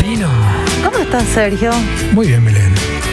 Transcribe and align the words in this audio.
Pino. 0.00 0.28
¿Cómo 0.84 0.98
estás, 0.98 1.24
Sergio? 1.34 1.70
Muy 2.12 2.28
bien, 2.28 2.44
Belén. 2.44 2.72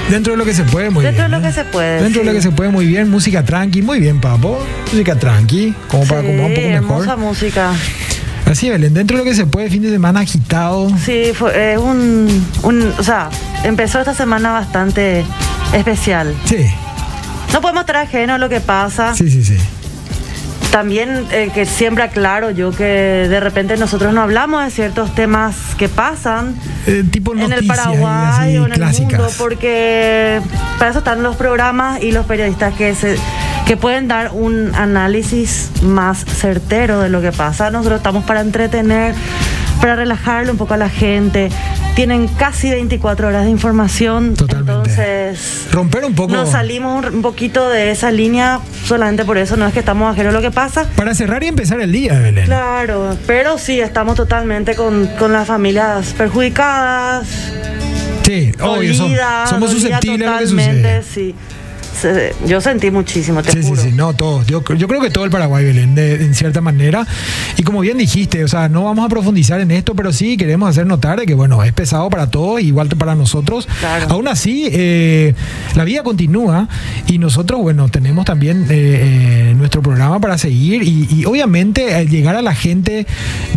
Dentro 0.10 0.34
de 0.34 0.38
lo 0.38 0.46
que 0.46 0.54
se 0.54 0.64
puede, 0.64 0.90
muy 0.90 1.04
Dentro 1.06 1.24
bien. 1.28 1.32
de 1.32 1.38
lo 1.40 1.46
¿eh? 1.46 1.50
que 1.50 1.54
se 1.56 1.64
puede. 1.66 2.02
Dentro 2.04 2.22
de 2.22 2.28
lo 2.28 2.34
que 2.34 2.42
se 2.42 2.52
puede, 2.52 2.70
muy 2.70 2.86
bien. 2.86 3.10
Música 3.10 3.44
tranqui, 3.44 3.82
muy 3.82 4.00
bien, 4.00 4.20
papo. 4.20 4.60
Música 4.92 5.16
tranqui, 5.16 5.74
como 5.88 6.06
para 6.06 6.22
acomodar 6.22 6.50
un 6.50 6.56
poco 6.56 6.68
mejor. 6.68 6.74
hermosa 7.04 7.16
música. 7.18 7.72
Así, 8.46 8.70
Belén. 8.70 8.94
Dentro 8.94 9.18
de 9.18 9.24
lo 9.24 9.30
que 9.30 9.36
se 9.36 9.46
puede, 9.46 9.70
fin 9.70 9.82
de 9.82 9.90
semana 9.90 10.20
agitado. 10.22 10.92
Sí, 11.06 11.32
fue 11.34 11.74
eh, 11.74 11.78
un, 11.78 12.46
un. 12.64 12.94
O 12.98 13.04
sea, 13.04 13.30
empezó 13.64 14.00
esta 14.00 14.14
semana 14.14 14.52
bastante 14.52 15.24
especial. 15.74 16.36
Sí, 16.46 16.66
No 17.54 17.62
podemos 17.62 17.82
estar 17.82 17.98
ajeno 17.98 18.34
a 18.34 18.38
lo 18.38 18.50
que 18.50 18.60
pasa. 18.60 19.16
sí, 19.16 19.30
sí, 19.30 19.44
sí. 19.44 19.58
También 20.72 21.28
eh, 21.32 21.52
que 21.54 21.66
siempre 21.66 22.04
aclaro 22.04 22.50
yo 22.50 22.72
que 22.72 22.84
de 22.84 23.40
repente 23.42 23.76
nosotros 23.76 24.14
no 24.14 24.22
hablamos 24.22 24.64
de 24.64 24.72
ciertos 24.72 25.14
temas 25.14 25.56
que 25.78 25.90
pasan 25.90 26.56
Eh, 26.88 27.04
tipo 27.12 27.36
en 27.36 27.52
el 27.52 27.68
Paraguay 27.68 28.58
o 28.58 28.66
en 28.66 28.74
el 28.74 28.80
mundo, 28.80 29.28
porque 29.38 30.40
para 30.80 30.92
eso 30.92 31.00
están 31.00 31.24
los 31.24 31.36
programas 31.36 32.02
y 32.02 32.12
los 32.12 32.26
periodistas 32.26 32.74
que 32.74 32.96
se 32.96 33.18
que 33.66 33.78
pueden 33.78 34.08
dar 34.08 34.32
un 34.34 34.74
análisis 34.76 35.70
más 35.84 36.26
certero 36.26 37.00
de 37.00 37.10
lo 37.10 37.22
que 37.22 37.32
pasa. 37.32 37.70
Nosotros 37.70 38.00
estamos 38.00 38.24
para 38.24 38.42
entretener, 38.42 39.14
para 39.80 39.96
relajarle 39.96 40.52
un 40.52 40.58
poco 40.58 40.74
a 40.74 40.78
la 40.78 40.90
gente. 40.90 41.50
Tienen 41.96 42.28
casi 42.28 42.70
24 42.70 43.28
horas 43.28 43.46
de 43.46 43.52
información, 43.52 44.36
Totalmente. 44.36 44.81
Entonces 45.02 45.68
Romper 45.72 46.06
un 46.06 46.16
poco. 46.16 46.34
nos 46.34 46.52
salimos 46.52 47.06
un- 47.06 47.22
poquito 47.22 47.70
de 47.70 47.92
esa 47.92 48.12
línea 48.12 48.60
solamente 48.86 49.26
por 49.26 49.38
eso, 49.38 49.56
no 49.58 49.68
es 49.68 49.74
que 49.74 49.80
estamos 49.80 50.12
ajenos 50.12 50.34
a 50.34 50.38
lo 50.38 50.42
que 50.42 50.52
pasa. 50.52 50.88
Para 50.96 51.14
cerrar 51.16 51.44
y 51.44 51.48
empezar 51.48 51.80
el 51.82 51.92
día, 51.92 52.20
Belén. 52.20 52.46
Claro, 52.46 53.16
pero 53.28 53.58
sí, 53.58 53.80
estamos 53.80 54.16
totalmente 54.16 54.76
con, 54.76 55.08
con 55.20 55.32
las 55.34 55.48
familias 55.48 56.14
perjudicadas, 56.18 57.28
Sí, 58.26 58.52
obvio. 58.62 58.94
somos 59.48 59.72
susceptibles 59.72 60.28
a 60.28 60.32
lo 60.34 60.38
que 60.40 60.44
totalmente, 60.46 61.02
sucede. 61.02 61.04
sí. 61.04 61.36
Se- 62.00 62.34
yo 62.48 62.62
sentí 62.62 62.90
muchísimo, 62.90 63.42
te 63.44 63.52
Sí, 63.52 63.62
sí, 63.64 63.70
juro. 63.70 63.82
sí, 63.82 63.92
no, 63.92 64.14
todos. 64.14 64.48
Yo, 64.48 64.64
yo 64.76 64.88
creo 64.88 65.02
que 65.02 65.10
todo 65.10 65.26
el 65.26 65.32
Paraguay, 65.32 65.66
Belén, 65.66 65.94
de, 65.96 66.24
en 66.24 66.34
cierta 66.34 66.62
manera. 66.62 67.06
Y 67.58 67.64
como 67.64 67.82
bien 67.82 67.98
dijiste, 67.98 68.44
o 68.44 68.48
sea, 68.48 68.70
no 68.70 68.86
vamos 68.86 69.06
a 69.06 69.10
profundizar 69.10 69.60
en 69.62 69.72
esto, 69.72 69.94
pero 69.96 70.12
sí 70.14 70.38
queremos 70.38 70.70
hacer 70.70 70.86
notar 70.88 71.20
de 71.20 71.26
que, 71.26 71.34
bueno, 71.34 71.62
es 71.64 71.74
pesado 71.74 72.10
para 72.10 72.30
todos, 72.32 72.62
igual 72.62 72.90
que 72.90 72.96
para 72.96 73.14
nosotros. 73.16 73.68
Claro. 73.80 74.06
Aún 74.10 74.28
así, 74.28 74.68
eh, 74.72 75.36
la 75.76 75.84
vida 75.84 76.02
continúa 76.04 76.68
y 77.08 77.18
nosotros, 77.18 77.62
bueno, 77.62 77.90
tenemos 77.90 78.26
también 78.26 78.64
eh, 78.70 79.50
eh, 79.52 79.54
nuestro 79.58 79.82
programa 79.82 80.20
para 80.20 80.38
seguir 80.38 80.84
y, 80.84 81.08
y 81.12 81.26
obviamente 81.26 82.06
llegar 82.08 82.36
a 82.36 82.42
la 82.42 82.56
gente 82.56 83.06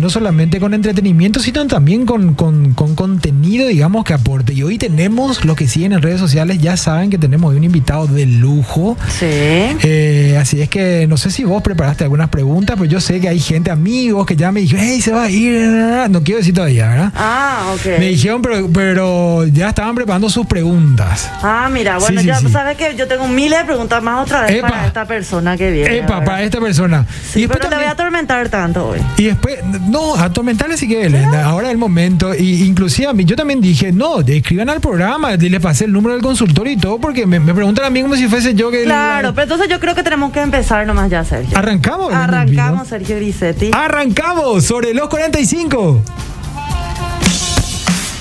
no 0.01 0.09
solamente 0.09 0.59
con 0.59 0.73
entretenimiento, 0.73 1.39
sino 1.39 1.65
también 1.67 2.05
con, 2.05 2.33
con- 2.35 2.73
con 2.73 2.95
contenido, 2.95 3.67
digamos, 3.67 4.03
que 4.03 4.13
aporte. 4.13 4.53
Y 4.53 4.61
hoy 4.63 4.77
tenemos, 4.77 5.45
los 5.45 5.55
que 5.55 5.67
siguen 5.67 5.93
en 5.93 6.01
redes 6.01 6.19
sociales 6.19 6.59
ya 6.59 6.75
saben 6.77 7.09
que 7.09 7.17
tenemos 7.17 7.49
hoy 7.51 7.57
un 7.57 7.63
invitado 7.63 8.07
de 8.07 8.24
lujo. 8.25 8.97
Sí. 9.09 9.25
Eh, 9.27 10.37
así 10.39 10.61
es 10.61 10.69
que 10.69 11.05
no 11.07 11.17
sé 11.17 11.31
si 11.31 11.43
vos 11.43 11.61
preparaste 11.61 12.03
algunas 12.03 12.29
preguntas, 12.29 12.75
pero 12.79 12.89
yo 12.89 12.99
sé 13.01 13.19
que 13.19 13.29
hay 13.29 13.39
gente, 13.39 13.71
amigos, 13.71 14.25
que 14.25 14.35
ya 14.35 14.51
me 14.51 14.61
dijeron, 14.61 14.85
hey, 14.87 15.01
se 15.01 15.11
va 15.11 15.23
a 15.23 15.29
ir. 15.29 15.61
No 16.09 16.23
quiero 16.23 16.39
decir 16.39 16.53
todavía, 16.53 16.87
¿verdad? 16.89 17.11
Ah, 17.15 17.73
ok. 17.73 17.99
Me 17.99 18.09
dijeron, 18.09 18.41
pero, 18.41 18.69
pero 18.71 19.45
ya 19.47 19.69
estaban 19.69 19.95
preparando 19.95 20.29
sus 20.29 20.45
preguntas. 20.45 21.29
Ah, 21.41 21.69
mira, 21.71 21.97
bueno, 21.97 22.15
Sí, 22.21 22.23
sí, 22.23 22.27
ya 22.27 22.39
sí. 22.39 22.49
sabes 22.49 22.77
que 22.77 22.95
yo 22.95 23.07
tengo 23.07 23.27
miles 23.27 23.59
de 23.59 23.65
preguntas 23.65 24.01
más 24.01 24.23
otra 24.25 24.41
vez 24.43 24.51
Epa. 24.51 24.69
para 24.69 24.87
esta 24.87 25.05
persona 25.05 25.57
que 25.57 25.71
viene. 25.71 25.97
Epa, 25.97 26.23
para 26.23 26.43
esta 26.43 26.59
persona. 26.59 27.05
Sí, 27.31 27.39
y 27.39 27.41
después 27.43 27.59
pero 27.59 27.69
te 27.69 27.75
voy 27.75 27.85
a 27.85 27.91
atormentar 27.91 28.49
tanto 28.49 28.89
hoy. 28.89 28.99
y 29.17 29.25
después, 29.25 29.57
no, 29.89 30.15
atormentarle 30.15 30.77
sí 30.77 30.87
que 30.87 31.07
ahora 31.43 31.67
es 31.67 31.71
el 31.71 31.77
momento. 31.77 32.33
Y 32.35 32.63
inclusive 32.63 33.07
a 33.07 33.13
mí, 33.13 33.25
yo 33.25 33.35
también 33.35 33.61
dije, 33.61 33.91
no, 33.91 34.19
escriban 34.21 34.69
al 34.69 34.79
programa, 34.81 35.33
y 35.33 35.49
le 35.49 35.59
pasé 35.59 35.85
el 35.85 35.91
número 35.91 36.13
del 36.13 36.23
consultorio 36.23 36.73
y 36.73 36.77
todo, 36.77 36.99
porque 36.99 37.25
me, 37.25 37.39
me 37.39 37.53
preguntan 37.53 37.85
a 37.85 37.89
mí 37.89 38.01
como 38.15 38.23
si 38.23 38.29
fuese 38.29 38.55
yo 38.55 38.71
que... 38.71 38.83
Claro, 38.83 39.33
pero 39.33 39.43
entonces 39.43 39.67
yo 39.69 39.79
creo 39.79 39.93
que 39.93 40.03
tenemos 40.03 40.31
que 40.31 40.41
empezar 40.41 40.87
nomás 40.87 41.09
ya, 41.09 41.23
Sergio. 41.25 41.57
Arrancamos. 41.57 42.13
Arrancamos, 42.13 42.87
Sergio 42.87 43.17
Grisetti. 43.17 43.71
Arrancamos 43.73 44.63
sobre 44.63 44.93
los 44.93 45.09
45. 45.09 46.01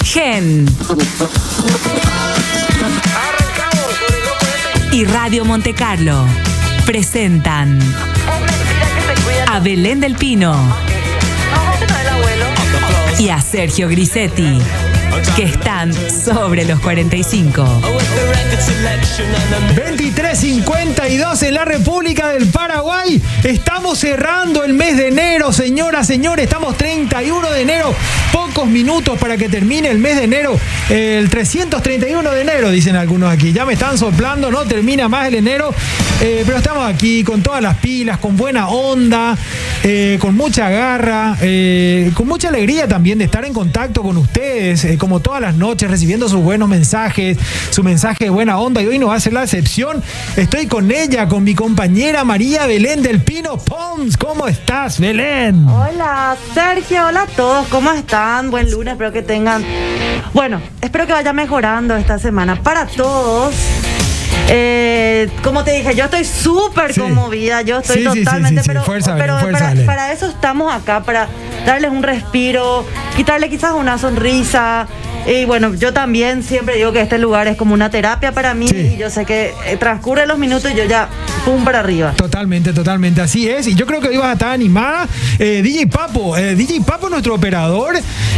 Gen. 0.05 0.67
Y 4.93 5.05
Radio 5.05 5.45
Monte 5.45 5.75
Carlo 5.75 6.25
presentan 6.87 7.79
a 9.47 9.61
Belén 9.61 10.01
del 10.01 10.15
Pino 10.17 10.57
y 13.19 13.29
a 13.29 13.41
Sergio 13.41 13.89
Grisetti, 13.89 14.59
que 15.37 15.45
están 15.45 15.93
sobre 15.93 16.65
los 16.65 16.81
45. 16.81 17.63
2352 19.75 21.43
en 21.43 21.55
la 21.55 21.65
República 21.65 22.29
del 22.29 22.47
Paraguay. 22.47 23.23
Estamos 23.43 23.99
cerrando 23.99 24.65
el 24.65 24.75
mes 24.75 24.97
de 24.97 25.09
enero, 25.09 25.53
señoras, 25.53 26.07
señores. 26.07 26.45
Estamos 26.45 26.77
31 26.77 27.51
de 27.51 27.61
enero. 27.63 27.95
Pocos 28.33 28.67
minutos 28.67 29.19
para 29.19 29.37
que 29.37 29.49
termine 29.49 29.89
el 29.89 29.99
mes 29.99 30.17
de 30.17 30.25
enero. 30.25 30.59
El 30.89 31.29
331 31.31 32.31
de 32.31 32.41
enero, 32.41 32.71
dicen 32.71 32.97
algunos 32.97 33.33
aquí. 33.33 33.53
Ya 33.53 33.65
me 33.65 33.75
están 33.75 33.99
soplando, 33.99 34.51
no 34.51 34.65
termina 34.65 35.09
más 35.09 35.29
el 35.29 35.35
enero. 35.37 35.75
Eh, 36.21 36.43
pero 36.47 36.59
estamos 36.59 36.89
aquí 36.89 37.25
con 37.25 37.43
todas 37.43 37.63
las 37.63 37.77
pilas, 37.79 38.19
con 38.19 38.37
buena 38.37 38.69
onda, 38.69 39.37
eh, 39.83 40.17
con 40.21 40.37
mucha 40.37 40.71
garra, 40.71 41.37
eh, 41.41 42.11
con 42.15 42.29
mucha 42.29 42.49
alegría 42.49 42.87
también 42.87 43.19
de 43.19 43.25
estar 43.25 43.45
en 43.45 43.53
contacto 43.53 44.03
con 44.03 44.17
ustedes, 44.17 44.85
como 45.05 45.21
todas 45.21 45.43
las 45.43 45.55
noches, 45.55 45.91
recibiendo 45.91 46.31
sus 46.31 46.41
buenos 46.41 46.67
mensajes, 46.67 47.37
su 47.69 47.83
mensaje 47.83 48.25
de 48.25 48.31
buena 48.31 48.57
onda. 48.59 48.81
Y 48.81 48.87
hoy 48.87 48.99
no 48.99 49.09
va 49.09 49.17
a 49.17 49.21
ser 49.21 49.35
la 49.35 49.43
excepción. 49.43 50.03
Estoy 50.35 50.67
con 50.67 50.91
ella, 50.91 51.29
con 51.29 51.45
mi 51.45 51.55
compañera 51.55 52.25
María 52.25 52.65
Belén 52.65 53.03
del 53.03 53.21
Pino 53.21 53.59
Pons. 53.59 54.17
¿Cómo 54.17 54.47
estás, 54.49 54.99
Belén? 54.99 55.69
Hola, 55.69 56.39
Sergio, 56.55 57.07
hola 57.09 57.25
a 57.25 57.27
todos, 57.27 57.67
¿cómo 57.69 57.93
están? 57.93 58.51
Buen 58.51 58.71
lunes, 58.71 58.93
espero 58.93 59.13
que 59.13 59.21
tengan. 59.21 59.63
Bueno, 60.33 60.59
espero 60.81 61.07
que 61.07 61.13
vaya 61.13 61.35
mejorando 61.35 61.95
esta 61.97 62.19
semana 62.19 62.57
para 62.63 62.87
todos. 62.87 63.55
Eh, 64.49 65.29
como 65.43 65.65
te 65.65 65.73
dije, 65.73 65.95
yo 65.95 66.05
estoy 66.07 66.25
súper 66.25 66.95
Sí. 66.95 67.01
conmovida, 67.03 67.61
yo 67.61 67.81
estoy 67.81 67.99
Sí, 67.99 68.05
totalmente, 68.25 68.63
sí, 68.63 68.69
pero, 68.69 68.85
Fuerza, 68.85 69.17
pero 69.19 69.39
fuerza, 69.39 69.71
para, 69.71 69.85
para 69.87 70.13
eso 70.13 70.27
estamos 70.31 70.73
acá, 70.73 71.03
para 71.03 71.29
darles 71.65 71.91
un 71.91 72.03
respiro, 72.03 72.85
quitarle 73.17 73.49
quizás 73.49 73.73
una 73.73 73.99
sonrisa. 73.99 74.87
Y 75.27 75.45
bueno, 75.47 75.75
yo 75.75 75.93
también 75.93 76.43
siempre 76.43 76.77
digo 76.77 76.93
que 76.93 77.01
este 77.01 77.19
lugar 77.19 77.47
es 77.49 77.57
como 77.57 77.73
una 77.75 77.91
terapia 77.91 78.33
para 78.33 78.53
mí 78.55 78.69
Sí. 78.69 78.93
y 78.95 78.97
yo 78.99 79.09
sé 79.11 79.25
que 79.25 79.53
eh, 79.67 79.77
transcurren 79.79 80.29
los 80.29 80.39
minutos 80.39 80.71
y 80.73 80.77
yo 80.77 80.85
ya, 80.85 81.09
pum, 81.45 81.65
para 81.65 81.81
arriba. 81.81 82.13
Totalmente, 82.17 82.73
totalmente, 82.73 83.21
así 83.23 83.49
es. 83.49 83.67
Y 83.67 83.75
yo 83.75 83.87
creo 83.87 84.01
que 84.01 84.09
hoy 84.09 84.17
vas 84.19 84.29
a 84.29 84.33
estar 84.35 84.51
animada. 84.51 85.07
Eh, 85.39 85.61
DJ 85.63 85.87
Papo, 85.87 86.37
eh, 86.37 86.55
DJ 86.55 86.81
Papo, 86.83 87.09
nuestro 87.09 87.35
operador, 87.35 87.97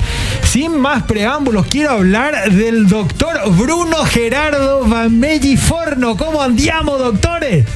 Sin 0.50 0.76
más 0.80 1.04
preámbulos, 1.04 1.66
quiero 1.66 1.90
hablar 1.92 2.50
del 2.50 2.88
doctor 2.88 3.38
Bruno 3.50 3.98
Gerardo 4.04 4.84
Bamelli 4.84 5.56
Forno. 5.56 6.16
¿Cómo 6.16 6.42
andiamo, 6.42 6.96
doctores? 6.98 7.66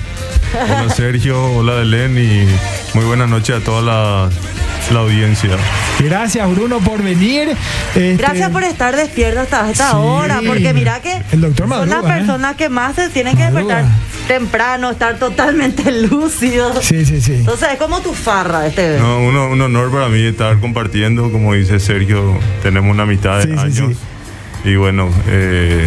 Hola 0.64 0.88
Sergio, 0.94 1.42
hola 1.56 1.74
Belén 1.74 2.16
y 2.16 2.46
muy 2.96 3.04
buenas 3.04 3.28
noches 3.28 3.56
a 3.56 3.60
toda 3.60 3.82
la, 3.82 4.30
la 4.92 5.00
audiencia. 5.00 5.50
Gracias, 6.00 6.50
Bruno, 6.50 6.78
por 6.78 7.02
venir. 7.02 7.50
Este, 7.88 8.16
Gracias 8.16 8.50
por 8.50 8.62
estar 8.64 8.96
despierto 8.96 9.40
hasta 9.40 9.70
esta 9.70 9.90
Sí. 9.90 9.96
hora, 9.98 10.40
porque 10.46 10.72
mira 10.72 11.00
que 11.00 11.20
El 11.32 11.42
doctor 11.42 11.68
son 11.68 11.88
las 11.90 12.04
¿eh? 12.04 12.06
personas 12.06 12.56
que 12.56 12.68
más 12.70 12.94
se 12.94 13.08
tienen 13.10 13.36
que 13.36 13.44
Madruga. 13.50 13.76
despertar 13.82 14.06
temprano, 14.26 14.90
estar 14.90 15.18
totalmente 15.18 15.92
lúcidos. 16.10 16.82
Sí, 16.84 17.04
sí, 17.04 17.20
sí. 17.20 17.34
Entonces 17.34 17.68
es 17.72 17.78
como 17.78 18.00
tu 18.00 18.12
farra 18.14 18.66
este. 18.66 18.98
No, 18.98 19.18
uno- 19.20 19.48
un 19.50 19.60
honor 19.60 19.92
para 19.92 20.08
mí 20.08 20.20
estar 20.22 20.58
compartiendo, 20.58 21.30
como 21.30 21.52
dice 21.52 21.78
Sergio, 21.80 22.38
tenemos 22.62 22.90
una 22.90 23.04
mitad 23.06 23.36
de 23.38 23.42
Sí, 23.42 23.48
sí, 23.52 23.58
años. 23.82 23.96
sí. 24.64 24.70
Y 24.70 24.76
bueno, 24.76 25.08
eh, 25.28 25.86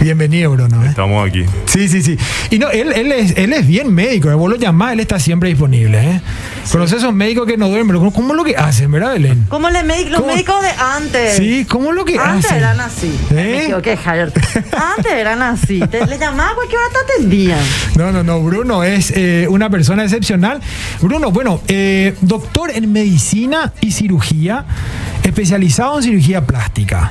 Bienvenido, 0.00 0.50
Bruno. 0.52 0.82
¿eh? 0.82 0.88
estamos 0.88 1.28
aquí. 1.28 1.44
Sí, 1.66 1.86
sí, 1.86 2.02
sí. 2.02 2.16
Y 2.50 2.58
no, 2.58 2.70
él, 2.70 2.90
él, 2.92 3.12
es, 3.12 3.36
él 3.36 3.52
es 3.52 3.66
bien 3.66 3.92
médico. 3.92 4.30
¿eh? 4.30 4.34
Vos 4.34 4.48
lo 4.48 4.56
llamás, 4.56 4.94
él 4.94 5.00
está 5.00 5.18
siempre 5.20 5.50
disponible. 5.50 5.98
¿eh? 5.98 6.20
Conoces 6.72 6.98
esos 6.98 7.12
médicos 7.12 7.46
que 7.46 7.56
no 7.56 7.68
duermen, 7.68 7.98
pero 7.98 8.10
¿cómo 8.12 8.32
es 8.32 8.36
lo 8.36 8.44
que 8.44 8.56
hacen, 8.56 8.90
verdad, 8.92 9.12
Belén? 9.12 9.44
Como 9.48 9.68
los 9.68 9.82
¿Cómo? 10.14 10.26
médicos 10.26 10.62
de 10.62 10.70
antes. 10.70 11.36
Sí, 11.36 11.66
¿cómo 11.68 11.90
es 11.90 11.96
lo 11.96 12.04
que 12.04 12.16
Antes 12.18 12.46
hacen? 12.46 12.58
eran 12.58 12.80
así. 12.80 13.18
¿Eh? 13.32 13.74
Me 13.84 13.96
Javier. 13.96 14.32
Antes 14.96 15.12
eran 15.12 15.42
así. 15.42 15.80
Te, 15.80 16.06
le 16.06 16.18
llamaba 16.18 16.50
a 16.50 16.54
cualquier 16.54 16.80
hora 16.80 16.90
te 16.92 17.12
atendían. 17.14 17.58
No, 17.96 18.12
no, 18.12 18.22
no. 18.22 18.40
Bruno 18.40 18.84
es 18.84 19.12
eh, 19.16 19.46
una 19.50 19.68
persona 19.68 20.04
excepcional. 20.04 20.60
Bruno, 21.00 21.32
bueno, 21.32 21.60
eh, 21.66 22.14
doctor 22.20 22.70
en 22.70 22.92
medicina 22.92 23.72
y 23.80 23.90
cirugía, 23.90 24.64
especializado 25.30 25.96
en 25.98 26.02
cirugía 26.02 26.44
plástica. 26.46 27.10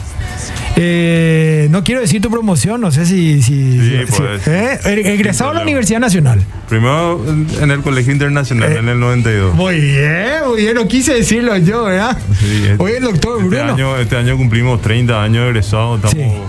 Eh, 0.75 1.67
no 1.71 1.83
quiero 1.83 1.99
decir 2.01 2.21
tu 2.21 2.29
promoción, 2.29 2.79
no 2.79 2.91
sé 2.91 3.05
si. 3.05 3.41
si, 3.41 3.79
Sí, 3.79 3.97
si- 4.07 4.13
pues. 4.21 4.47
Egresado 4.85 5.51
a 5.51 5.53
la. 5.55 5.61
Universidad 5.63 5.99
Nacional. 5.99 6.41
Primero 6.69 7.21
en- 7.61 7.71
el 7.71 7.81
Colegio 7.81 8.13
Internacional, 8.13 8.71
Eh, 8.71 8.79
en 8.79 8.87
el 8.89 8.99
92. 8.99 9.55
Muy 9.55 9.79
bien, 9.79 10.27
muy 10.47 10.61
bien. 10.61 10.75
No 10.75 10.87
quise 10.87 11.13
decirlo 11.15 11.57
yo, 11.57 11.83
¿verdad? 11.85 12.17
Sí, 12.39 12.63
este- 12.69 12.81
Oye, 12.83 12.97
el 12.97 13.03
doctor 13.03 13.37
este 13.41 13.49
Bruno. 13.57 13.73
Año, 13.73 13.97
este 13.97 14.15
año 14.15 14.37
cumplimos 14.37 14.81
30 14.81 15.21
años 15.21 15.43
de 15.43 15.49
egresados. 15.49 16.03
Estamos 16.03 16.25
Sí. 16.33 16.41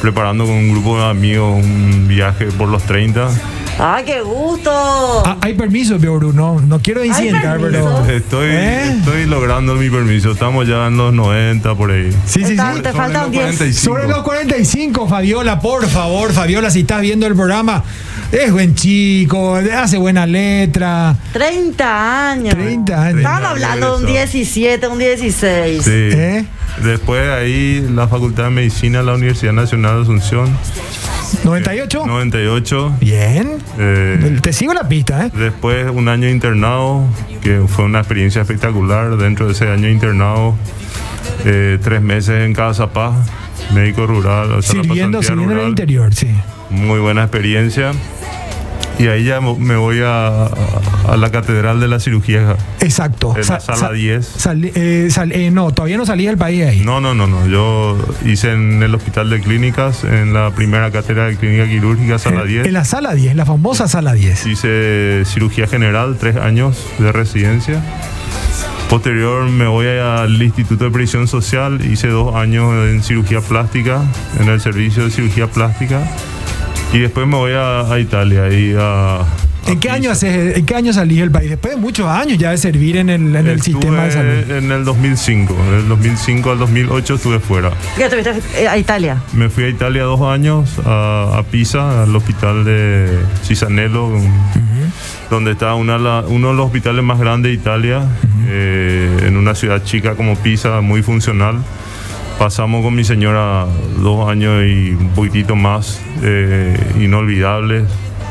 preparando 0.00 0.44
con 0.44 0.54
un 0.54 0.70
grupo 0.70 0.98
de 0.98 1.06
amigos 1.06 1.62
un 1.64 2.06
viaje 2.08 2.46
por 2.46 2.68
los 2.68 2.82
30. 2.84 3.28
¡Ay, 3.82 4.04
qué 4.04 4.20
gusto! 4.20 4.70
Ah, 5.24 5.38
hay 5.40 5.54
permiso, 5.54 5.98
veo, 5.98 6.16
Bruno. 6.18 6.60
No 6.66 6.80
quiero 6.82 7.02
incidentar, 7.02 7.58
permiso. 7.58 8.02
pero. 8.04 8.16
Estoy, 8.16 8.48
¿Eh? 8.50 8.92
estoy 8.98 9.24
logrando 9.24 9.74
mi 9.74 9.88
permiso. 9.88 10.32
Estamos 10.32 10.68
ya 10.68 10.86
en 10.88 10.98
los 10.98 11.14
90 11.14 11.74
por 11.76 11.90
ahí. 11.90 12.10
Sí, 12.26 12.44
sí, 12.44 12.52
Está- 12.52 12.74
sí. 12.74 12.82
te 12.82 12.90
Sobre 12.90 12.98
faltan 13.02 13.22
los 13.22 13.30
10. 13.30 13.42
45. 13.44 13.80
Sobre 13.80 14.06
los 14.08 14.22
45, 14.22 15.08
Fabiola, 15.08 15.60
por 15.60 15.88
favor, 15.88 16.30
Fabiola, 16.32 16.68
si 16.70 16.80
estás 16.80 17.00
viendo 17.00 17.26
el 17.26 17.34
programa, 17.34 17.82
es 18.32 18.52
buen 18.52 18.74
chico, 18.74 19.56
hace 19.56 19.96
buena 19.96 20.26
letra. 20.26 21.16
30 21.32 22.30
años. 22.32 22.54
30 22.54 23.02
años. 23.02 23.16
Estaban 23.18 23.40
30 23.42 23.50
hablando 23.50 23.86
de 23.86 23.92
un 24.04 24.08
años. 24.10 24.30
17, 24.32 24.88
un 24.88 24.98
16. 24.98 25.82
Sí. 25.84 25.90
¿Eh? 25.92 26.44
Después 26.82 27.22
de 27.22 27.32
ahí 27.32 27.88
la 27.94 28.08
Facultad 28.08 28.44
de 28.44 28.50
Medicina 28.50 29.02
la 29.02 29.14
Universidad 29.14 29.52
Nacional 29.52 29.96
de 29.96 30.02
Asunción, 30.02 30.48
98. 31.44 32.06
98. 32.06 32.96
Bien. 33.00 33.58
Eh, 33.78 34.38
Te 34.42 34.52
sigo 34.52 34.74
la 34.74 34.88
pista, 34.88 35.26
¿eh? 35.26 35.30
Después 35.34 35.90
un 35.92 36.08
año 36.08 36.28
internado, 36.28 37.04
que 37.42 37.60
fue 37.68 37.84
una 37.84 37.98
experiencia 38.00 38.42
espectacular. 38.42 39.16
Dentro 39.16 39.46
de 39.46 39.52
ese 39.52 39.68
año 39.68 39.88
internado, 39.88 40.56
eh, 41.44 41.78
tres 41.82 42.00
meses 42.02 42.42
en 42.44 42.54
Casa 42.54 42.92
Paz, 42.92 43.14
médico 43.74 44.06
rural, 44.06 44.62
Sirviendo, 44.62 45.22
sirviendo 45.22 45.54
en 45.54 45.60
el 45.60 45.68
interior, 45.68 46.14
sí. 46.14 46.28
Muy 46.70 46.98
buena 47.00 47.22
experiencia. 47.22 47.92
Y 49.00 49.06
ahí 49.06 49.24
ya 49.24 49.40
me 49.40 49.76
voy 49.76 50.00
a, 50.04 50.44
a 51.08 51.16
la 51.16 51.30
Catedral 51.30 51.80
de 51.80 51.88
la 51.88 51.98
Cirugía. 52.00 52.56
Exacto. 52.80 53.34
En 53.34 53.48
la 53.48 53.60
sala 53.60 53.92
10. 53.92 54.46
eh, 54.74 55.08
sal- 55.10 55.32
eh, 55.32 55.50
no, 55.50 55.72
todavía 55.72 55.96
no 55.96 56.04
salí 56.04 56.26
del 56.26 56.36
país 56.36 56.64
ahí. 56.66 56.80
No, 56.84 57.00
no, 57.00 57.14
no, 57.14 57.26
no. 57.26 57.46
Yo 57.46 57.96
hice 58.26 58.52
en 58.52 58.82
el 58.82 58.94
Hospital 58.94 59.30
de 59.30 59.40
Clínicas, 59.40 60.04
en 60.04 60.34
la 60.34 60.50
primera 60.50 60.90
cátedra 60.90 61.26
de 61.28 61.36
clínica 61.36 61.66
quirúrgica, 61.66 62.18
sala 62.18 62.42
En- 62.42 62.48
10. 62.48 62.66
En 62.66 62.72
la 62.74 62.84
sala 62.84 63.14
10, 63.14 63.34
la 63.36 63.46
famosa 63.46 63.88
sala 63.88 64.12
10. 64.12 64.44
Hice 64.46 65.22
cirugía 65.24 65.66
general, 65.66 66.18
tres 66.20 66.36
años 66.36 66.84
de 66.98 67.10
residencia. 67.10 67.82
Posterior 68.90 69.48
me 69.48 69.66
voy 69.68 69.86
al 69.86 70.42
Instituto 70.42 70.84
de 70.84 70.90
Previsión 70.90 71.28
Social, 71.28 71.80
hice 71.90 72.08
dos 72.08 72.34
años 72.34 72.72
en 72.88 73.02
cirugía 73.04 73.40
plástica, 73.40 74.02
en 74.40 74.48
el 74.48 74.60
servicio 74.60 75.04
de 75.04 75.10
cirugía 75.10 75.46
plástica. 75.46 76.00
Y 76.92 76.98
después 76.98 77.26
me 77.26 77.36
voy 77.36 77.52
a, 77.52 77.80
a 77.92 77.98
Italia 78.00 78.48
y 78.52 78.74
a... 78.78 79.20
¿En 79.66 79.78
qué, 79.78 79.90
año 79.90 80.10
Pisa. 80.10 80.12
haces, 80.26 80.56
¿En 80.56 80.66
qué 80.66 80.74
año 80.74 80.92
salís 80.92 81.20
del 81.20 81.30
país? 81.30 81.50
Después 81.50 81.74
de 81.74 81.80
muchos 81.80 82.06
años 82.08 82.38
ya 82.38 82.50
de 82.50 82.58
servir 82.58 82.96
en 82.96 83.08
el, 83.10 83.36
en 83.36 83.46
el 83.46 83.62
sistema 83.62 84.04
de 84.04 84.10
salud. 84.10 84.50
En 84.50 84.72
el 84.72 84.84
2005, 84.84 85.54
del 85.70 85.88
2005 85.88 86.50
al 86.50 86.58
2008 86.58 87.14
estuve 87.14 87.38
fuera. 87.38 87.70
¿Qué 87.96 88.08
a 88.68 88.76
Italia? 88.78 89.18
Me 89.32 89.48
fui 89.48 89.64
a 89.64 89.68
Italia 89.68 90.02
dos 90.02 90.20
años, 90.22 90.68
a, 90.84 91.38
a 91.38 91.42
Pisa, 91.44 92.02
al 92.02 92.16
hospital 92.16 92.64
de 92.64 93.16
Cisanello, 93.44 94.06
un- 94.06 94.32
donde 95.30 95.52
está 95.52 95.74
una, 95.74 95.98
la- 95.98 96.24
uno 96.26 96.48
de 96.48 96.54
los 96.54 96.66
hospitales 96.66 97.04
más 97.04 97.20
grandes 97.20 97.52
de 97.52 97.54
Italia, 97.56 98.02
eh, 98.48 99.24
en 99.28 99.36
una 99.36 99.54
ciudad 99.54 99.84
chica 99.84 100.14
como 100.16 100.34
Pisa, 100.36 100.80
muy 100.80 101.02
funcional. 101.04 101.56
Pasamos 102.40 102.82
con 102.82 102.94
mi 102.94 103.04
señora 103.04 103.66
dos 104.02 104.26
años 104.26 104.64
y 104.64 104.92
un 104.92 105.10
poquitito 105.10 105.56
más, 105.56 106.00
eh, 106.22 106.74
inolvidables, 106.98 107.84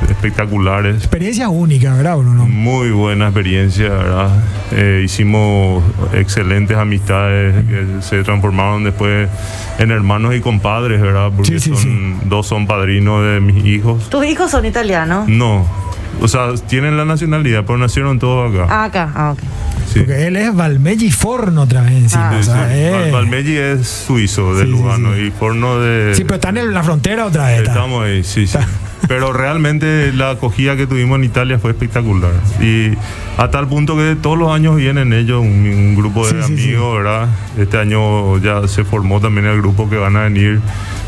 espectaculares. 0.08 0.96
Experiencia 0.98 1.50
única, 1.50 1.94
¿verdad, 1.96 2.18
Bruno? 2.18 2.46
Muy 2.48 2.92
buena 2.92 3.26
experiencia, 3.26 3.90
¿verdad? 3.90 4.30
Eh, 4.72 5.02
hicimos 5.04 5.84
excelentes 6.14 6.78
amistades 6.78 7.56
que 7.66 7.86
se 8.02 8.24
transformaron 8.24 8.84
después 8.84 9.28
en 9.80 9.92
hermanos 9.92 10.36
y 10.36 10.40
compadres, 10.42 11.02
¿verdad? 11.02 11.32
Porque 11.36 11.60
Sí, 11.60 11.72
sí, 11.76 11.82
son, 11.82 12.30
dos 12.30 12.48
son 12.48 12.68
padrinos 12.68 13.24
de 13.26 13.40
mis 13.42 13.66
hijos. 13.66 14.10
¿Tus 14.10 14.26
hijos 14.26 14.52
son 14.52 14.66
italianos? 14.66 15.28
No, 15.28 15.66
o 16.22 16.28
sea, 16.28 16.54
tienen 16.68 16.98
la 16.98 17.06
nacionalidad, 17.06 17.64
pero 17.66 17.78
nacieron 17.78 18.20
todos 18.20 18.54
acá. 18.54 18.68
Ah, 18.70 18.84
acá, 18.86 19.12
ah, 19.16 19.32
ok. 19.32 19.40
sí. 19.94 20.00
Porque 20.00 20.28
él 20.28 20.36
es 20.36 20.54
Valmelli 20.54 21.12
Forno 21.12 21.62
otra 21.64 21.82
vez 21.82 21.94
encima. 21.94 22.30
Ah. 22.32 22.36
o 22.40 22.44
Sí, 22.44 22.50
sea, 22.50 22.68
sí. 22.68 22.74
eh. 22.76 22.92
Val- 22.92 23.12
Valmelli 23.12 23.56
es 23.58 23.88
suizo, 23.88 24.54
de 24.56 24.66
Sí, 24.66 24.72
sí, 24.72 24.72
Lugano, 24.72 25.14
sí. 25.16 25.22
y 25.22 25.32
Forno 25.32 25.80
de... 25.80 26.14
Sí, 26.16 26.24
pero 26.24 26.36
están 26.36 26.58
en 26.58 26.74
la 26.74 26.84
frontera 26.84 27.26
otra 27.26 27.48
vez. 27.48 27.60
está. 27.60 27.72
Estamos 27.72 28.04
ahí, 28.06 28.24
sí, 28.24 28.48
sí. 28.48 28.58
Pero 29.08 29.34
realmente 29.34 30.12
la 30.14 30.32
acogida 30.32 30.76
que 30.76 30.86
tuvimos 30.86 31.18
en 31.18 31.24
Italia 31.24 31.58
fue 31.60 31.72
espectacular. 31.72 32.32
Y 32.62 32.92
a 33.38 33.50
tal 33.50 33.68
punto 33.68 33.96
que 33.96 34.16
todos 34.22 34.38
los 34.38 34.52
años 34.52 34.76
vienen 34.76 35.14
ellos, 35.14 35.42
un, 35.42 35.48
un 35.48 35.96
grupo 35.96 36.28
de 36.28 36.42
Sí, 36.44 36.48
sí, 36.48 36.58
sí. 36.58 36.64
amigos, 36.66 36.98
¿verdad? 36.98 37.28
Este 37.58 37.78
año 37.78 38.38
ya 38.40 38.68
se 38.68 38.84
formó 38.84 39.20
también 39.20 39.46
el 39.48 39.58
grupo 39.62 39.90
que 39.90 39.96
van 39.98 40.16
a 40.16 40.24
venir 40.24 40.60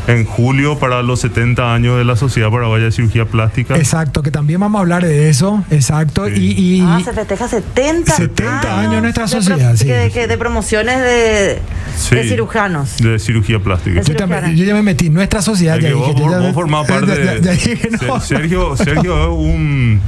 en 0.08 0.24
julio 0.24 0.78
para 0.80 1.00
los 1.02 1.20
70 1.20 1.72
años 1.72 1.96
de 1.96 2.04
la 2.04 2.16
Sociedad 2.16 2.50
Paraguaya 2.50 2.86
de 2.86 2.92
Cirugía 2.92 3.24
Plástica. 3.24 3.76
Exacto, 3.76 4.22
que 4.22 4.32
también 4.32 4.58
vamos 4.58 4.78
a 4.80 4.82
hablar 4.82 5.04
de 5.04 5.28
eso. 5.28 5.62
Exacto. 5.70 6.26
Sí. 6.26 6.32
Y, 6.58 6.74
y- 6.78 6.80
Ah, 6.84 7.00
se 7.04 7.12
festeja 7.12 7.46
70, 7.46 8.16
70 8.16 8.80
años 8.80 8.94
en 8.94 9.02
nuestra 9.02 9.28
sociedad, 9.28 9.76
sí. 9.76 9.86
que- 9.86 10.10
que 10.12 10.26
de 10.26 10.36
promociones 10.38 10.98
de, 10.98 11.58
Sí, 11.96 12.16
de 12.16 12.24
cirujanos. 12.24 12.96
De 12.98 13.18
cirugía 13.20 13.60
plástica. 13.60 14.00
Yo, 14.02 14.16
también- 14.16 14.56
yo 14.56 14.64
ya 14.64 14.74
me 14.74 14.82
metí. 14.82 15.08
Nuestra 15.08 15.40
sociedad, 15.40 15.76
ya 15.80 15.90
dije. 15.90 15.94
vos, 15.94 16.14
ya- 16.16 16.86
parte 16.88 17.14
de. 17.14 17.81
no. 18.06 18.20
Sergio, 18.20 18.76
Sergio 18.76 19.22
es 19.22 19.28
un, 19.28 20.00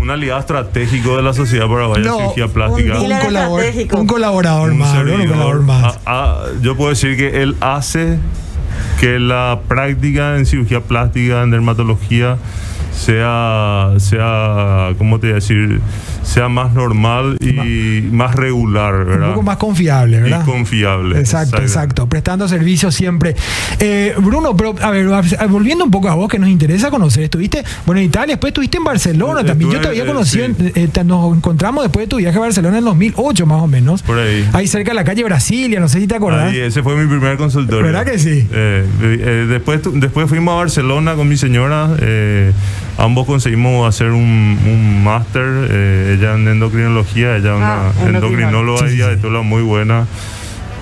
un 0.00 0.10
aliado 0.10 0.40
estratégico 0.40 1.16
de 1.16 1.22
la 1.22 1.32
Sociedad 1.34 1.66
Paraguaya 1.68 2.02
de 2.02 2.08
No, 2.08 2.18
Cirugía 2.18 2.48
Plástica. 2.48 2.92
un 2.94 3.02
un, 3.02 3.08
dealer 3.08 3.26
colabor- 3.26 3.60
estratégico. 3.60 3.98
un 4.00 4.06
colaborador 4.06 4.70
un 4.70 4.78
más, 4.78 4.94
un 4.98 5.04
colaborador 5.26 5.62
más. 5.62 5.98
Yo 6.62 6.76
puedo 6.76 6.90
decir 6.90 7.16
que 7.16 7.42
él 7.42 7.56
hace 7.60 8.18
que 9.00 9.18
la 9.18 9.60
práctica 9.68 10.36
en 10.36 10.46
cirugía 10.46 10.80
plástica, 10.80 11.42
en 11.42 11.50
dermatología, 11.50 12.36
sea, 12.98 13.92
sea, 13.98 14.90
¿cómo 14.98 15.18
te 15.20 15.28
voy 15.28 15.32
a 15.32 15.34
decir? 15.36 15.80
Sea 16.22 16.48
más 16.48 16.74
normal 16.74 17.38
y 17.40 18.02
más 18.12 18.34
regular, 18.34 18.94
un 18.96 19.06
¿verdad? 19.06 19.28
poco 19.30 19.42
más 19.42 19.56
confiable, 19.56 20.20
¿verdad? 20.20 20.42
Y 20.42 20.50
confiable. 20.50 21.18
Exacto, 21.18 21.56
Exacto. 21.62 22.06
Prestando 22.08 22.46
servicio 22.48 22.90
siempre. 22.90 23.34
Eh, 23.78 24.14
Bruno, 24.18 24.54
pero 24.56 24.74
a 24.82 24.90
ver, 24.90 25.08
volviendo 25.48 25.84
un 25.84 25.90
poco 25.90 26.08
a 26.10 26.14
vos, 26.14 26.28
que 26.28 26.38
nos 26.38 26.50
interesa 26.50 26.90
conocer. 26.90 27.24
Estuviste, 27.24 27.64
bueno, 27.86 28.00
en 28.00 28.06
Italia, 28.08 28.34
después 28.34 28.50
estuviste 28.50 28.76
en 28.76 28.84
Barcelona 28.84 29.40
Eh, 29.40 29.44
también. 29.44 29.70
Yo 29.70 29.76
estuve, 29.76 29.94
te 29.94 30.00
había 30.00 30.10
eh, 30.10 30.14
conocido, 30.14 30.46
sí. 30.48 30.72
eh, 30.74 31.04
nos 31.04 31.34
encontramos 31.36 31.84
después 31.84 32.04
de 32.04 32.08
tu 32.08 32.16
viaje 32.16 32.36
a 32.36 32.40
Barcelona 32.40 32.78
en 32.78 32.84
2008, 32.84 33.46
más 33.46 33.62
o 33.62 33.66
menos. 33.66 34.02
Por 34.02 34.18
ahí. 34.18 34.46
Ahí 34.52 34.66
cerca 34.66 34.90
de 34.90 34.96
la 34.96 35.04
calle 35.04 35.24
Brasilia, 35.24 35.80
no 35.80 35.88
sé 35.88 36.00
si 36.00 36.06
te 36.06 36.16
acordás. 36.16 36.50
Ahí, 36.52 36.58
ese 36.58 36.82
fue 36.82 36.94
mi 36.96 37.06
primer 37.08 37.38
consultorio. 37.38 37.84
¿Verdad 37.86 38.04
que 38.04 38.18
sí? 38.18 38.46
Eh, 38.52 38.84
eh, 39.00 39.46
después, 39.48 39.80
después 39.94 40.28
fuimos 40.28 40.52
a 40.52 40.56
Barcelona 40.56 41.14
con 41.14 41.28
mi 41.28 41.36
señora. 41.38 41.90
eh, 42.00 42.52
ambos 42.98 43.26
conseguimos 43.26 43.88
hacer 43.88 44.10
un, 44.10 44.58
un 44.66 45.02
máster. 45.04 45.44
eh, 45.70 46.16
ella 46.18 46.34
en 46.34 46.46
endocrinología, 46.48 47.36
ella 47.36 47.52
Ah, 47.54 47.92
una 48.00 48.08
endocrinóloga. 48.08 48.16
endocrinóloga 48.18 48.88
Sí, 48.88 48.94
sí, 48.94 48.98
y 48.98 49.02
muy 49.42 49.62
buena. 49.62 50.06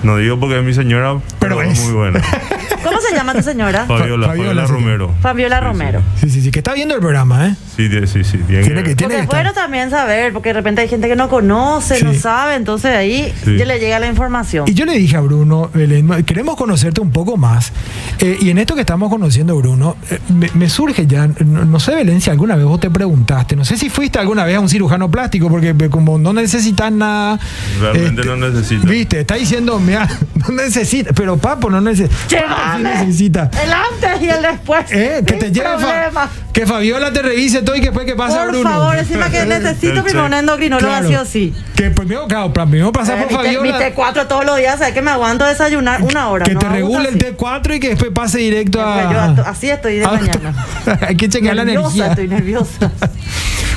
No 0.03 0.17
digo 0.17 0.39
porque 0.39 0.59
es 0.59 0.63
mi 0.63 0.73
señora, 0.73 1.17
pero, 1.39 1.57
Pero 1.57 1.69
es 1.71 1.79
muy 1.81 1.93
buena. 1.93 2.21
¿Cómo 2.83 3.01
se 3.01 3.13
llama 3.15 3.33
tu 3.33 3.41
señora? 3.41 3.85
Fabiola, 3.85 4.27
Fabiola, 4.27 4.27
Fabiola 4.27 4.67
sí. 4.67 4.71
Romero. 4.73 5.11
Fabiola 5.21 5.57
Sí, 5.57 5.61
sí. 5.61 5.67
Romero. 5.67 6.01
Sí, 6.21 6.29
sí, 6.29 6.41
sí, 6.41 6.51
que 6.51 6.59
está 6.59 6.73
viendo 6.73 6.93
el 6.95 7.01
programa, 7.01 7.47
¿eh? 7.47 7.55
Sí, 7.75 7.89
sí, 8.07 8.23
sí. 8.23 8.37
tiene 8.47 8.63
Tiene 8.63 8.83
que- 8.83 8.89
que- 8.89 8.95
tiene 8.95 9.15
Porque 9.17 9.27
bueno 9.35 9.53
también 9.53 9.89
saber, 9.89 10.31
porque 10.31 10.49
de 10.49 10.53
repente 10.53 10.81
hay 10.81 10.87
gente 10.87 11.07
que 11.07 11.15
no 11.15 11.27
conoce, 11.27 12.01
no 12.03 12.13
sabe, 12.13 12.55
entonces 12.55 12.95
ahí 12.95 13.33
Sí. 13.43 13.57
ya 13.57 13.65
le 13.65 13.79
llega 13.79 13.99
la 13.99 14.07
información. 14.07 14.65
Y 14.67 14.73
yo 14.73 14.85
le 14.85 14.93
dije 14.97 15.17
a 15.17 15.21
Bruno, 15.21 15.69
Belén, 15.73 16.07
queremos 16.23 16.55
conocerte 16.55 17.01
un 17.01 17.11
poco 17.11 17.35
más. 17.35 17.73
Eh, 18.19 18.37
y 18.39 18.49
en 18.51 18.57
esto 18.59 18.73
que 18.75 18.81
estamos 18.81 19.09
conociendo, 19.09 19.55
Bruno, 19.57 19.97
eh, 20.09 20.19
me, 20.33 20.49
me 20.53 20.69
surge 20.69 21.05
ya, 21.07 21.27
no, 21.45 21.65
no 21.65 21.79
sé, 21.79 21.93
Belén, 21.95 22.21
si 22.21 22.29
alguna 22.29 22.55
vez 22.55 22.65
vos 22.65 22.79
te 22.79 22.89
preguntaste, 22.89 23.55
no 23.55 23.65
sé 23.65 23.77
si 23.77 23.89
fuiste 23.89 24.17
alguna 24.19 24.45
vez 24.45 24.55
a 24.55 24.59
un 24.59 24.69
cirujano 24.69 25.09
plástico, 25.11 25.49
porque 25.49 25.75
eh, 25.77 25.89
como 25.89 26.17
no 26.17 26.31
necesitas 26.33 26.91
nada. 26.91 27.39
Realmente 27.81 28.23
no 28.23 28.37
necesita. 28.37 28.87
Viste, 28.87 29.19
está 29.21 29.35
diciendo, 29.35 29.79
no 30.35 30.55
necesita, 30.55 31.13
pero 31.13 31.37
papo 31.37 31.69
no 31.69 31.79
necesita. 31.81 32.15
Llévame. 32.29 32.83
necesita. 32.95 33.49
El 33.63 33.71
antes 33.73 34.21
y 34.21 34.29
el 34.29 34.41
después. 34.41 34.85
Eh, 34.91 35.23
que 35.25 35.33
te 35.35 35.51
lleve 35.51 35.67
Fa- 36.11 36.29
que 36.53 36.65
Fabiola 36.65 37.13
te 37.13 37.21
revise 37.21 37.61
todo 37.61 37.75
y 37.75 37.79
que 37.79 37.87
después 37.87 38.05
que 38.05 38.15
pasa 38.15 38.39
Por 38.39 38.49
Bruno. 38.49 38.69
favor, 38.69 38.97
encima 38.97 39.29
que 39.29 39.45
necesito 39.45 40.03
primero 40.03 40.23
check. 40.23 40.25
un 40.25 40.33
endocrinólogo 40.33 40.87
Claro. 40.89 41.05
así 41.05 41.15
o 41.15 41.25
sí. 41.25 41.53
Que 41.75 41.91
primero, 41.91 42.27
claro, 42.27 42.51
primero 42.51 42.91
pasar 42.91 43.19
Eh, 43.19 43.25
por 43.29 43.31
mi, 43.31 43.43
te- 43.43 43.49
mi 43.61 43.69
Fabiola. 43.71 43.95
T4 43.95 44.27
todos 44.27 44.45
los 44.45 44.57
días, 44.57 44.79
¿sabes 44.79 44.93
que 44.93 45.01
me 45.01 45.11
aguanto 45.11 45.45
desayunar 45.45 46.01
una 46.01 46.29
hora? 46.29 46.45
Que 46.45 46.53
no 46.55 46.59
te 46.59 46.69
regule 46.69 47.09
el 47.09 47.15
así. 47.15 47.19
T4 47.19 47.75
y 47.75 47.79
que 47.79 47.89
después 47.89 48.11
pase 48.11 48.39
directo 48.39 48.81
a. 48.81 49.33
yo 49.35 49.45
así 49.45 49.69
estoy 49.69 49.97
de 49.99 50.05
a- 50.05 50.09
mañana. 50.11 50.65
Hay 51.07 51.15
que 51.15 51.29
chequear 51.29 51.55
la 51.55 51.65
nerviosa, 51.65 51.87
energía. 51.89 52.07
estoy 52.07 52.27
nerviosa. 52.27 52.91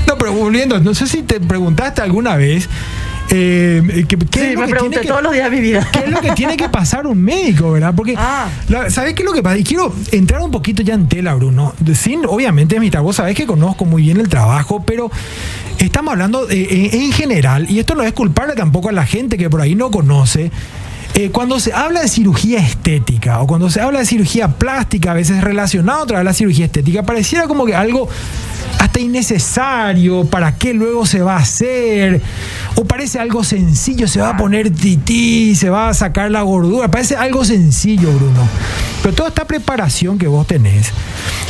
No, 0.07 0.17
pero 0.19 0.33
volviendo, 0.33 0.81
no 0.81 0.95
sé 0.95 1.07
si 1.07 1.23
te 1.23 1.39
preguntaste 1.41 2.01
alguna 2.03 2.35
vez. 2.37 2.69
Eh, 3.31 4.05
que- 4.09 4.17
¿qué, 4.19 4.51
Sí, 4.51 4.57
me 4.57 4.69
pregunté 4.69 5.01
que- 5.01 5.09
todos 5.09 5.23
los 5.23 5.33
días 5.33 5.51
de 5.51 5.57
mi 5.57 5.63
vida. 5.63 5.87
¿Qué 5.93 6.01
es 6.01 6.11
lo 6.11 6.21
que 6.21 6.33
tiene 6.33 6.57
que 6.57 6.69
pasar 6.69 7.07
un 7.07 7.23
médico, 7.23 7.73
verdad? 7.73 7.95
Porque, 7.97 8.15
Ah. 8.17 8.49
la- 8.69 8.91
¿sabes 8.91 9.15
qué 9.15 9.23
es 9.23 9.27
lo 9.27 9.33
que 9.33 9.43
pasa? 9.43 9.59
Y 9.59 9.65
quiero 9.65 9.95
entrar 10.13 10.41
un 10.43 10.51
poquito 10.51 10.83
ya 10.83 10.95
en 10.95 11.09
tela, 11.09 11.35
Bruno. 11.35 11.75
Sin, 11.95 12.25
obviamente, 12.27 12.79
Mita, 12.81 13.01
vos 13.01 13.17
sabés 13.17 13.37
que 13.37 13.47
conozco 13.47 13.85
muy 13.85 14.03
bien 14.03 14.19
el 14.19 14.29
trabajo, 14.29 14.83
pero 14.85 15.11
estamos 15.79 16.13
hablando 16.13 16.47
de- 16.47 16.87
en, 16.93 17.03
en 17.03 17.13
general, 17.13 17.67
y 17.71 17.79
esto 17.79 17.95
no 17.95 18.03
es 18.03 18.13
culpable 18.13 18.55
tampoco 18.55 18.89
a 18.89 18.93
la 18.93 19.07
gente 19.07 19.39
que 19.39 19.49
por 19.49 19.61
ahí 19.61 19.75
no 19.75 19.91
conoce. 19.91 20.51
Eh, 21.15 21.31
cuando 21.31 21.59
se 21.59 21.73
habla 21.73 22.03
de 22.03 22.09
cirugía 22.09 22.61
estética 22.61 23.41
o 23.41 23.47
cuando 23.47 23.69
se 23.69 23.81
habla 23.81 23.99
de 24.01 24.07
cirugía 24.07 24.49
plástica, 24.49 25.11
a 25.11 25.15
veces 25.15 25.43
relacionado 25.43 26.05
otra 26.05 26.19
vez 26.19 26.21
a 26.21 26.25
la 26.25 26.33
cirugía 26.35 26.67
estética, 26.67 27.03
pareciera 27.03 27.47
como 27.47 27.67
que 27.67 27.75
algo 27.75 28.09
hasta 28.79 29.01
innecesario, 29.01 30.25
¿para 30.25 30.57
qué 30.57 30.73
luego 30.73 31.05
se 31.05 31.21
va 31.21 31.37
a 31.37 31.41
hacer? 31.41 32.23
O 32.77 32.85
parece 32.85 33.19
algo 33.19 33.45
sencillo, 33.45 34.09
se 34.09 34.21
va 34.21 34.31
a 34.31 34.37
poner 34.37 34.71
tití, 34.71 35.55
se 35.55 35.69
va 35.69 35.89
a 35.89 35.95
sacar 35.95 36.31
la 36.31 36.43
gordura, 36.43 36.91
parece 36.91 37.17
algo 37.17 37.45
sencillo, 37.45 38.13
Bruno. 38.13 38.49
Pero 39.03 39.15
toda 39.15 39.29
esta 39.31 39.47
preparación 39.47 40.19
que 40.19 40.29
vos 40.29 40.47
tenés, 40.47 40.93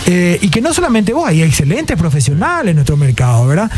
eh, 0.06 0.38
y 0.40 0.48
que 0.48 0.60
no 0.60 0.72
solamente 0.72 1.12
vos, 1.12 1.28
hay 1.28 1.42
excelentes 1.42 1.96
profesionales 1.96 2.70
en 2.70 2.76
nuestro 2.76 2.96
mercado, 2.96 3.46
¿verdad? 3.46 3.70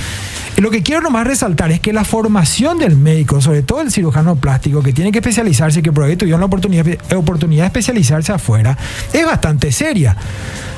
Y 0.57 0.61
Lo 0.61 0.71
que 0.71 0.83
quiero 0.83 1.01
nomás 1.01 1.27
resaltar 1.27 1.73
es 1.73 1.81
que 1.81 1.93
la 1.93 2.05
formación 2.05 2.79
del 2.79 2.97
médico, 2.97 3.41
sobre 3.41 3.63
todo 3.63 3.81
el 3.81 3.91
cirujano 3.91 4.37
plástico, 4.37 4.83
que 4.83 4.93
tiene 4.93 5.11
que 5.13 5.19
especializarse, 5.19 5.83
que 5.83 5.93
por 5.93 6.05
ahí 6.05 6.17
tuvieron 6.17 6.41
la 6.41 6.47
oportunidad, 6.47 6.87
oportunidad 7.17 7.63
de 7.65 7.67
especializarse 7.69 8.33
afuera, 8.33 8.77
es 9.13 9.25
bastante 9.25 9.73
seria. 9.73 10.17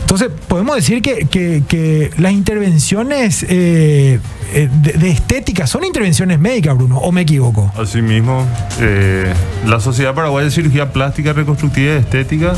Entonces, 0.03 0.29
podemos 0.49 0.77
decir 0.77 1.03
que, 1.03 1.27
que- 1.31 1.63
que 1.67 2.11
las 2.19 2.33
intervenciones 2.33 3.45
eh, 3.49 4.21
eh, 4.53 4.69
de, 4.83 4.93
de 4.93 5.11
estética 5.11 5.67
son 5.67 5.83
intervenciones 5.85 6.39
médicas, 6.39 6.77
Bruno, 6.77 6.99
¿o 6.99 7.11
me 7.11 7.23
equivoco? 7.23 7.73
Asimismo, 7.77 8.47
eh, 8.81 9.33
la 9.67 9.81
Sociedad 9.81 10.15
Paraguaya 10.15 10.45
de 10.45 10.51
Cirugía 10.53 10.93
Plástica, 10.93 11.33
Reconstructiva 11.33 11.95
y 11.95 11.97
Estética, 11.97 12.53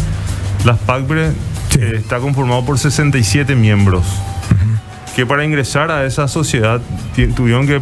las 0.64 0.78
PACBRE, 0.78 1.30
Sí. 1.70 1.78
eh, 1.80 1.92
está 1.96 2.18
conformado 2.18 2.64
por 2.64 2.78
67 2.78 3.54
miembros, 3.54 4.04
que 5.16 5.24
para 5.24 5.44
ingresar 5.46 5.90
a 5.90 6.04
esa 6.04 6.28
sociedad 6.28 6.80
tuvieron 7.34 7.66
que 7.66 7.80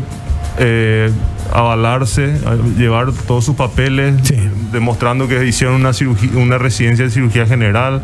eh, 0.59 1.11
avalarse, 1.53 2.39
llevar 2.79 3.11
todos 3.27 3.45
sus 3.45 3.57
papeles, 3.57 4.15
Sí. 4.23 4.37
demostrando 4.73 5.27
que 5.27 5.45
hicieron 5.45 5.75
una, 5.75 5.93
cirugía, 5.93 6.31
una 6.37 6.59
residencia 6.59 7.05
en 7.05 7.11
cirugía 7.11 7.45
general, 7.45 8.03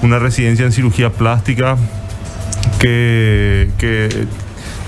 una 0.00 0.20
residencia 0.20 0.64
en 0.64 0.70
cirugía 0.70 1.10
plástica, 1.10 1.76
que, 2.78 3.68
que 3.78 4.08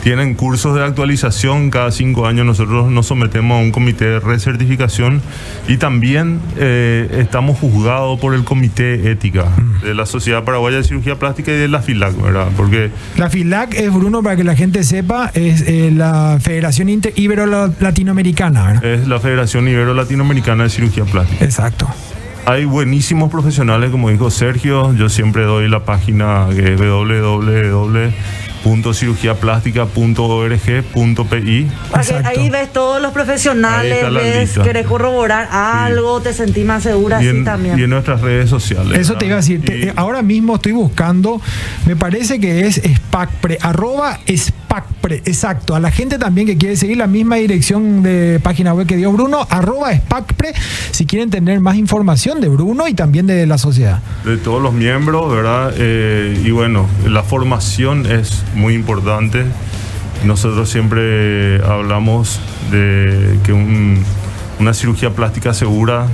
tienen 0.02 0.34
cursos 0.34 0.74
de 0.76 0.84
actualización. 0.84 1.70
Cada 1.70 1.90
cinco 1.90 2.26
años 2.26 2.46
nosotros 2.46 2.90
nos 2.90 3.06
sometemos 3.06 3.58
a 3.58 3.62
un 3.62 3.70
comité 3.70 4.06
de 4.06 4.20
recertificación 4.20 5.20
y 5.68 5.76
también 5.76 6.40
eh, 6.56 7.08
estamos 7.20 7.58
juzgados 7.58 8.18
por 8.20 8.34
el 8.34 8.44
comité 8.44 9.10
ética 9.10 9.44
de 9.82 9.94
la 9.94 10.06
Sociedad 10.06 10.44
Paraguaya 10.44 10.78
de 10.78 10.84
Cirugía 10.84 11.16
Plástica 11.18 11.50
y 11.52 11.56
de 11.56 11.68
la 11.68 11.82
FILAC, 11.82 12.20
¿verdad? 12.22 12.48
Porque 12.56 12.90
La 13.16 13.28
FILAC 13.30 13.74
es, 13.74 13.92
Bruno, 13.92 14.22
para 14.22 14.36
que 14.36 14.44
la 14.44 14.56
gente 14.56 14.82
sepa, 14.84 15.30
es 15.34 15.62
eh, 15.66 15.90
la 15.94 16.38
Federación 16.40 16.88
Inter- 16.88 17.12
Ibero-Latinoamericana, 17.16 18.64
¿verdad? 18.66 18.84
es 18.84 19.06
la 19.08 19.20
Federación 19.20 19.68
Ibero-Latinoamericana 19.68 20.64
de 20.64 20.70
Cirugía 20.70 21.04
Plástica. 21.04 21.44
Exacto. 21.44 21.86
Hay 22.46 22.64
buenísimos 22.64 23.30
profesionales, 23.30 23.90
como 23.90 24.08
dijo 24.10 24.30
Sergio. 24.30 24.94
Yo 24.94 25.08
siempre 25.10 25.44
doy 25.44 25.68
la 25.68 25.84
página 25.84 26.46
que 26.54 26.72
es 26.74 26.80
www.cirugíaplástica.org.pi. 26.80 28.49
Exacto. 32.10 32.28
ahí 32.40 32.50
ves 32.50 32.72
todos 32.72 33.00
los 33.00 33.12
profesionales, 33.12 34.02
ves, 34.20 34.50
querés 34.64 34.86
corroborar 34.86 35.48
algo, 35.50 36.20
te 36.20 36.32
sentís 36.34 36.64
más 36.64 36.82
segura 36.82 37.22
Y 37.22 37.28
así 37.28 37.36
en, 37.38 37.44
también. 37.44 37.78
y 37.78 37.82
en 37.84 37.90
nuestras 37.90 38.20
redes 38.20 38.50
sociales. 38.50 38.98
Eso 38.98 39.16
te 39.16 39.26
iba 39.26 39.34
a 39.34 39.38
decir. 39.38 39.64
te- 39.64 39.92
ahora 39.96 40.22
mismo 40.22 40.56
estoy 40.56 40.72
buscando, 40.72 41.40
me 41.86 41.96
parece 41.96 42.38
que 42.38 42.66
es 42.66 42.76
SPACPRE, 42.84 43.58
arroba 43.62 44.18
SPACPRE, 44.26 44.59
exacto. 45.24 45.74
A 45.74 45.80
la 45.80 45.90
gente 45.90 46.18
también 46.18 46.46
que 46.46 46.56
quiere 46.56 46.76
seguir 46.76 46.96
la 46.96 47.06
misma 47.06 47.36
dirección 47.36 48.02
de 48.02 48.40
página 48.42 48.72
web 48.74 48.86
que 48.86 48.96
dio 48.96 49.12
Bruno, 49.12 49.46
arroba 49.50 49.92
SPACPRE, 49.94 50.52
si 50.92 51.06
quieren 51.06 51.30
tener 51.30 51.60
más 51.60 51.76
información 51.76 52.40
de 52.40 52.48
Bruno 52.48 52.86
y 52.88 52.94
también 52.94 53.26
de 53.26 53.46
la 53.46 53.58
sociedad. 53.58 54.00
de 54.24 54.36
todos 54.36 54.62
los 54.62 54.72
miembros, 54.72 55.32
¿verdad? 55.32 55.72
Eh, 55.76 56.40
y 56.44 56.50
bueno, 56.50 56.86
la 57.06 57.22
formación 57.22 58.06
es 58.06 58.42
muy 58.54 58.74
importante. 58.74 59.44
Nosotros 60.24 60.68
siempre 60.68 61.62
hablamos 61.64 62.40
de 62.70 63.38
que 63.44 63.52
un- 63.52 64.02
una 64.60 64.74
cirugía 64.74 65.10
plástica 65.10 65.54
segura 65.54 66.06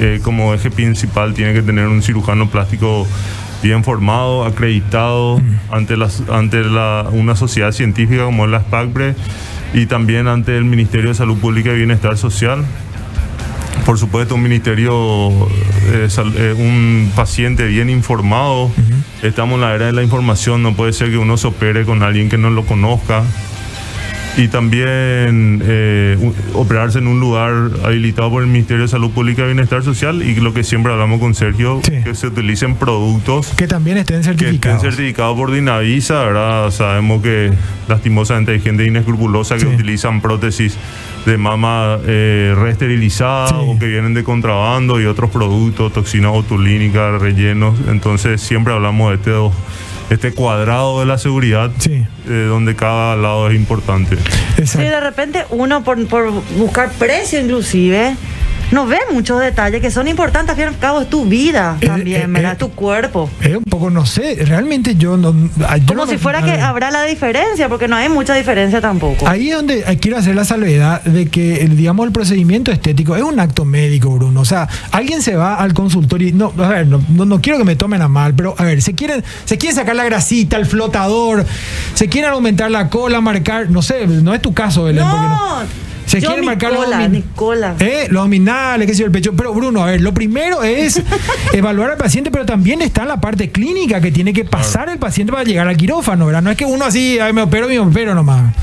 eh, 0.00 0.20
como 0.22 0.54
eje 0.54 0.70
principal 0.70 1.34
tiene 1.34 1.52
que 1.52 1.62
tener 1.62 1.88
un 1.88 2.02
cirujano 2.02 2.48
plástico 2.48 3.04
bien 3.62 3.82
formado, 3.84 4.44
acreditado 4.44 5.40
ante, 5.70 5.96
las, 5.96 6.22
ante 6.30 6.62
la, 6.64 7.06
una 7.10 7.34
sociedad 7.36 7.72
científica 7.72 8.24
como 8.24 8.44
es 8.44 8.50
la 8.50 8.60
SPACBRE 8.60 9.14
y 9.74 9.86
también 9.86 10.28
ante 10.28 10.56
el 10.56 10.64
Ministerio 10.64 11.08
de 11.10 11.14
Salud 11.14 11.36
Pública 11.38 11.72
y 11.72 11.76
Bienestar 11.76 12.16
Social 12.16 12.64
por 13.86 13.98
supuesto, 13.98 14.34
un 14.34 14.42
ministerio, 14.42 15.30
eh, 15.92 16.08
sal- 16.10 16.34
eh, 16.36 16.52
un 16.58 17.10
paciente 17.16 17.66
bien 17.68 17.88
informado. 17.88 18.70
Estamos 19.22 19.54
en 19.54 19.60
la 19.62 19.74
era 19.74 19.86
de 19.86 19.92
la 19.92 20.02
información, 20.02 20.62
no 20.62 20.74
puede 20.74 20.92
ser 20.92 21.08
que 21.10 21.16
uno 21.16 21.38
se 21.38 21.46
opere 21.46 21.86
con 21.86 22.02
alguien 22.02 22.28
que 22.28 22.36
no 22.36 22.50
lo 22.50 22.66
conozca. 22.66 23.22
Y 24.36 24.46
también 24.46 25.60
eh, 25.64 26.16
operarse 26.54 26.98
en 27.00 27.08
un 27.08 27.18
lugar 27.18 27.52
habilitado 27.84 28.30
por 28.30 28.42
el 28.44 28.48
Ministerio 28.48 28.82
de 28.82 28.88
Salud 28.88 29.10
Pública 29.10 29.42
y 29.42 29.46
Bienestar 29.46 29.82
Social 29.82 30.22
y 30.22 30.36
lo 30.36 30.54
que 30.54 30.62
siempre 30.62 30.92
hablamos 30.92 31.18
con 31.18 31.34
Sergio, 31.34 31.80
Sí. 31.82 32.04
que 32.04 32.14
se 32.14 32.28
utilicen 32.28 32.76
productos 32.76 33.48
Que 33.56 33.66
también 33.66 33.98
estén 33.98 34.16
que 34.16 34.20
estén 34.20 34.38
certificados. 34.38 34.82
certificados 34.82 35.36
por 35.36 35.50
Dinavisa, 35.50 36.22
¿verdad? 36.22 36.70
Sabemos 36.70 37.20
que 37.20 37.50
lastimosamente 37.88 38.52
hay 38.52 38.60
gente 38.60 38.86
inescrupulosa 38.86 39.56
que 39.56 39.62
Sí. 39.62 39.66
utilizan 39.66 40.20
prótesis 40.20 40.76
de 41.26 41.36
mama 41.36 41.98
eh, 42.06 42.54
reesterilizada 42.56 43.48
Sí. 43.48 43.54
o 43.58 43.76
que 43.76 43.86
vienen 43.88 44.14
de 44.14 44.22
contrabando 44.22 45.00
y 45.00 45.06
otros 45.06 45.30
productos, 45.30 45.92
toxinas 45.92 46.30
botulínicas, 46.30 47.20
rellenos. 47.20 47.76
Entonces 47.88 48.40
siempre 48.40 48.72
hablamos 48.72 49.18
de 49.24 49.32
do- 49.32 49.52
este 50.10 50.32
cuadrado 50.32 51.00
de 51.00 51.06
la 51.06 51.18
seguridad 51.18 51.70
Sí. 51.78 52.04
eh, 52.28 52.46
donde 52.48 52.74
cada 52.76 53.16
lado 53.16 53.48
es 53.50 53.56
importante. 53.56 54.16
Sí, 54.16 54.22
Exacto. 54.58 54.88
de 54.90 55.00
repente 55.00 55.44
uno 55.50 55.84
por, 55.84 56.06
por 56.08 56.30
buscar 56.56 56.90
precio 56.92 57.40
inclusive, 57.40 58.16
no 58.70 58.86
ve 58.86 58.98
muchos 59.12 59.40
detalles 59.40 59.80
que 59.80 59.90
son 59.90 60.08
importantes, 60.08 60.50
al 60.50 60.56
fin 60.56 60.64
y 60.64 60.68
al 60.68 60.78
cabo 60.78 61.00
es 61.00 61.10
tu 61.10 61.24
vida 61.24 61.76
Eh, 61.80 61.86
también, 61.86 62.22
eh, 62.22 62.26
¿verdad? 62.28 62.52
eh, 62.52 62.56
tu 62.56 62.70
cuerpo. 62.70 63.30
Es 63.40 63.56
un 63.56 63.64
poco, 63.64 63.90
no 63.90 64.04
sé, 64.06 64.36
realmente 64.44 64.96
yo 64.96 65.16
no. 65.16 65.34
ah, 65.66 65.76
yo 65.78 65.86
Como 65.86 66.04
no- 66.04 66.10
si 66.10 66.18
fuera 66.18 66.42
que 66.42 66.52
habrá 66.52 66.90
la 66.90 67.04
diferencia, 67.04 67.68
porque 67.68 67.88
no 67.88 67.96
hay 67.96 68.08
mucha 68.08 68.34
diferencia 68.34 68.80
tampoco. 68.80 69.26
Ahí 69.28 69.50
es 69.50 69.56
donde 69.56 69.84
eh, 69.86 69.98
quiero 69.98 70.18
hacer 70.18 70.34
la 70.34 70.44
salvedad 70.44 71.02
de 71.04 71.26
que, 71.28 71.66
digamos, 71.70 72.06
el 72.06 72.12
procedimiento 72.12 72.70
estético 72.72 73.16
es 73.16 73.22
un 73.22 73.40
acto 73.40 73.64
médico, 73.64 74.10
Bruno. 74.10 74.40
O 74.40 74.44
sea, 74.44 74.68
alguien 74.90 75.22
se 75.22 75.34
va 75.36 75.54
al 75.56 75.72
consultorio 75.74 76.28
y 76.28 76.32
no, 76.32 76.52
a 76.58 76.68
ver, 76.68 76.86
no, 76.86 77.02
no- 77.08 77.24
no 77.24 77.40
quiero 77.40 77.58
que 77.58 77.64
me 77.64 77.76
tomen 77.76 78.02
a 78.02 78.08
mal, 78.08 78.34
pero 78.34 78.54
a 78.58 78.64
ver, 78.64 78.82
se 78.82 78.94
quieren, 78.94 79.24
se 79.44 79.58
quiere 79.58 79.74
sacar 79.74 79.96
la 79.96 80.04
grasita, 80.04 80.56
el 80.56 80.66
flotador, 80.66 81.44
se 81.94 82.08
quieren 82.08 82.30
aumentar 82.30 82.70
la 82.70 82.88
cola, 82.90 83.20
marcar, 83.20 83.70
no 83.70 83.82
sé, 83.82 84.06
no 84.06 84.34
es 84.34 84.42
tu 84.42 84.52
caso, 84.54 84.84
Belén, 84.84 85.04
porque 85.08 85.26
no. 85.28 85.87
Se 86.08 86.20
Yo 86.20 86.28
quiere 86.28 86.42
marcar 86.42 86.72
los, 86.72 86.80
Nicola, 86.86 87.00
abdomin- 87.06 87.10
Nicola. 87.10 87.74
Eh, 87.80 88.06
los 88.10 88.20
abdominales, 88.20 88.86
qué 88.86 88.94
sé 88.94 89.00
yo, 89.00 89.06
el 89.06 89.12
pecho. 89.12 89.32
Pero 89.36 89.52
Bruno, 89.52 89.82
a 89.84 89.86
ver, 89.86 90.00
lo 90.00 90.12
primero 90.14 90.62
es 90.62 91.00
evaluar 91.52 91.90
al 91.92 91.96
paciente, 91.98 92.30
pero 92.30 92.46
también 92.46 92.80
está 92.82 93.04
la 93.04 93.20
parte 93.20 93.50
clínica 93.50 94.00
que 94.00 94.10
tiene 94.10 94.32
que 94.32 94.44
pasar 94.44 94.88
el 94.88 94.98
paciente 94.98 95.32
para 95.32 95.44
llegar 95.44 95.68
al 95.68 95.76
quirófano, 95.76 96.26
¿verdad? 96.26 96.42
No 96.42 96.50
es 96.50 96.56
que 96.56 96.64
uno 96.64 96.84
así, 96.86 97.18
ay, 97.18 97.32
me 97.32 97.42
opero, 97.42 97.68
me 97.68 97.78
opero 97.78 98.14
nomás. 98.14 98.54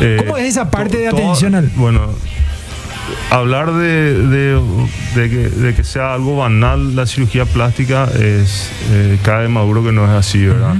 Eh, 0.00 0.16
¿Cómo 0.18 0.36
es 0.38 0.46
esa 0.48 0.70
parte 0.70 0.96
de 0.96 1.10
to- 1.10 1.16
atención 1.16 1.54
al- 1.54 1.70
Bueno, 1.76 2.00
hablar 3.30 3.72
de, 3.74 4.14
de- 4.28 4.60
de 5.14 5.30
que, 5.30 5.36
de 5.50 5.74
que 5.74 5.84
sea 5.84 6.14
algo 6.14 6.38
banal 6.38 6.96
la 6.96 7.06
cirugía 7.06 7.44
plástica 7.44 8.08
es 8.18 8.70
eh, 8.90 9.18
cada 9.22 9.40
vez 9.40 9.50
más 9.50 9.64
duro 9.66 9.84
que 9.84 9.92
no 9.92 10.04
es 10.04 10.10
así, 10.10 10.44
¿verdad? 10.46 10.76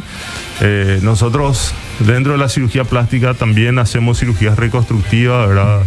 Eh, 0.61 0.99
nosotros 1.03 1.75
dentro 2.01 2.33
de 2.33 2.39
la 2.39 2.49
cirugía 2.49 2.85
plástica 2.85 3.35
también 3.35 3.79
hacemos 3.79 4.19
cirugías 4.19 4.59
reconstructivas, 4.59 5.49
¿verdad? 5.49 5.83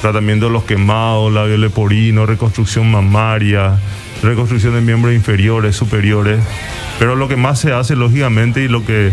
Tratamiento 0.00 0.46
de 0.46 0.52
los 0.52 0.64
quemados, 0.64 1.32
labio 1.32 1.56
leporino, 1.58 2.26
reconstrucción 2.26 2.90
mamaria, 2.90 3.78
reconstrucción 4.22 4.74
de 4.74 4.80
miembros 4.80 5.14
inferiores, 5.14 5.76
superiores. 5.76 6.40
Pero 6.98 7.16
lo 7.16 7.28
que 7.28 7.36
más 7.36 7.58
se 7.58 7.72
hace, 7.72 7.96
lógicamente, 7.96 8.62
y 8.62 8.68
lo 8.68 8.84
que 8.84 9.12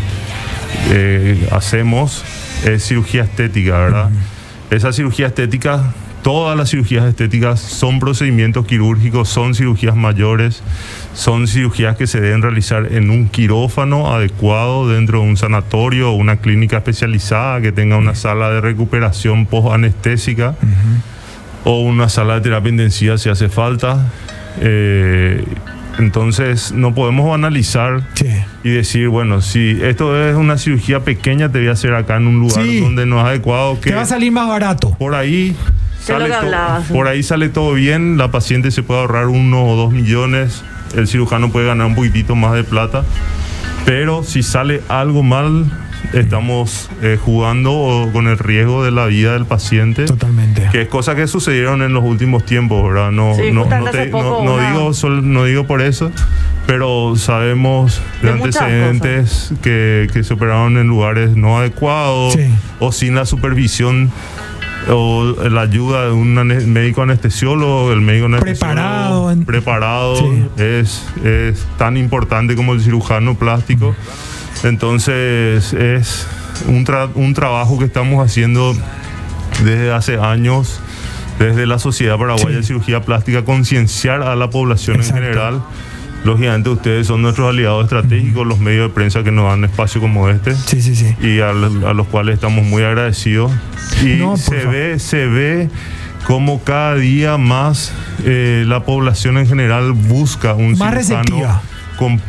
eh, 0.89 1.47
hacemos 1.51 2.23
es 2.65 2.85
cirugía 2.85 3.23
estética, 3.23 3.77
¿verdad? 3.77 4.09
Esa 4.69 4.91
cirugía 4.91 5.27
estética, 5.27 5.93
todas 6.27 6.57
las 6.57 6.69
cirugías 6.71 7.05
estéticas 7.05 7.57
son 7.61 7.99
procedimientos 8.01 8.65
quirúrgicos, 8.65 9.29
son 9.29 9.55
cirugías 9.55 9.95
mayores, 9.95 10.61
son 11.13 11.47
cirugías 11.47 11.95
que 11.95 12.05
se 12.05 12.19
deben 12.19 12.41
realizar 12.41 12.91
en 12.91 13.11
un 13.11 13.29
quirófano 13.29 14.13
adecuado 14.13 14.89
dentro 14.89 15.21
de 15.21 15.25
un 15.29 15.37
sanatorio 15.37 16.11
o 16.11 16.15
una 16.15 16.35
clínica 16.35 16.75
especializada 16.79 17.61
que 17.61 17.71
tenga 17.71 17.95
una 17.95 18.13
sala 18.13 18.49
de 18.49 18.59
recuperación 18.59 19.45
post-anestésica 19.45 20.55
o 21.63 21.79
una 21.79 22.09
sala 22.09 22.35
de 22.35 22.41
terapia 22.41 22.71
intensiva 22.71 23.17
si 23.17 23.29
hace 23.29 23.47
falta. 23.47 24.11
Eh, 24.59 25.45
entonces 25.97 26.73
no 26.73 26.93
podemos 26.93 27.29
banalizar 27.29 28.03
Sí. 28.15 28.27
y 28.65 28.69
decir, 28.71 29.07
bueno, 29.07 29.39
si 29.41 29.79
esto 29.81 30.21
es 30.27 30.35
una 30.35 30.57
cirugía 30.57 30.99
pequeña, 31.05 31.49
te 31.49 31.59
voy 31.59 31.69
a 31.69 31.71
hacer 31.71 31.93
acá 31.95 32.17
en 32.17 32.27
un 32.27 32.39
lugar 32.41 32.65
Sí. 32.65 32.81
donde 32.81 33.05
no 33.05 33.17
es 33.21 33.25
adecuado, 33.27 33.79
que 33.79 33.91
Te 33.91 33.95
va 33.95 34.01
a 34.01 34.05
salir 34.05 34.33
más 34.33 34.49
barato. 34.49 34.93
por 34.99 35.15
ahí 35.15 35.55
To- 36.07 36.87
sí. 36.87 36.93
por 36.93 37.07
ahí 37.07 37.23
sale 37.23 37.49
todo 37.49 37.73
bien, 37.73 38.17
la 38.17 38.31
paciente 38.31 38.71
se 38.71 38.83
puede 38.83 39.01
ahorrar 39.01 39.27
uno 39.27 39.65
o 39.65 39.75
dos 39.75 39.91
millones, 39.93 40.63
el 40.95 41.07
cirujano 41.07 41.51
puede 41.51 41.67
ganar 41.67 41.87
un 41.87 41.95
poquitito 41.95 42.35
más 42.35 42.53
de 42.53 42.63
plata, 42.63 43.03
pero 43.85 44.23
si 44.23 44.43
sale 44.43 44.81
algo 44.89 45.23
mal, 45.23 45.65
estamos 46.13 46.89
eh, 47.01 47.17
jugando 47.21 48.09
con 48.13 48.27
el 48.27 48.37
riesgo 48.37 48.83
de 48.83 48.91
la 48.91 49.05
vida 49.07 49.33
del 49.33 49.45
paciente. 49.45 50.05
Totalmente. 50.05 50.69
Que 50.71 50.83
es 50.83 50.87
cosa 50.87 51.15
que 51.15 51.27
sucedieron 51.27 51.81
en 51.81 51.91
los 51.93 52.03
últimos 52.03 52.45
tiempos, 52.45 52.81
¿verdad? 52.87 53.11
No, 53.11 53.33
Sí, 53.35 53.51
no, 53.51 53.65
no, 53.65 53.85
te- 53.91 54.05
poco 54.07 54.43
no- 54.45 54.57
digo, 54.59 54.93
sol- 54.93 55.31
no 55.33 55.43
digo 55.43 55.65
por 55.67 55.81
eso, 55.81 56.11
pero 56.65 57.15
sabemos 57.17 58.01
de, 58.21 58.27
De 58.27 58.33
antecedentes 58.35 59.53
que, 59.61 60.07
que 60.13 60.23
se 60.23 60.33
operaron 60.33 60.77
en 60.77 60.87
lugares 60.87 61.35
no 61.35 61.57
adecuados 61.57 62.33
Sí. 62.33 62.47
o 62.79 62.91
sin 62.91 63.15
la 63.15 63.25
supervisión 63.25 64.11
o 64.89 65.35
la 65.49 65.61
ayuda 65.61 66.05
de 66.05 66.11
un 66.11 66.33
médico 66.71 67.01
anestesiólogo, 67.01 67.91
el 67.91 68.01
médico 68.01 68.27
anestesiólogo 68.27 68.75
Preparado 68.75 69.31
en- 69.31 69.45
preparado 69.45 70.15
Sí. 70.17 70.45
es, 70.57 71.03
es 71.23 71.65
tan 71.77 71.97
importante 71.97 72.55
como 72.55 72.73
el 72.73 72.81
cirujano 72.81 73.35
plástico. 73.35 73.95
Entonces 74.63 75.73
es 75.73 76.27
un, 76.67 76.85
tra- 76.85 77.09
un 77.15 77.33
trabajo 77.33 77.77
que 77.79 77.85
estamos 77.85 78.25
haciendo 78.25 78.75
desde 79.63 79.91
hace 79.91 80.17
años, 80.17 80.79
desde 81.39 81.65
la 81.67 81.79
Sociedad 81.79 82.17
Paraguaya 82.17 82.49
Sí. 82.49 82.55
de 82.55 82.63
Cirugía 82.63 83.01
Plástica, 83.01 83.43
concienciar 83.45 84.21
a 84.21 84.35
la 84.35 84.49
población 84.49 84.97
Exacto. 84.97 85.17
en 85.17 85.23
general. 85.23 85.61
Lógicamente 86.23 86.69
ustedes 86.69 87.07
son 87.07 87.21
nuestros 87.21 87.49
aliados 87.49 87.83
estratégicos, 87.85 88.45
los 88.45 88.59
medios 88.59 88.89
de 88.89 88.93
prensa 88.93 89.23
que 89.23 89.31
nos 89.31 89.45
dan 89.49 89.63
espacio 89.63 90.01
como 90.01 90.29
este 90.29 90.55
Sí, 90.55 90.81
sí, 90.81 90.95
sí. 90.95 91.15
y 91.21 91.39
a, 91.39 91.51
a 91.51 91.93
los 91.93 92.07
cuales 92.07 92.35
estamos 92.35 92.65
muy 92.65 92.83
agradecidos. 92.83 93.51
Y 94.03 94.15
No, 94.19 94.35
se 94.35 94.55
favor. 94.59 94.73
ve, 94.73 94.99
se 94.99 95.25
ve 95.27 95.69
como 96.25 96.61
cada 96.63 96.95
día 96.95 97.37
más 97.37 97.93
eh, 98.25 98.65
la 98.67 98.83
población 98.83 99.37
en 99.37 99.47
general 99.47 99.93
busca 99.93 100.53
un 100.53 100.77
Más 100.77 100.93
receptiva. 100.93 101.61
con, 101.97 102.19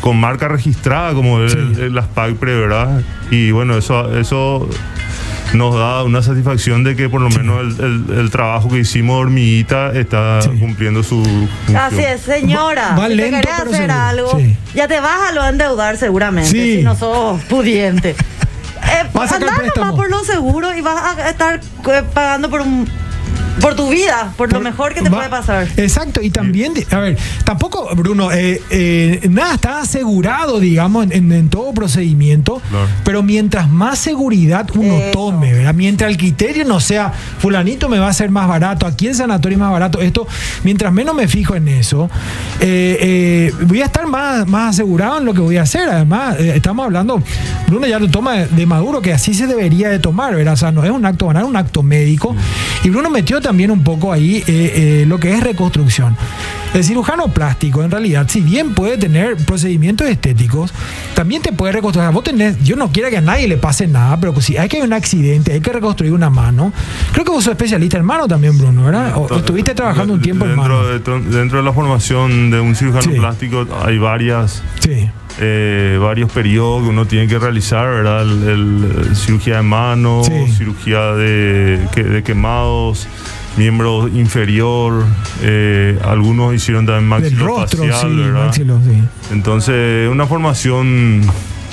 con 0.00 0.20
marca 0.20 0.46
registrada 0.46 1.12
como 1.14 1.40
el- 1.40 1.50
Sí. 1.50 1.58
el- 1.80 1.94
las 1.94 2.06
PACPRE, 2.06 2.54
¿verdad? 2.60 3.02
Y 3.32 3.50
bueno, 3.50 3.76
eso, 3.76 4.16
eso 4.16 4.68
nos 5.54 5.74
da 5.74 6.04
una 6.04 6.22
satisfacción 6.22 6.84
de 6.84 6.94
que 6.96 7.08
por 7.08 7.20
lo 7.20 7.30
menos 7.30 7.60
el, 7.80 7.84
el- 8.10 8.18
el 8.18 8.30
trabajo 8.30 8.68
que 8.68 8.78
hicimos 8.80 9.20
hormiguita 9.20 9.92
está 9.92 10.42
Sí. 10.42 10.50
cumpliendo 10.58 11.02
su 11.02 11.22
función. 11.24 11.76
Así 11.76 12.00
es, 12.00 12.20
señora. 12.22 12.90
Va- 12.90 12.98
va 12.98 13.08
si 13.08 13.14
lento, 13.14 13.40
te 13.40 13.50
hacer 13.50 13.74
seguro. 13.74 13.94
algo, 13.94 14.38
Sí. 14.38 14.56
ya 14.74 14.88
te 14.88 15.00
vas 15.00 15.30
a 15.30 15.32
lo 15.32 15.44
endeudar 15.46 15.96
seguramente, 15.96 16.50
Sí. 16.50 16.76
si 16.76 16.82
no 16.82 16.94
sos 16.96 17.40
pudiente. 17.44 18.14
Eh, 18.80 19.06
Vas 19.12 19.32
a 19.32 19.34
sacar 19.40 19.50
andá 19.60 19.72
nomás 19.76 19.94
por 19.96 20.08
lo 20.08 20.24
seguro 20.24 20.72
y 20.74 20.80
vas 20.80 21.18
a 21.18 21.28
estar 21.30 21.56
eh, 21.60 22.02
pagando 22.14 22.48
por 22.48 22.60
un 22.62 22.88
por 23.60 23.74
tu 23.74 23.88
vida, 23.90 24.32
por, 24.36 24.52
lo 24.52 24.60
mejor 24.60 24.94
que 24.94 25.02
te 25.02 25.08
va- 25.10 25.16
puede 25.18 25.28
pasar. 25.30 25.68
Exacto, 25.76 26.20
y 26.22 26.30
también, 26.30 26.72
a 26.90 26.98
ver, 26.98 27.16
tampoco, 27.44 27.88
Bruno, 27.96 28.30
eh, 28.32 28.62
eh, 28.70 29.26
nada 29.30 29.54
está 29.54 29.80
asegurado, 29.80 30.60
digamos, 30.60 31.04
en, 31.06 31.12
en- 31.12 31.32
en 31.32 31.48
todo 31.48 31.72
procedimiento, 31.72 32.60
Claro. 32.70 32.86
pero 33.04 33.22
mientras 33.22 33.68
más 33.68 33.98
seguridad 33.98 34.68
uno 34.74 34.94
Eso. 34.98 35.10
tome, 35.12 35.52
¿verdad? 35.54 35.74
Mientras 35.74 36.10
el 36.10 36.16
criterio 36.16 36.64
no 36.64 36.80
sea, 36.80 37.12
fulanito 37.38 37.88
me 37.88 37.98
va 37.98 38.08
a 38.08 38.12
ser 38.12 38.30
más 38.30 38.46
barato, 38.48 38.86
aquí 38.86 39.06
el 39.08 39.14
sanatorio 39.14 39.56
es 39.56 39.60
más 39.60 39.72
barato, 39.72 40.00
esto, 40.00 40.26
mientras 40.64 40.92
menos 40.92 41.14
me 41.14 41.26
fijo 41.28 41.54
en 41.54 41.68
eso, 41.68 42.08
eh, 42.60 42.96
eh, 43.00 43.52
voy 43.66 43.82
a 43.82 43.86
estar 43.86 44.06
más, 44.06 44.46
más 44.46 44.70
asegurado 44.74 45.18
en 45.18 45.24
lo 45.24 45.34
que 45.34 45.40
voy 45.40 45.56
a 45.56 45.62
hacer. 45.62 45.88
Además, 45.88 46.36
eh, 46.38 46.52
estamos 46.56 46.84
hablando, 46.84 47.22
Bruno 47.66 47.86
ya 47.86 47.98
lo 47.98 48.08
toma 48.08 48.34
de, 48.34 48.46
de 48.48 48.66
Maduro, 48.66 49.00
que 49.02 49.12
así 49.12 49.34
se 49.34 49.46
debería 49.46 49.88
de 49.88 49.98
tomar, 49.98 50.34
¿verdad? 50.34 50.54
O 50.54 50.56
sea, 50.56 50.72
no 50.72 50.84
es 50.84 50.90
un 50.90 51.04
acto 51.04 51.26
banal, 51.26 51.42
es 51.44 51.48
un 51.48 51.56
acto 51.56 51.82
médico. 51.82 52.34
Y 52.84 52.90
Bruno 52.90 53.10
metió 53.10 53.40
también 53.48 53.70
un 53.70 53.82
poco 53.82 54.12
ahí 54.12 54.36
eh, 54.36 54.44
eh, 54.46 55.04
lo 55.08 55.18
que 55.18 55.32
es 55.32 55.42
reconstrucción. 55.42 56.16
El 56.74 56.84
cirujano 56.84 57.28
plástico, 57.28 57.82
en 57.82 57.90
realidad, 57.90 58.26
si 58.28 58.42
bien 58.42 58.74
puede 58.74 58.98
tener 58.98 59.36
procedimientos 59.36 60.06
estéticos, 60.06 60.70
también 61.14 61.40
te 61.40 61.50
puede 61.50 61.72
reconstruir. 61.72 62.10
Vos 62.10 62.22
tenés, 62.24 62.62
yo 62.62 62.76
no 62.76 62.92
quiero 62.92 63.08
que 63.08 63.16
a 63.16 63.20
nadie 63.22 63.48
le 63.48 63.56
pase 63.56 63.86
nada, 63.86 64.20
pero 64.20 64.38
si 64.42 64.58
hay 64.58 64.68
que 64.68 64.76
hay 64.76 64.82
un 64.82 64.92
accidente, 64.92 65.52
hay 65.54 65.60
que 65.60 65.72
reconstruir 65.72 66.12
una 66.12 66.28
mano. 66.28 66.70
Creo 67.12 67.24
que 67.24 67.30
vos 67.30 67.42
sos 67.44 67.52
especialista 67.52 67.96
en 67.96 68.04
mano 68.04 68.28
también, 68.28 68.58
Bruno, 68.58 68.84
¿verdad? 68.84 69.14
O, 69.16 69.34
estuviste 69.34 69.74
trabajando 69.74 70.12
un 70.12 70.20
tiempo 70.20 70.44
en 70.44 70.50
dentro 70.56 70.62
mano. 70.74 70.86
De, 70.86 71.38
dentro 71.38 71.56
de 71.58 71.64
la 71.64 71.72
formación 71.72 72.50
de 72.50 72.60
un 72.60 72.74
cirujano 72.76 73.02
Sí. 73.12 73.18
plástico 73.18 73.66
hay 73.82 73.96
varias 73.96 74.62
Sí, 74.80 75.08
eh, 75.40 75.98
varios 76.00 76.30
periodos 76.30 76.82
que 76.82 76.88
uno 76.90 77.06
tiene 77.06 77.28
que 77.28 77.38
realizar, 77.38 77.86
¿verdad? 77.86 78.22
El, 78.22 78.42
el- 79.08 79.16
cirugía 79.16 79.56
de 79.56 79.62
mano, 79.62 80.20
Sí. 80.22 80.52
cirugía 80.58 81.00
de, 81.14 81.80
que- 81.94 82.02
de 82.04 82.22
quemados, 82.22 83.06
miembro 83.58 84.08
inferior, 84.08 85.04
eh, 85.42 85.98
algunos 86.04 86.54
hicieron 86.54 86.86
también 86.86 87.20
del 87.22 87.38
rostro, 87.38 87.84
maxilofacial, 87.84 88.10
sí, 88.10 88.16
¿verdad? 88.16 88.46
maxilo, 88.46 88.80
sí. 88.84 89.02
Entonces, 89.32 90.08
una 90.08 90.26
formación 90.26 91.22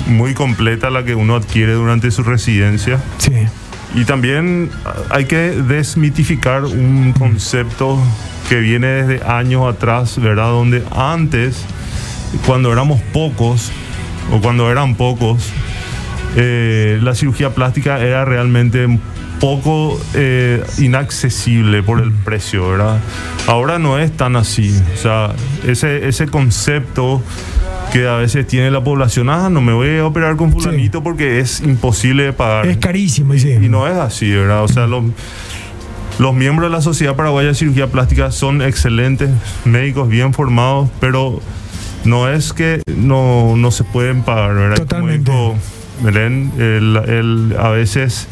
muy 0.07 0.33
completa 0.33 0.89
la 0.89 1.05
que 1.05 1.15
uno 1.15 1.35
adquiere 1.35 1.73
durante 1.73 2.11
su 2.11 2.23
residencia. 2.23 2.99
Sí, 3.17 3.31
Y 3.95 4.03
también 4.03 4.69
hay 5.09 5.25
que 5.25 5.51
desmitificar 5.51 6.65
un 6.65 7.13
concepto 7.13 7.97
que 8.49 8.59
viene 8.59 8.87
desde 8.87 9.25
años 9.25 9.73
atrás, 9.73 10.19
¿verdad? 10.19 10.49
Donde 10.49 10.83
antes, 10.91 11.63
cuando 12.45 12.73
éramos 12.73 12.99
pocos, 13.13 13.71
o 14.31 14.41
cuando 14.41 14.71
eran 14.71 14.95
pocos, 14.95 15.49
eh, 16.35 16.99
la 17.01 17.15
cirugía 17.15 17.51
plástica 17.51 17.99
era 17.99 18.25
realmente 18.25 18.99
poco 19.45 19.99
eh, 20.15 20.63
inaccesible 20.79 21.83
por 21.83 22.01
el 22.01 22.11
precio, 22.11 22.67
¿verdad? 22.67 22.97
Ahora 23.45 23.77
no 23.77 23.99
es 23.99 24.11
tan 24.11 24.35
así. 24.35 24.75
O 24.95 24.97
sea, 24.97 25.33
ese, 25.67 26.07
ese 26.07 26.25
concepto 26.25 27.21
que 27.93 28.07
a 28.07 28.15
veces 28.15 28.47
tiene 28.47 28.71
la 28.71 28.83
población, 28.83 29.29
ah, 29.29 29.49
no 29.51 29.61
me 29.61 29.71
voy 29.71 29.99
a 29.99 30.05
operar 30.07 30.35
con 30.35 30.51
fulanito 30.51 31.03
porque 31.03 31.39
es 31.39 31.61
imposible 31.61 32.23
de 32.23 32.33
pagar. 32.33 32.65
es 32.65 32.77
carísimo, 32.77 33.35
y 33.35 33.39
sí. 33.39 33.51
Y 33.51 33.69
no 33.69 33.87
es 33.87 33.95
así, 33.95 34.31
¿verdad? 34.31 34.63
O 34.63 34.67
sea, 34.67 34.87
los, 34.87 35.03
los 36.17 36.33
miembros 36.33 36.71
de 36.71 36.75
la 36.75 36.81
Sociedad 36.81 37.15
Paraguaya 37.15 37.49
de 37.49 37.53
Cirugía 37.53 37.85
Plástica 37.85 38.31
son 38.31 38.63
excelentes 38.63 39.29
médicos, 39.63 40.09
bien 40.09 40.33
formados, 40.33 40.89
pero 40.99 41.39
no 42.03 42.27
es 42.29 42.51
que 42.51 42.81
no, 42.87 43.55
no 43.55 43.69
se 43.69 43.83
pueden 43.83 44.23
pagar, 44.23 44.55
¿verdad? 44.55 44.77
Totalmente. 44.77 45.29
Como 45.31 45.53
dijo 45.53 45.59
Belén, 46.03 46.51
el, 46.57 46.97
el- 47.07 47.55
a 47.59 47.69
veces 47.69 48.27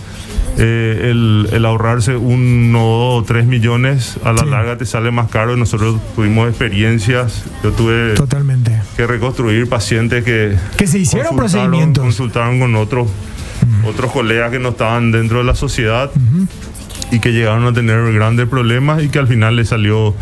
eh, 0.58 1.10
el, 1.12 1.50
el 1.52 1.66
ahorrarse 1.66 2.16
uno, 2.16 3.16
o 3.16 3.24
tres 3.24 3.46
millones 3.46 4.18
a 4.24 4.34
la 4.34 4.44
Sí. 4.44 4.50
larga 4.50 4.78
te 4.78 4.86
sale 4.86 5.12
más 5.12 5.30
caro. 5.30 5.56
Nosotros 5.58 6.00
tuvimos 6.16 6.48
experiencias, 6.50 7.44
yo 7.64 7.72
tuve 7.72 8.14
Totalmente. 8.16 8.80
que 8.96 9.08
reconstruir 9.08 9.68
pacientes 9.68 10.24
que 10.24 10.56
Que 10.78 10.88
se 10.88 11.00
hicieron 11.00 11.36
consultaron- 11.36 11.38
procedimientos. 11.38 12.04
Consultaron 12.04 12.60
con 12.60 12.76
otros, 12.76 13.08
otros 13.88 14.12
colegas 14.12 14.52
que 14.52 14.60
no 14.60 14.70
estaban 14.70 15.12
dentro 15.12 15.40
de 15.40 15.44
la 15.46 15.56
sociedad 15.56 16.12
y 17.12 17.20
que 17.20 17.32
llegaron 17.32 17.66
a 17.66 17.74
tener 17.74 18.12
grandes 18.14 18.48
problemas 18.48 19.02
y 19.04 19.10
que 19.10 19.20
al 19.20 19.28
final 19.28 19.56
le 19.56 19.66
salió 19.66 20.14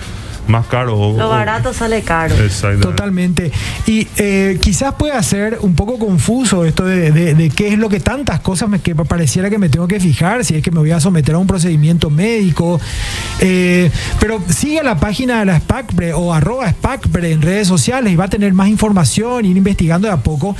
más 0.47 0.65
caro. 0.67 0.97
o- 0.97 1.17
Lo 1.17 1.27
o- 1.27 1.29
barato 1.29 1.73
sale 1.73 2.01
caro. 2.01 2.35
Exactamente. 2.35 2.87
Totalmente. 2.87 3.51
Y 3.87 4.07
eh, 4.17 4.57
quizás 4.61 4.93
pueda 4.95 5.21
ser 5.23 5.59
un 5.61 5.75
poco 5.75 5.97
confuso 5.99 6.65
esto 6.65 6.85
de, 6.85 7.11
de- 7.11 7.33
de 7.35 7.49
qué 7.49 7.69
es 7.69 7.77
lo 7.79 7.89
que 7.89 7.99
tantas 7.99 8.39
cosas 8.41 8.67
me, 8.69 8.79
que 8.79 8.95
pareciera 8.95 9.49
que 9.49 9.57
me 9.57 9.69
tengo 9.69 9.87
que 9.87 9.99
fijar, 9.99 10.43
si 10.45 10.55
es 10.55 10.63
que 10.63 10.71
me 10.71 10.79
voy 10.79 10.91
a 10.91 10.99
someter 10.99 11.35
a 11.35 11.37
un 11.37 11.47
procedimiento 11.47 12.09
médico. 12.09 12.79
Eh, 13.39 13.89
pero 14.19 14.41
sigue 14.49 14.83
la 14.83 14.97
página 14.97 15.39
de 15.39 15.45
la 15.45 15.59
SPACPRE 15.59 16.13
o 16.13 16.33
arroba 16.33 16.69
SPACPRE 16.69 17.31
en 17.31 17.41
redes 17.41 17.67
sociales 17.67 18.11
y 18.13 18.15
va 18.15 18.25
a 18.25 18.29
tener 18.29 18.53
más 18.53 18.67
información, 18.69 19.45
ir 19.45 19.57
investigando 19.57 20.07
de 20.07 20.13
a 20.13 20.17
poco. 20.17 20.55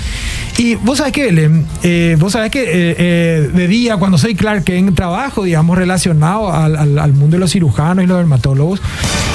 Y 0.58 0.76
vos 0.76 0.98
sabés 1.00 1.14
que, 1.14 1.26
Belén, 1.26 1.66
eh, 1.84 2.16
vos 2.20 2.34
sabés 2.34 2.52
que 2.52 2.62
eh, 2.64 2.96
eh, 2.98 3.50
de 3.54 3.68
día, 3.68 3.98
cuando 3.98 4.18
soy 4.18 4.36
Clark 4.36 4.70
en 4.70 4.94
trabajo, 4.96 5.44
digamos, 5.44 5.78
relacionado 5.78 6.52
al, 6.52 6.76
al- 6.76 7.00
al 7.00 7.14
mundo 7.14 7.36
de 7.36 7.40
los 7.40 7.52
cirujanos 7.52 8.04
y 8.04 8.08
los 8.08 8.18
dermatólogos, 8.18 8.82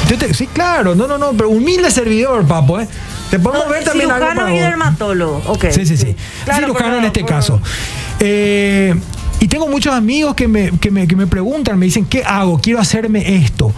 yo 0.08 0.18
te- 0.18 0.32
sí, 0.34 0.45
claro, 0.52 0.94
no, 0.94 1.06
no, 1.06 1.18
no, 1.18 1.32
pero 1.32 1.50
humilde 1.50 1.90
servidor, 1.90 2.46
papo, 2.46 2.80
¿eh? 2.80 2.88
Te 3.30 3.38
podemos 3.38 3.66
No, 3.66 3.72
ver 3.72 3.84
también 3.84 4.10
algo 4.10 4.28
cirujano 4.28 4.54
y 4.54 4.58
dermatólogo. 4.58 5.42
Ok. 5.46 5.66
Sí, 5.70 5.84
sí, 5.84 5.96
sí. 5.96 6.14
Claro, 6.44 6.68
Cirujano 6.68 6.98
en 6.98 7.04
este 7.04 7.24
caso. 7.24 7.60
Eh, 8.20 8.94
y 9.40 9.48
tengo 9.48 9.66
muchos 9.68 9.92
amigos 9.94 10.34
que 10.34 10.46
me, 10.48 10.70
que, 10.78 10.90
me, 10.90 11.06
que 11.08 11.16
me 11.16 11.26
preguntan, 11.26 11.78
me 11.78 11.86
dicen, 11.86 12.04
¿qué 12.04 12.22
hago? 12.24 12.58
Quiero 12.60 12.80
hacerme 12.80 13.36
esto. 13.36 13.72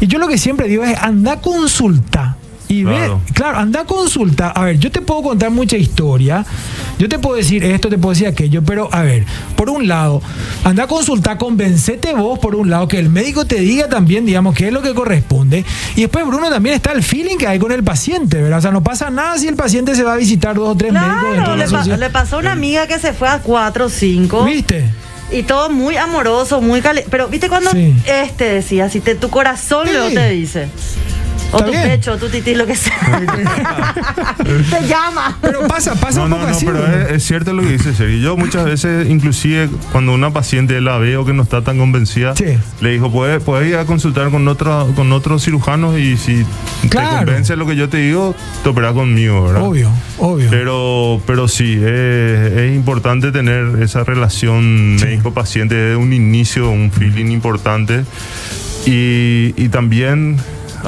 Y 0.00 0.06
yo 0.06 0.18
lo 0.18 0.26
que 0.28 0.38
siempre 0.38 0.68
digo 0.68 0.84
es, 0.84 0.96
anda 0.98 1.32
a 1.32 1.40
consulta. 1.40 2.36
Y 2.68 2.84
Claro. 2.84 3.20
ve, 3.26 3.32
claro, 3.32 3.58
anda 3.58 3.80
a 3.80 3.84
consulta. 3.84 4.50
A 4.50 4.64
ver, 4.64 4.78
yo 4.78 4.90
te 4.90 5.00
puedo 5.00 5.22
contar 5.22 5.50
mucha 5.50 5.76
historia. 5.78 6.44
Yo 6.98 7.08
te 7.08 7.18
puedo 7.18 7.36
decir 7.36 7.64
esto, 7.64 7.88
te 7.88 7.96
puedo 7.96 8.12
decir 8.12 8.26
aquello. 8.26 8.62
Pero, 8.62 8.88
a 8.92 9.02
ver, 9.02 9.24
por 9.56 9.70
un 9.70 9.88
lado, 9.88 10.20
anda 10.64 10.82
a 10.84 10.86
consultar, 10.86 11.38
convencete 11.38 12.12
vos, 12.12 12.38
por 12.40 12.54
un 12.56 12.68
lado, 12.68 12.86
que 12.88 12.98
el 12.98 13.08
médico 13.08 13.46
te 13.46 13.60
diga 13.60 13.88
también, 13.88 14.26
digamos, 14.26 14.54
qué 14.54 14.66
es 14.68 14.72
lo 14.72 14.82
que 14.82 14.92
corresponde. 14.94 15.64
Y 15.96 16.02
después, 16.02 16.26
Bruno, 16.26 16.50
también 16.50 16.74
está 16.74 16.92
el 16.92 17.02
feeling 17.02 17.36
que 17.38 17.46
hay 17.46 17.58
con 17.58 17.72
el 17.72 17.82
paciente, 17.84 18.42
¿verdad? 18.42 18.58
O 18.58 18.62
sea, 18.62 18.70
no 18.70 18.82
pasa 18.82 19.08
nada 19.10 19.38
si 19.38 19.48
el 19.48 19.56
paciente 19.56 19.94
se 19.94 20.02
va 20.02 20.12
a 20.14 20.16
visitar 20.16 20.54
dos 20.56 20.68
o 20.68 20.74
tres 20.76 20.92
médicos 20.92 21.14
Claro, 21.34 21.52
de 21.52 21.56
le, 21.66 21.68
pa- 21.70 21.96
le 21.96 22.10
pasó 22.10 22.36
a 22.36 22.38
una 22.40 22.52
amiga 22.52 22.86
que 22.86 22.98
se 22.98 23.12
fue 23.12 23.28
a 23.28 23.38
4 23.38 23.86
o 23.86 23.88
5 23.88 24.44
¿Viste? 24.44 24.84
y 25.30 25.42
todo 25.42 25.70
muy 25.70 25.96
amoroso, 25.96 26.60
muy 26.62 26.80
cali 26.80 27.02
Pero 27.10 27.28
viste 27.28 27.48
cuando 27.48 27.70
Sí. 27.70 27.94
este 28.06 28.44
decía, 28.44 28.88
si 28.90 29.00
te, 29.00 29.14
tu 29.14 29.28
corazón 29.30 29.86
Sí. 29.86 29.92
luego 29.92 30.08
te 30.10 30.30
dice. 30.30 30.68
O 31.50 31.62
tu 31.64 31.70
bien. 31.70 31.82
pecho, 31.84 32.12
o 32.12 32.16
tu 32.18 32.28
tití, 32.28 32.54
lo 32.54 32.66
que 32.66 32.76
sea. 32.76 32.92
te 34.70 34.86
llama. 34.86 35.38
Pero 35.40 35.66
pasa, 35.66 35.94
pasa 35.94 36.18
No, 36.18 36.24
un 36.24 36.30
no, 36.30 36.36
poco 36.36 36.48
no, 36.50 36.54
así. 36.56 36.66
pero 36.66 36.86
es, 36.86 37.10
es 37.12 37.22
cierto 37.24 37.52
lo 37.54 37.62
que 37.62 37.70
dice 37.72 37.94
Sergio. 37.94 38.18
Yo 38.18 38.36
muchas 38.36 38.64
veces, 38.66 39.08
inclusive 39.08 39.68
cuando 39.92 40.12
una 40.12 40.30
paciente 40.30 40.80
la 40.80 40.98
veo 40.98 41.24
que 41.24 41.32
no 41.32 41.42
está 41.42 41.62
tan 41.62 41.78
convencida, 41.78 42.36
Sí. 42.36 42.44
le 42.80 42.90
digo, 42.90 43.10
puedes 43.10 43.42
puedes 43.42 43.68
ir 43.68 43.76
a 43.76 43.86
consultar 43.86 44.30
con, 44.30 44.46
otro, 44.46 44.92
con 44.94 45.10
otros 45.12 45.42
cirujanos 45.44 45.98
y 45.98 46.16
si 46.18 46.44
Claro. 46.90 47.10
te 47.10 47.16
convence 47.24 47.56
lo 47.56 47.66
que 47.66 47.76
yo 47.76 47.88
te 47.88 47.96
digo, 47.98 48.34
te 48.62 48.68
operas 48.68 48.92
conmigo, 48.92 49.44
¿verdad? 49.46 49.62
Obvio, 49.62 49.90
obvio. 50.18 50.48
Pero, 50.50 51.20
pero 51.26 51.48
sí, 51.48 51.74
es, 51.74 52.52
es 52.56 52.74
importante 52.76 53.32
tener 53.32 53.82
esa 53.82 54.04
relación 54.04 54.96
médico-paciente 54.96 55.74
desde 55.74 55.96
un 55.96 56.12
inicio, 56.12 56.68
un 56.70 56.90
feeling 56.92 57.26
importante. 57.32 58.04
Y, 58.86 59.54
y 59.56 59.68
también 59.70 60.36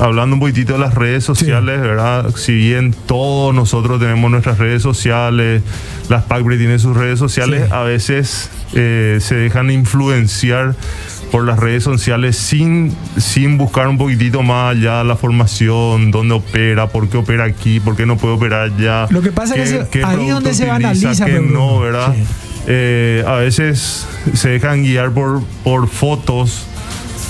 hablando 0.01 0.35
un 0.35 0.41
poquitito 0.41 0.73
de 0.73 0.79
las 0.79 0.95
redes 0.95 1.25
sociales, 1.25 1.81
¿verdad? 1.81 2.35
Si 2.35 2.53
bien 2.53 2.95
todos 3.07 3.55
nosotros 3.55 4.01
tenemos 4.01 4.31
nuestras 4.31 4.59
redes 4.59 4.83
sociales, 4.83 5.63
las 6.09 6.25
PACBRE 6.25 6.57
tienen 6.57 6.79
sus 6.79 6.97
redes 6.97 7.19
sociales, 7.19 7.65
Sí. 7.67 7.73
a 7.73 7.83
veces 7.83 8.51
eh, 8.73 9.19
se 9.21 9.35
dejan 9.35 9.71
influenciar 9.71 10.75
por 11.31 11.45
las 11.45 11.59
redes 11.59 11.85
sociales 11.85 12.37
sin, 12.37 12.93
sin 13.17 13.57
buscar 13.59 13.87
un 13.89 13.99
poquitito 13.99 14.43
más 14.43 14.75
allá 14.77 15.05
la 15.05 15.17
formación, 15.17 16.11
dónde 16.11 16.35
opera, 16.35 16.89
por 16.89 17.09
qué 17.09 17.19
opera 17.19 17.45
aquí, 17.45 17.79
por 17.79 17.95
qué 17.97 18.07
no 18.07 18.17
puede 18.17 18.35
operar 18.35 18.71
allá. 18.73 19.07
Lo 19.11 19.23
que 19.23 19.31
pasa 19.31 19.55
es 19.57 19.87
que 19.89 20.03
ahí 20.05 20.27
es 20.29 20.33
donde 20.35 20.55
se 20.55 20.67
banaliza, 20.67 21.25
pero, 21.27 21.43
no. 21.43 21.79
¿verdad? 21.81 22.15
Sí. 22.15 22.23
Eh, 22.67 23.25
a 23.27 23.35
veces 23.37 24.07
se 24.35 24.51
dejan 24.51 24.83
guiar 24.83 25.11
por, 25.13 25.43
por 25.65 25.89
fotos 25.89 26.67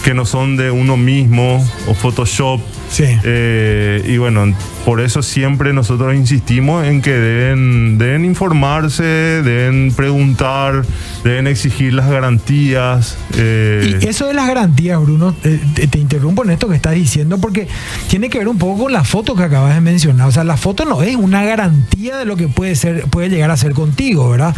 que 0.05 0.15
no 0.15 0.25
son 0.25 0.57
de 0.57 0.71
uno 0.71 0.97
mismo 0.97 1.65
o 1.87 1.95
Photoshop. 1.95 2.61
Sí. 2.91 3.05
Eh, 3.23 4.05
y 4.07 4.19
bueno, 4.19 4.53
por 4.85 5.01
eso 5.01 5.23
siempre 5.23 5.73
nosotros 5.73 6.15
insistimos 6.15 6.85
en 6.87 7.01
que 7.03 7.13
deben, 7.13 7.99
deben 7.99 8.25
informarse, 8.25 9.05
deben 9.05 9.93
preguntar, 9.95 10.83
deben 11.23 11.47
exigir 11.47 11.93
las 11.95 12.11
garantías. 12.11 13.17
eh, 13.37 13.99
Y 14.03 14.09
eso 14.09 14.27
de 14.27 14.35
las 14.35 14.49
garantías, 14.49 15.01
Bruno, 15.01 15.33
te, 15.35 15.59
te 15.87 15.99
interrumpo 15.99 16.43
en 16.45 16.51
esto 16.51 16.69
que 16.69 16.75
estás 16.75 16.95
diciendo 16.95 17.39
porque 17.39 17.69
tiene 18.09 18.29
que 18.29 18.39
ver 18.39 18.49
un 18.49 18.59
poco 18.59 18.85
con 18.85 18.93
la 18.93 19.05
foto 19.05 19.37
que 19.37 19.45
acabas 19.45 19.75
de 19.75 19.81
mencionar. 19.81 20.27
O 20.27 20.33
sea, 20.33 20.43
la 20.43 20.57
foto 20.57 20.85
no 20.85 21.03
es 21.03 21.15
una 21.15 21.45
garantía 21.45 22.17
de 22.17 22.25
lo 22.25 22.37
que 22.37 22.49
puede 22.49 22.75
ser, 22.75 23.03
puede 23.05 23.29
llegar 23.29 23.51
a 23.53 23.57
ser 23.57 23.73
contigo, 23.73 24.31
¿verdad? 24.31 24.55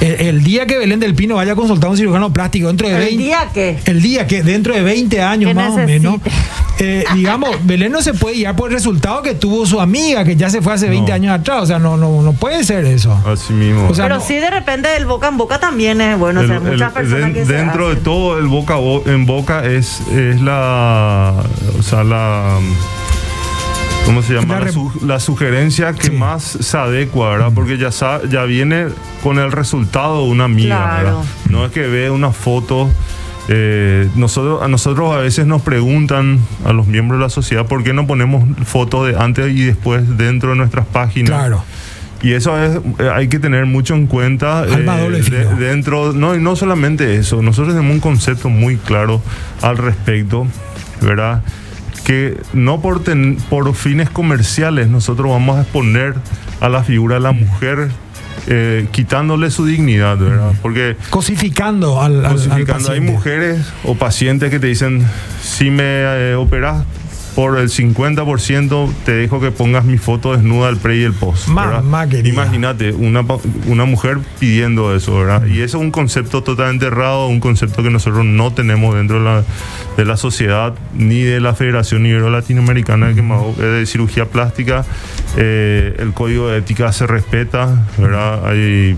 El, 0.00 0.20
el 0.28 0.44
día 0.44 0.66
que 0.66 0.76
Belén 0.78 1.00
del 1.00 1.14
Pino 1.14 1.36
vaya 1.36 1.52
a 1.52 1.56
consultar 1.56 1.88
a 1.88 1.90
un 1.92 1.96
cirujano 1.96 2.32
plástico 2.32 2.66
dentro 2.68 2.88
de 2.88 2.94
¿El 2.94 3.00
20 3.00 3.22
día 3.24 3.48
qué? 3.54 3.78
El 3.86 4.02
día 4.02 4.26
que 4.26 4.42
dentro 4.42 4.74
de 4.74 4.82
20 4.82 5.22
años 5.22 5.48
Que 5.48 5.54
más 5.54 5.72
o 5.72 5.78
menos, 5.78 6.16
eh, 6.78 7.04
digamos, 7.14 7.56
Belén 7.70 7.92
no 7.92 8.02
se 8.02 8.14
puede 8.14 8.34
guiar 8.34 8.56
por 8.56 8.68
el 8.70 8.74
resultado 8.74 9.22
que 9.22 9.32
tuvo 9.34 9.64
su 9.64 9.80
amiga, 9.80 10.24
que 10.24 10.34
ya 10.34 10.50
se 10.50 10.60
fue 10.60 10.72
hace 10.72 10.88
20 10.88 11.08
No. 11.10 11.14
años 11.14 11.38
atrás. 11.38 11.62
O 11.62 11.66
sea, 11.66 11.78
no, 11.78 11.96
no, 11.96 12.20
no 12.20 12.32
puede 12.32 12.64
ser 12.64 12.84
eso. 12.84 13.16
así 13.24 13.52
mismo. 13.52 13.86
O 13.88 13.94
sea, 13.94 14.06
Pero 14.06 14.16
no- 14.16 14.20
sí, 14.24 14.34
de 14.34 14.50
repente 14.50 14.88
el 14.96 15.06
boca 15.06 15.28
en 15.28 15.36
boca 15.36 15.60
también 15.60 16.00
es 16.00 16.18
bueno. 16.18 16.40
o 16.40 16.46
sea, 16.48 16.56
El- 16.56 16.62
muchas 16.62 16.92
personas 16.92 17.26
den- 17.26 17.34
que 17.34 17.46
se 17.46 17.52
dentro 17.52 17.88
de 17.90 17.94
todo 17.94 18.38
el 18.40 18.48
boca 18.48 18.74
en 19.06 19.24
boca 19.24 19.64
es, 19.64 20.00
es 20.10 20.40
la 20.40 21.34
o 21.78 21.82
sea 21.84 22.02
la 22.02 22.58
¿cómo 24.04 24.22
se 24.22 24.34
llama? 24.34 24.58
La 24.60 24.72
su- 24.72 24.92
la 25.06 25.20
sugerencia 25.20 25.92
que 25.92 26.06
Sí. 26.08 26.10
más 26.10 26.42
se 26.42 26.76
adecua, 26.76 27.30
¿verdad? 27.30 27.52
Porque 27.54 27.78
ya 27.78 27.92
sa- 27.92 28.20
ya 28.28 28.42
viene 28.44 28.86
con 29.22 29.38
el 29.38 29.52
resultado 29.52 30.24
de 30.24 30.28
una 30.30 30.44
amiga, 30.44 30.76
Claro. 30.76 31.04
¿verdad? 31.04 31.24
No 31.50 31.66
es 31.66 31.70
que 31.72 31.86
ve 31.86 32.10
una 32.10 32.32
foto 32.32 32.90
eh, 33.48 34.08
nosotros, 34.16 34.62
a 34.62 34.68
nosotros 34.68 35.12
a 35.14 35.18
veces 35.18 35.46
nos 35.46 35.62
preguntan 35.62 36.38
a 36.64 36.72
los 36.72 36.86
miembros 36.86 37.18
de 37.18 37.24
la 37.24 37.30
sociedad 37.30 37.66
por 37.66 37.82
qué 37.82 37.92
no 37.92 38.06
ponemos 38.06 38.44
fotos 38.66 39.08
de 39.08 39.18
antes 39.18 39.50
y 39.54 39.64
después 39.64 40.16
dentro 40.16 40.50
de 40.50 40.56
nuestras 40.56 40.86
páginas. 40.86 41.30
Claro. 41.30 41.64
Y 42.22 42.32
eso 42.32 42.62
es, 42.62 42.76
eh, 42.98 43.10
hay 43.14 43.28
que 43.28 43.38
tener 43.38 43.64
mucho 43.64 43.94
en 43.94 44.06
cuenta 44.06 44.64
eh, 44.66 44.70
de- 45.30 45.44
dentro, 45.56 46.12
no, 46.12 46.34
y 46.36 46.38
no 46.40 46.54
solamente 46.54 47.16
eso, 47.16 47.40
nosotros 47.40 47.74
tenemos 47.74 47.94
un 47.94 48.00
concepto 48.00 48.50
muy 48.50 48.76
claro 48.76 49.22
al 49.62 49.78
respecto, 49.78 50.46
¿verdad? 51.00 51.42
Que 52.04 52.36
no 52.52 52.80
por, 52.82 53.02
ten- 53.02 53.38
por 53.48 53.74
fines 53.74 54.10
comerciales 54.10 54.88
nosotros 54.88 55.30
vamos 55.30 55.56
a 55.58 55.62
exponer 55.62 56.14
a 56.60 56.68
la 56.68 56.84
figura 56.84 57.14
de 57.14 57.20
la 57.22 57.32
mujer 57.32 57.88
eh, 58.46 58.86
quitándole 58.90 59.50
su 59.50 59.64
dignidad, 59.66 60.16
¿verdad? 60.18 60.52
Porque 60.62 60.96
Cosificando 61.10 62.00
al, 62.00 62.20
al- 62.20 62.26
al 62.26 62.32
cosificando. 62.32 62.92
Hay 62.92 63.00
mujeres 63.00 63.58
o 63.84 63.94
pacientes 63.94 64.50
que 64.50 64.58
te 64.58 64.66
dicen, 64.68 65.04
si 65.42 65.70
me 65.70 65.82
eh, 65.84 66.34
operas 66.34 66.84
por 67.34 67.58
el 67.58 67.68
50%, 67.68 68.92
te 69.04 69.12
dejo 69.12 69.40
que 69.40 69.50
pongas 69.50 69.84
mi 69.84 69.98
foto 69.98 70.32
desnuda 70.32 70.66
del 70.68 70.76
pre 70.76 70.96
y 70.98 71.02
el 71.04 71.12
post. 71.12 71.48
Mamá. 71.48 72.06
Imagínate, 72.24 72.92
una, 72.92 73.22
pa- 73.22 73.38
una 73.66 73.84
mujer 73.84 74.18
pidiendo 74.38 74.94
eso, 74.94 75.18
¿verdad? 75.18 75.46
Y 75.46 75.60
eso 75.62 75.78
es 75.78 75.82
un 75.84 75.90
concepto 75.90 76.42
totalmente 76.42 76.86
errado, 76.86 77.28
un 77.28 77.40
concepto 77.40 77.82
que 77.82 77.90
nosotros 77.90 78.24
no 78.24 78.52
tenemos 78.52 78.94
dentro 78.94 79.18
de 79.18 79.24
la, 79.24 79.44
de 79.96 80.04
la 80.04 80.16
sociedad, 80.16 80.74
ni 80.94 81.20
de 81.22 81.40
la 81.40 81.54
Federación 81.54 82.04
Ibero-Latinoamericana 82.06 83.08
de, 83.08 83.14
Quemado- 83.14 83.54
de 83.56 83.86
Cirugía 83.86 84.26
Plástica. 84.26 84.84
Eh, 85.36 85.94
el 85.98 86.12
código 86.12 86.48
de 86.48 86.58
ética 86.58 86.92
se 86.92 87.06
respeta, 87.06 87.86
¿verdad? 87.98 88.46
Hay 88.48 88.96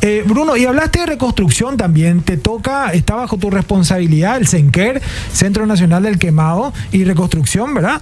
Eh, 0.02 0.24
Bruno, 0.26 0.56
y 0.56 0.64
hablaste 0.64 1.00
de 1.00 1.06
reconstrucción 1.06 1.76
también. 1.76 2.22
Te 2.22 2.36
toca, 2.36 2.92
está 2.92 3.14
bajo 3.14 3.36
tu 3.36 3.50
responsabilidad 3.50 4.38
el 4.38 4.48
CENQUER, 4.48 5.00
Centro 5.32 5.66
Nacional 5.66 6.02
del 6.02 6.18
Quemado 6.18 6.72
y 6.90 7.04
Reconstrucción, 7.04 7.74
¿verdad? 7.74 8.00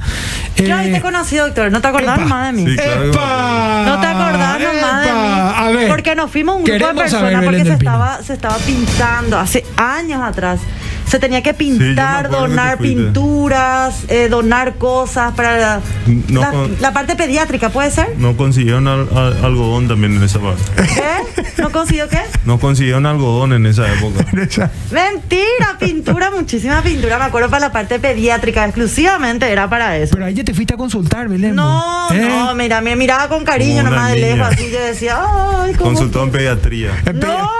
Yo 0.56 0.76
ahí 0.76 0.88
Eh, 0.90 0.92
te 0.94 1.00
conocí, 1.00 1.36
doctor. 1.36 1.70
No 1.72 1.80
te 1.80 1.88
acordás 1.88 2.16
epa. 2.16 2.22
nomás 2.24 2.46
de 2.46 2.52
mí. 2.62 2.70
Sí, 2.70 2.76
claro. 2.76 3.04
¡Epa! 3.10 3.82
No 3.86 4.00
te 4.00 4.06
acordás 4.06 4.60
nomás 4.60 5.04
de 5.04 5.12
mí. 5.12 5.18
¡Epa! 5.18 5.58
A 5.66 5.70
ver. 5.70 5.88
porque 5.88 6.14
nos 6.14 6.30
fuimos 6.30 6.56
un 6.56 6.64
grupo 6.64 6.86
de 6.86 6.94
personas 6.94 7.44
porque 7.44 7.64
se 7.64 7.72
estaba, 7.74 8.22
se 8.22 8.32
estaba 8.34 8.56
pintando 8.58 9.38
hace 9.38 9.64
años 9.76 10.22
atrás. 10.22 10.60
Se 11.08 11.18
tenía 11.18 11.42
que 11.42 11.54
pintar, 11.54 12.28
donar 12.30 12.76
pinturas, 12.78 14.04
eh, 14.08 14.28
donar 14.28 14.74
cosas 14.74 15.32
para 15.34 15.56
la, 15.58 15.80
No 16.28 16.40
la- 16.42 16.50
con- 16.50 16.76
la 16.80 16.92
parte 16.92 17.16
pediátrica, 17.16 17.70
¿puede 17.70 17.90
ser? 17.90 18.08
No 18.18 18.36
consiguieron 18.36 18.86
al- 18.88 19.08
al- 19.16 19.44
algodón 19.44 19.88
también 19.88 20.16
en 20.16 20.22
esa 20.22 20.38
parte. 20.38 20.62
¿Qué? 20.76 21.42
¿No 21.62 21.70
consiguió 21.70 22.08
qué? 22.08 22.20
No 22.44 22.58
consiguieron 22.58 23.06
algodón 23.06 23.54
en 23.54 23.66
esa 23.66 23.90
época. 23.92 24.24
Mentira, 24.92 25.76
pintura, 25.78 26.30
muchísima 26.30 26.82
pintura. 26.82 27.18
Me 27.18 27.24
acuerdo 27.24 27.48
para 27.48 27.66
la 27.66 27.72
parte 27.72 27.98
pediátrica, 27.98 28.64
exclusivamente 28.64 29.50
era 29.50 29.68
para 29.68 29.96
eso. 29.96 30.12
Pero 30.14 30.26
ahí 30.26 30.34
ya 30.34 30.44
te 30.44 30.52
fuiste 30.54 30.74
a 30.74 30.76
consultar, 30.76 31.28
Belén. 31.28 31.54
No, 31.54 32.08
¿eh? 32.12 32.20
no, 32.28 32.54
mira, 32.54 32.80
me 32.80 32.96
miraba 32.96 33.28
con 33.28 33.44
cariño 33.44 33.82
nomás 33.82 34.12
de 34.12 34.18
lejos, 34.20 34.46
así 34.48 34.70
yo 34.70 34.80
decía, 34.80 35.18
ay, 35.20 35.72
cómo 35.74 35.90
Consultó 35.90 36.22
en 36.24 36.30
pediatría. 36.30 36.90
No, 37.14 37.50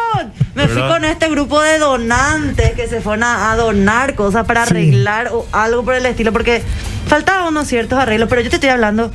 me 0.59 0.67
fui 0.69 0.75
¿Verdad? 0.83 0.91
con 0.91 1.05
este 1.07 1.29
grupo 1.31 1.61
de 1.63 1.79
donantes 1.79 2.73
que 2.75 2.87
se 2.87 3.01
fueron 3.01 3.25
a, 3.25 3.51
a 3.53 3.57
donar 3.57 4.15
cosas 4.15 4.45
para 4.47 4.65
Sí. 4.67 4.71
arreglar 4.73 5.31
o 5.33 5.47
algo 5.53 5.85
por 5.85 5.95
el 5.95 6.05
estilo, 6.07 6.33
porque 6.33 6.63
faltaban 7.07 7.49
unos 7.49 7.67
ciertos 7.67 7.99
arreglos, 7.99 8.29
pero 8.29 8.43
yo 8.43 8.51
te 8.51 8.57
estoy 8.57 8.71
hablando 8.71 9.11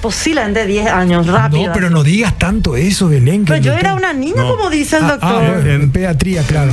posiblemente 0.00 0.66
10 0.66 0.86
años, 0.88 1.26
rápido. 1.26 1.66
No, 1.68 1.72
pero 1.72 1.90
no 1.90 2.02
digas 2.02 2.36
tanto 2.38 2.76
eso, 2.76 3.08
Belén. 3.08 3.44
que 3.44 3.52
Pero 3.52 3.62
yo 3.64 3.70
doctor- 3.72 3.86
era 3.86 3.94
una 3.94 4.12
niña, 4.12 4.42
No. 4.42 4.56
como 4.56 4.68
dice 4.70 4.96
el 4.98 5.04
Ah, 5.04 5.08
doctor. 5.08 5.28
ah, 5.44 5.50
bueno, 5.54 5.70
en 5.70 5.90
pediatría, 5.90 6.42
claro. 6.42 6.72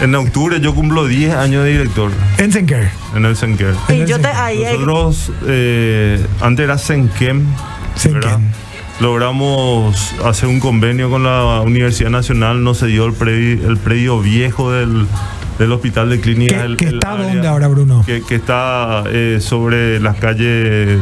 En 0.00 0.14
octubre 0.14 0.60
yo 0.60 0.74
cumplo 0.74 1.06
10 1.06 1.34
años 1.34 1.64
de 1.64 1.70
director 1.70 2.12
En 2.36 2.52
CENQUER. 2.52 2.88
en 3.16 3.24
el 3.24 3.36
Senker. 3.36 3.74
y 3.88 4.04
yo 4.06 4.20
te 4.20 4.28
ahí. 4.28 4.62
Nosotros, 4.62 5.32
eh, 5.46 6.24
antes 6.40 6.64
era 6.64 6.78
Senkem, 6.78 7.46
Senkem. 7.96 8.42
Logramos 9.00 10.14
hacer 10.24 10.48
un 10.48 10.58
convenio 10.58 11.08
con 11.08 11.22
la 11.22 11.60
Universidad 11.60 12.10
Nacional, 12.10 12.64
nos 12.64 12.80
cedió 12.80 13.06
el 13.06 13.12
predio, 13.12 13.68
el 13.68 13.76
predio 13.76 14.20
viejo 14.20 14.72
del, 14.72 15.06
del 15.58 15.72
Hospital 15.72 16.08
de 16.10 16.20
Clínicas. 16.20 16.58
¿Qué- 16.58 16.64
el- 16.64 16.76
qué 16.76 16.84
el 16.86 16.94
está 16.94 17.12
área 17.14 17.26
dónde 17.26 17.48
ahora, 17.48 17.68
Bruno? 17.68 18.02
Que, 18.06 18.22
que 18.22 18.36
está 18.36 19.02
eh, 19.08 19.38
sobre 19.40 19.98
las 20.00 20.16
calles 20.16 20.98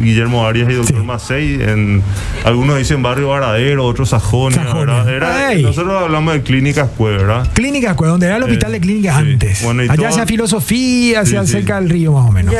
Guillermo 0.00 0.46
Arias 0.46 0.70
y 0.70 0.74
Doctor 0.74 0.96
Sí. 1.00 1.02
Macei, 1.06 1.62
en, 1.62 2.02
algunos 2.44 2.78
dicen 2.78 3.02
Barrio 3.02 3.28
Varadero, 3.28 3.84
otros 3.84 4.08
Sajonia, 4.10 4.64
Sajonia. 4.64 5.02
¿verdad? 5.04 5.52
Era- 5.52 5.54
nosotros 5.62 6.02
hablamos 6.02 6.32
de 6.34 6.42
Clínicas 6.42 6.88
Cue, 6.96 7.10
¿verdad? 7.12 7.46
Clínicas, 7.52 7.94
pues, 7.96 8.10
donde 8.10 8.26
era 8.26 8.36
el 8.36 8.42
hospital 8.44 8.70
Eh, 8.70 8.74
de 8.74 8.80
clínicas 8.80 9.16
sí. 9.16 9.22
antes. 9.32 9.62
Bueno, 9.62 9.82
Allá 9.82 9.94
todo- 9.94 10.06
hacia 10.08 10.26
filosofía, 10.26 11.20
hacia 11.20 11.40
Sí, 11.42 11.46
sí. 11.48 11.52
cerca 11.52 11.80
del 11.80 11.90
río, 11.90 12.12
más 12.12 12.28
o 12.28 12.32
menos. 12.32 12.54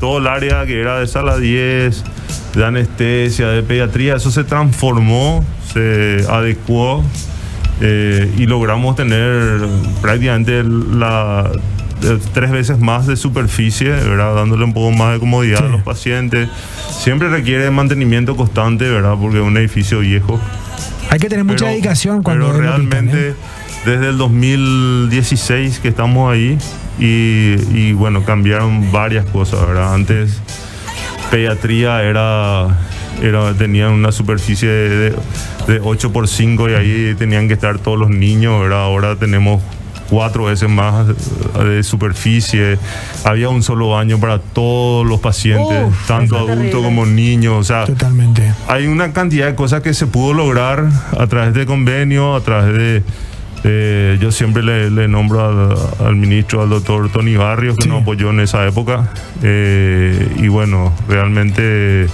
Todo 0.00 0.18
el 0.18 0.26
área 0.26 0.66
que 0.66 0.80
era 0.80 0.98
de 0.98 1.06
sala 1.06 1.38
10, 1.38 2.02
de 2.56 2.64
anestesia, 2.66 3.48
de 3.48 3.62
pediatría, 3.62 4.16
eso 4.16 4.30
se 4.30 4.42
transformó, 4.44 5.44
se 5.72 6.24
adecuó 6.28 7.02
eh, 7.84 8.30
y 8.38 8.46
logramos 8.46 8.94
tener 8.94 9.60
prácticamente 10.00 10.62
la 10.62 11.50
eh, 12.04 12.18
tres 12.32 12.50
veces 12.52 12.78
más 12.78 13.06
de 13.08 13.16
superficie, 13.16 13.90
¿verdad? 13.90 14.34
dándole 14.36 14.64
un 14.64 14.72
poco 14.72 14.92
más 14.92 15.14
de 15.14 15.18
comodidad 15.20 15.58
Sí. 15.58 15.64
a 15.64 15.68
los 15.68 15.82
pacientes. 15.82 16.48
Siempre 16.90 17.28
requiere 17.28 17.70
mantenimiento 17.70 18.36
constante, 18.36 18.88
¿verdad? 18.88 19.14
Porque 19.20 19.38
es 19.40 19.44
un 19.44 19.56
edificio 19.56 19.98
viejo. 20.00 20.40
Hay 21.10 21.18
que 21.18 21.28
tener 21.28 21.44
mucha 21.44 21.64
Pero- 21.64 21.72
dedicación 21.72 22.22
cuando 22.22 22.46
pero 22.46 22.58
realmente 22.60 23.30
¿eh? 23.30 23.34
desde 23.84 24.08
el 24.10 24.16
2016 24.18 25.80
que 25.80 25.88
estamos 25.88 26.32
ahí 26.32 26.56
y, 26.98 27.56
y, 27.76 27.92
bueno 27.94 28.24
cambiaron 28.24 28.92
varias 28.92 29.24
cosas 29.26 29.66
verdad 29.66 29.94
antes 29.94 30.40
pediatría 31.30 32.02
era 32.02 32.78
era 33.22 33.52
tenían 33.54 33.90
una 33.92 34.12
superficie 34.12 34.68
de, 34.68 34.88
de 35.10 35.16
8 35.82 36.12
por 36.12 36.28
5 36.28 36.70
y 36.70 36.74
ahí 36.74 37.14
tenían 37.16 37.48
que 37.48 37.54
estar 37.54 37.78
todos 37.78 37.98
los 37.98 38.10
niños 38.10 38.60
verdad 38.60 38.84
ahora 38.84 39.16
tenemos 39.16 39.62
cuatro 40.10 40.44
veces 40.44 40.68
más 40.68 41.06
de 41.06 41.82
superficie. 41.82 42.78
Había 43.24 43.48
un 43.48 43.62
solo 43.62 43.88
baño 43.88 44.20
para 44.20 44.38
todos 44.38 45.06
los 45.06 45.20
pacientes 45.20 45.86
Uf, 45.86 46.06
tanto 46.06 46.36
adultos 46.36 46.82
como 46.82 47.06
niños 47.06 47.54
o 47.58 47.64
sea 47.64 47.86
Totalmente. 47.86 48.52
hay 48.68 48.88
una 48.88 49.14
cantidad 49.14 49.46
de 49.46 49.54
cosas 49.54 49.80
que 49.80 49.94
se 49.94 50.06
pudo 50.06 50.34
lograr 50.34 50.86
a 51.18 51.26
través 51.28 51.54
de 51.54 51.64
convenio, 51.64 52.36
a 52.36 52.42
través 52.42 52.74
de... 52.76 53.02
eh, 53.64 54.18
yo 54.20 54.32
siempre 54.32 54.62
le, 54.62 54.90
le 54.90 55.06
nombro 55.08 55.44
al, 56.00 56.06
al 56.06 56.16
ministro, 56.16 56.62
al 56.62 56.70
doctor 56.70 57.10
Tony 57.10 57.36
Barrios, 57.36 57.76
que 57.76 57.84
Sí. 57.84 57.88
nos 57.88 58.02
apoyó 58.02 58.30
en 58.30 58.40
esa 58.40 58.66
época. 58.66 59.10
eh, 59.42 60.34
y 60.38 60.48
bueno, 60.48 60.92
realmente 61.08 62.06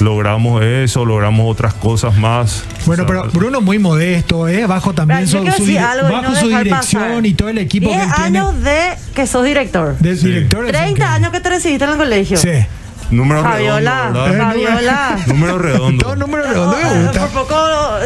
logramos 0.00 0.62
eso, 0.62 1.04
logramos 1.04 1.50
otras 1.50 1.74
cosas 1.74 2.16
más. 2.16 2.64
Bueno, 2.84 3.04
O 3.04 3.06
sea, 3.08 3.22
pero 3.22 3.30
Bruno 3.32 3.60
muy 3.60 3.78
modesto, 3.78 4.48
¿eh? 4.48 4.66
Bajo 4.66 4.92
también 4.92 5.26
su, 5.26 5.38
su 5.38 5.44
bajo 5.44 6.22
no 6.22 6.34
su 6.36 6.48
dejar 6.48 6.64
dirección 6.64 7.02
pasar. 7.02 7.26
y 7.26 7.34
todo 7.34 7.48
el 7.48 7.58
equipo 7.58 7.88
que 7.90 7.94
10 7.96 8.06
él 8.08 8.12
tiene. 8.14 8.38
años 8.38 8.62
de 8.62 8.78
que 9.14 9.26
sos 9.26 9.44
director. 9.44 9.96
de 9.98 10.16
Sí. 10.16 10.26
director 10.26 10.62
del 10.64 10.72
30 10.72 10.86
CENQUER. 10.88 11.08
años 11.08 11.30
que 11.32 11.40
te 11.40 11.48
recibiste 11.48 11.84
en 11.84 11.90
el 11.92 11.96
colegio. 11.96 12.36
Sí. 12.36 12.50
Número 13.10 13.42
Fabiola, 13.42 13.98
redondo, 14.12 14.24
¿verdad? 14.24 14.46
Fabiola. 14.48 15.16
Número 15.26 15.58
redondo. 15.58 16.04
Dos 16.08 16.18
números 16.18 16.48
redondos 16.48 16.76
me 16.82 16.86
Oh, 16.88 17.02
gusta. 17.04 17.20
Por 17.26 17.42
poco, 17.46 17.56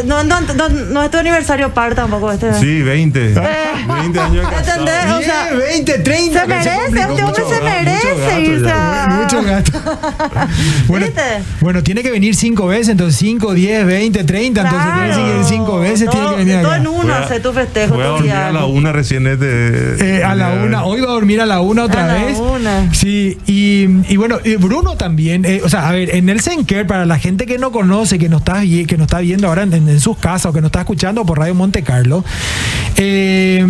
no, 0.05 0.23
no, 0.25 0.41
no, 0.41 0.69
no 0.69 1.03
es 1.03 1.11
tu 1.11 1.19
aniversario 1.19 1.71
par 1.73 1.95
tampoco 1.95 2.31
este. 2.33 2.53
Sí, 2.55 2.83
20. 2.83 3.21
20 3.31 4.21
años 4.21 4.33
de 4.35 4.43
casado. 4.43 4.81
¿Entendés? 4.81 5.15
O 5.17 5.23
sea, 5.23 5.51
10, 5.53 5.59
20, 5.59 5.99
30. 6.01 6.41
se 6.41 6.47
merece, 6.47 6.71
este 6.99 7.23
hombre 7.23 7.43
se 7.49 7.63
merece 7.63 8.09
gato 8.19 8.41
irse. 8.41 8.75
Mucho 9.11 9.43
gasto. 9.43 9.79
bueno, 10.89 11.07
¿Viste? 11.07 11.23
bueno, 11.61 11.83
tiene 11.83 12.03
que 12.03 12.11
venir 12.11 12.35
cinco 12.35 12.67
veces, 12.67 12.91
entonces 12.91 13.19
5, 13.19 13.55
10, 13.55 13.87
20, 13.87 14.25
30. 14.25 14.61
Entonces 14.61 14.89
tiene 14.93 15.11
que 15.15 15.17
venir 15.31 15.45
cinco 15.47 15.79
veces, 15.81 16.11
tiene 16.11 16.27
Todo- 16.27 16.31
que 16.37 16.45
venir 16.45 16.61
Todo 16.61 16.69
acá. 16.73 16.77
en 16.81 16.87
uno, 16.87 17.15
hace 17.15 17.41
tu 17.41 17.53
festejo, 17.53 17.95
Voy 17.95 18.05
a 18.05 18.07
dormir 18.09 18.33
a 18.33 18.45
la 18.45 18.51
viaje. 18.61 18.67
una 18.67 18.93
recién 18.93 19.27
este. 19.27 20.19
Eh, 20.19 20.25
a 20.25 20.35
la 20.35 20.51
una, 20.51 20.85
hoy 20.85 21.01
va 21.01 21.09
a 21.09 21.13
dormir 21.13 21.41
a 21.41 21.47
la 21.47 21.61
una 21.61 21.85
otra 21.85 22.05
A 22.05 22.07
la 22.07 22.15
vez. 22.15 22.39
una. 22.39 22.93
Sí, 22.95 23.39
y, 23.47 23.89
y 24.13 24.17
bueno, 24.17 24.39
y 24.45 24.57
También, 24.97 25.45
eh, 25.45 25.61
o 25.65 25.69
sea, 25.69 25.89
a 25.89 25.93
ver, 25.93 26.15
en 26.15 26.29
el 26.29 26.41
Senker, 26.41 26.87
para 26.87 27.07
la 27.07 27.19
gente 27.19 27.47
que 27.47 27.59
no 27.59 27.73
conoce, 27.73 28.19
que 28.19 28.29
nos 28.29 28.41
está, 28.41 28.61
que 28.63 28.97
nos 28.97 29.07
está 29.07 29.21
viendo 29.21 29.49
ahora 29.49 29.63
en, 29.63 29.73
en 29.73 30.01
sus 30.01 30.17
casas 30.19 30.47
o 30.47 30.53
que 30.53 30.61
nos 30.61 30.69
está 30.69 30.81
escuchando 30.81 31.25
por 31.25 31.39
Radio 31.39 31.55
Monte 31.55 31.83
Carlo, 31.83 32.25
eh, 32.97 33.65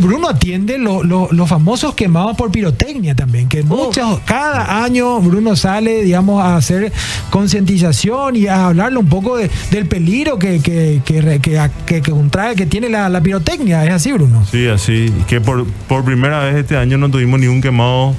Bruno 0.00 0.28
atiende 0.28 0.78
lo- 0.78 1.04
lo- 1.04 1.28
los 1.30 1.48
famosos 1.48 1.94
quemados 1.94 2.36
por 2.36 2.50
pirotecnia 2.50 3.14
también, 3.14 3.48
que 3.48 3.62
muchos, 3.62 4.20
cada 4.24 4.82
año 4.84 5.20
Bruno 5.20 5.54
sale, 5.54 6.02
digamos, 6.02 6.42
a 6.42 6.56
hacer 6.56 6.92
concientización 7.30 8.34
y 8.36 8.46
a 8.48 8.66
hablarle 8.66 8.98
un 8.98 9.06
poco 9.08 9.36
de- 9.36 9.48
del 9.70 9.86
peligro 9.86 10.38
que, 10.38 10.60
que, 10.60 11.00
que, 11.04 11.38
que, 11.40 11.70
que- 11.86 12.02
que 12.02 12.10
contrae, 12.10 12.56
que 12.56 12.66
tiene 12.66 12.88
la, 12.88 13.08
la 13.08 13.20
pirotecnia. 13.20 13.84
¿Es 13.84 13.92
así, 13.92 14.12
Bruno? 14.12 14.44
Sí, 14.50 14.66
así. 14.66 15.12
Que 15.28 15.40
por, 15.40 15.64
por 15.88 16.04
primera 16.04 16.40
vez 16.44 16.56
este 16.56 16.76
año 16.76 16.98
no 16.98 17.08
tuvimos 17.10 17.38
ni 17.38 17.46
un 17.46 17.60
quemado 17.60 18.14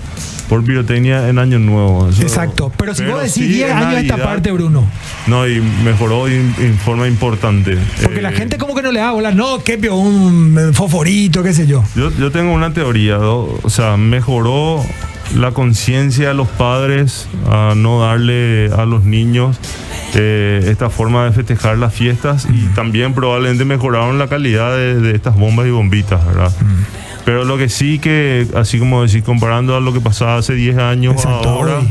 por 0.50 0.64
pirotecnia 0.64 1.28
en 1.30 1.40
Año 1.40 1.60
Nuevo. 1.60 2.10
Eso- 2.10 2.22
Exacto. 2.22 2.72
Pero 2.78 2.96
si 2.96 3.06
vos 3.06 3.20
decís 3.20 3.34
sí 3.34 3.48
10 3.48 3.72
en 3.72 3.78
años 3.78 3.92
de 3.96 4.02
esta 4.02 4.18
parte, 4.18 4.52
Bruno. 4.52 4.86
No, 5.28 5.48
y 5.48 5.62
mejoró 5.84 6.28
en, 6.28 6.54
forma 6.84 7.08
importante. 7.08 7.78
Porque 8.02 8.20
Eh, 8.20 8.22
la 8.22 8.32
gente 8.32 8.58
como 8.58 8.74
que 8.76 8.82
no 8.82 8.92
le 8.92 9.00
da 9.00 9.12
bola. 9.12 9.32
No, 9.32 9.64
que 9.64 9.78
pio, 9.78 9.96
un 9.96 10.58
eh, 10.58 10.74
fosforito, 10.74 11.44
qué 11.44 11.54
sé 11.54 11.68
yo. 11.68 11.84
Yo, 11.96 12.12
yo 12.18 12.32
tengo 12.32 12.54
una 12.54 12.74
teoría, 12.74 13.18
¿no? 13.18 13.48
o 13.62 13.70
sea, 13.70 13.98
mejoró 13.98 14.84
la 15.36 15.52
conciencia 15.52 16.30
de 16.30 16.34
los 16.34 16.48
padres 16.48 17.28
a 17.52 17.74
no 17.76 18.02
darle 18.02 18.70
a 18.78 18.86
los 18.86 19.04
niños 19.04 19.58
eh, 20.16 20.66
esta 20.70 20.90
forma 20.90 21.26
de 21.26 21.32
festejar 21.34 21.78
las 21.78 21.94
fiestas 21.94 22.48
y 22.50 22.68
también 22.74 23.14
probablemente 23.14 23.66
mejoraron 23.66 24.18
la 24.20 24.28
calidad 24.30 24.72
de, 24.78 24.96
de 25.02 25.14
estas 25.16 25.36
bombas 25.36 25.68
y 25.68 25.72
bombitas, 25.72 26.26
¿verdad? 26.26 26.52
Pero 27.28 27.44
lo 27.44 27.58
que 27.58 27.68
sí 27.68 28.00
que, 28.00 28.48
así 28.56 28.80
como 28.80 29.02
decir, 29.02 29.22
comparando 29.22 29.76
a 29.76 29.82
lo 29.82 29.92
que 29.92 30.00
pasaba 30.00 30.38
hace 30.38 30.54
10 30.54 30.78
años 30.78 31.16
Exacto, 31.16 31.50
ahora, 31.50 31.82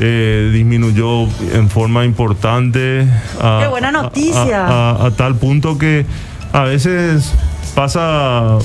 eh, 0.00 0.50
disminuyó 0.52 1.28
en 1.54 1.70
forma 1.70 2.04
importante. 2.04 3.06
a- 3.40 3.60
Qué 3.62 3.68
buena 3.68 3.90
a- 3.90 3.92
noticia. 3.92 4.66
A, 4.66 4.90
a- 4.90 5.06
a 5.06 5.10
tal 5.12 5.36
punto 5.36 5.78
que 5.78 6.04
a 6.52 6.64
veces 6.64 7.32
pasa 7.76 8.58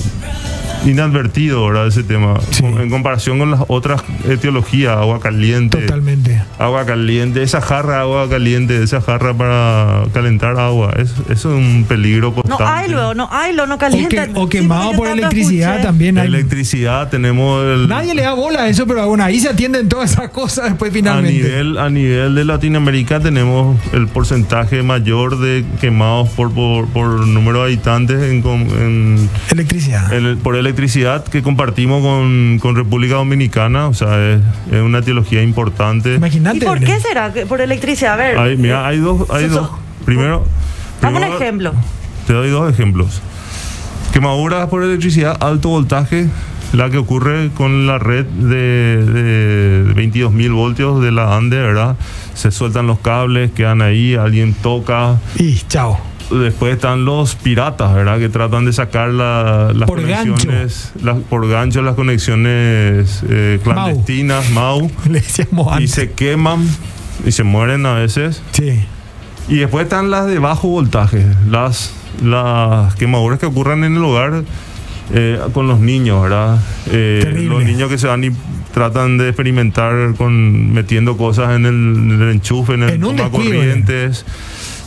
inadvertido, 0.86 1.66
¿verdad? 1.66 1.86
Ese 1.88 2.02
tema. 2.02 2.34
Sí. 2.50 2.64
En 2.64 2.90
comparación 2.90 3.38
con 3.38 3.50
las 3.50 3.60
otras 3.68 4.02
etiologías, 4.28 4.96
agua 4.96 5.20
caliente. 5.20 5.78
Totalmente. 5.78 6.42
Agua 6.58 6.84
caliente, 6.86 7.42
esa 7.42 7.60
jarra 7.60 7.94
de 7.96 8.00
agua 8.00 8.28
caliente, 8.28 8.82
esa 8.82 9.00
jarra 9.00 9.34
para 9.34 10.02
calentar 10.12 10.58
agua, 10.58 10.92
es, 10.98 11.10
eso 11.30 11.30
es 11.30 11.44
un 11.46 11.84
peligro 11.88 12.28
No 12.30 12.34
constante. 12.42 12.64
hay 12.64 12.90
luego, 12.90 13.14
no 13.14 13.28
hay 13.30 13.54
lo, 13.54 13.66
no 13.66 13.74
O, 13.74 13.78
calienta. 13.78 14.26
que- 14.26 14.32
o 14.34 14.44
Sí, 14.44 14.48
quemado 14.50 14.92
por 14.92 15.08
electricidad 15.08 15.70
escuché. 15.72 15.86
también. 15.86 16.14
La 16.16 16.22
hay- 16.22 16.28
electricidad 16.28 17.08
tenemos 17.08 17.64
el, 17.64 17.88
Nadie 17.88 18.14
le 18.14 18.22
da 18.22 18.32
bola 18.34 18.62
a 18.62 18.68
eso, 18.68 18.86
pero 18.86 19.06
bueno, 19.06 19.24
ahí 19.24 19.38
se 19.40 19.48
atienden 19.48 19.88
todas 19.88 20.12
esas 20.12 20.30
cosas 20.30 20.64
después 20.66 20.90
a 20.90 20.94
finalmente. 20.94 21.32
nivel 21.42 21.78
a 21.78 21.90
nivel 21.90 22.34
de 22.34 22.44
Latinoamérica 22.44 23.20
tenemos 23.20 23.76
el 23.92 24.06
porcentaje 24.08 24.82
mayor 24.82 25.38
de 25.38 25.64
quemados 25.80 26.28
por 26.30 26.52
por, 26.52 26.86
por 26.88 27.26
número 27.26 27.58
de 27.60 27.64
habitantes 27.66 28.22
en, 28.22 28.42
com- 28.42 28.62
en- 28.62 29.28
Electricidad. 29.50 30.12
en 30.12 30.24
el- 30.26 30.36
por 30.38 30.54
electricidad 30.56 30.67
que 31.30 31.42
compartimos 31.42 32.02
con, 32.02 32.58
con 32.60 32.76
República 32.76 33.14
Dominicana, 33.16 33.88
o 33.88 33.94
sea, 33.94 34.18
es, 34.32 34.40
es 34.72 34.80
una 34.82 34.98
etiología 34.98 35.42
importante. 35.42 36.14
Imagínate. 36.14 36.58
¿Y 36.58 36.60
por 36.60 36.80
qué 36.80 36.98
será? 37.00 37.32
¿Por 37.48 37.60
electricidad? 37.60 38.14
A 38.14 38.16
ver. 38.16 38.38
Hay, 38.38 38.56
mira, 38.56 38.86
hay 38.86 38.98
dos, 38.98 39.28
hay 39.30 39.48
so- 39.48 39.54
so- 39.54 39.60
dos. 39.62 39.70
Primero, 40.04 40.44
Dame 41.02 41.18
un 41.18 41.24
ejemplo. 41.24 41.72
Te 42.26 42.32
doy 42.32 42.50
dos 42.50 42.70
ejemplos. 42.72 43.20
Quemaduras 44.12 44.68
por 44.68 44.82
electricidad, 44.82 45.36
alto 45.42 45.68
voltaje, 45.68 46.28
la 46.72 46.90
que 46.90 46.98
ocurre 46.98 47.50
con 47.54 47.86
la 47.86 47.98
red 47.98 48.24
de, 48.24 49.04
de 49.04 49.94
22.000 49.94 50.52
voltios 50.52 51.02
de 51.02 51.12
la 51.12 51.36
ANDE, 51.36 51.58
¿verdad? 51.58 51.96
Se 52.34 52.50
sueltan 52.50 52.86
los 52.86 52.98
cables, 53.00 53.50
quedan 53.52 53.82
ahí, 53.82 54.14
alguien 54.14 54.54
toca. 54.54 55.18
Y 55.36 55.56
chao. 55.68 55.98
Después 56.30 56.74
están 56.74 57.06
los 57.06 57.34
piratas, 57.36 57.94
¿verdad? 57.94 58.18
Que 58.18 58.28
tratan 58.28 58.66
de 58.66 58.72
sacar 58.74 59.08
la- 59.08 59.72
las 59.74 59.88
Por 59.88 60.02
gancho. 60.06 60.32
conexiones, 60.32 60.92
las- 61.02 61.16
por 61.20 61.48
gancho 61.48 61.80
las 61.80 61.94
conexiones 61.94 63.22
eh, 63.28 63.58
clandestinas, 63.64 64.50
MAU, 64.50 64.90
Le 65.10 65.20
decíamos 65.20 65.80
y 65.80 65.88
se 65.88 66.10
queman 66.12 66.66
y 67.24 67.32
se 67.32 67.44
mueren 67.44 67.86
a 67.86 67.94
veces. 67.94 68.42
Sí. 68.52 68.78
Y 69.48 69.56
después 69.56 69.84
están 69.84 70.10
las 70.10 70.26
de 70.26 70.38
bajo 70.38 70.68
voltaje, 70.68 71.24
las, 71.50 71.92
las 72.22 72.94
quemaduras 72.96 73.38
que 73.38 73.46
ocurran 73.46 73.82
en 73.84 73.96
el 73.96 74.04
hogar 74.04 74.42
eh, 75.14 75.40
con 75.54 75.66
los 75.66 75.80
niños, 75.80 76.22
¿verdad? 76.22 76.58
Eh, 76.90 77.46
los 77.48 77.64
niños 77.64 77.88
que 77.88 77.96
se 77.96 78.06
van 78.06 78.22
y 78.24 78.30
tratan 78.74 79.16
de 79.16 79.28
experimentar 79.28 80.14
con 80.18 80.70
metiendo 80.74 81.16
cosas 81.16 81.56
en 81.56 81.64
el, 81.64 81.74
en 81.74 82.20
el 82.22 82.30
enchufe, 82.32 82.74
en 82.74 82.82
el 82.82 82.90
En 82.90 83.00
toma 83.00 83.22
descuido, 83.22 83.54
corrientes. 83.54 84.26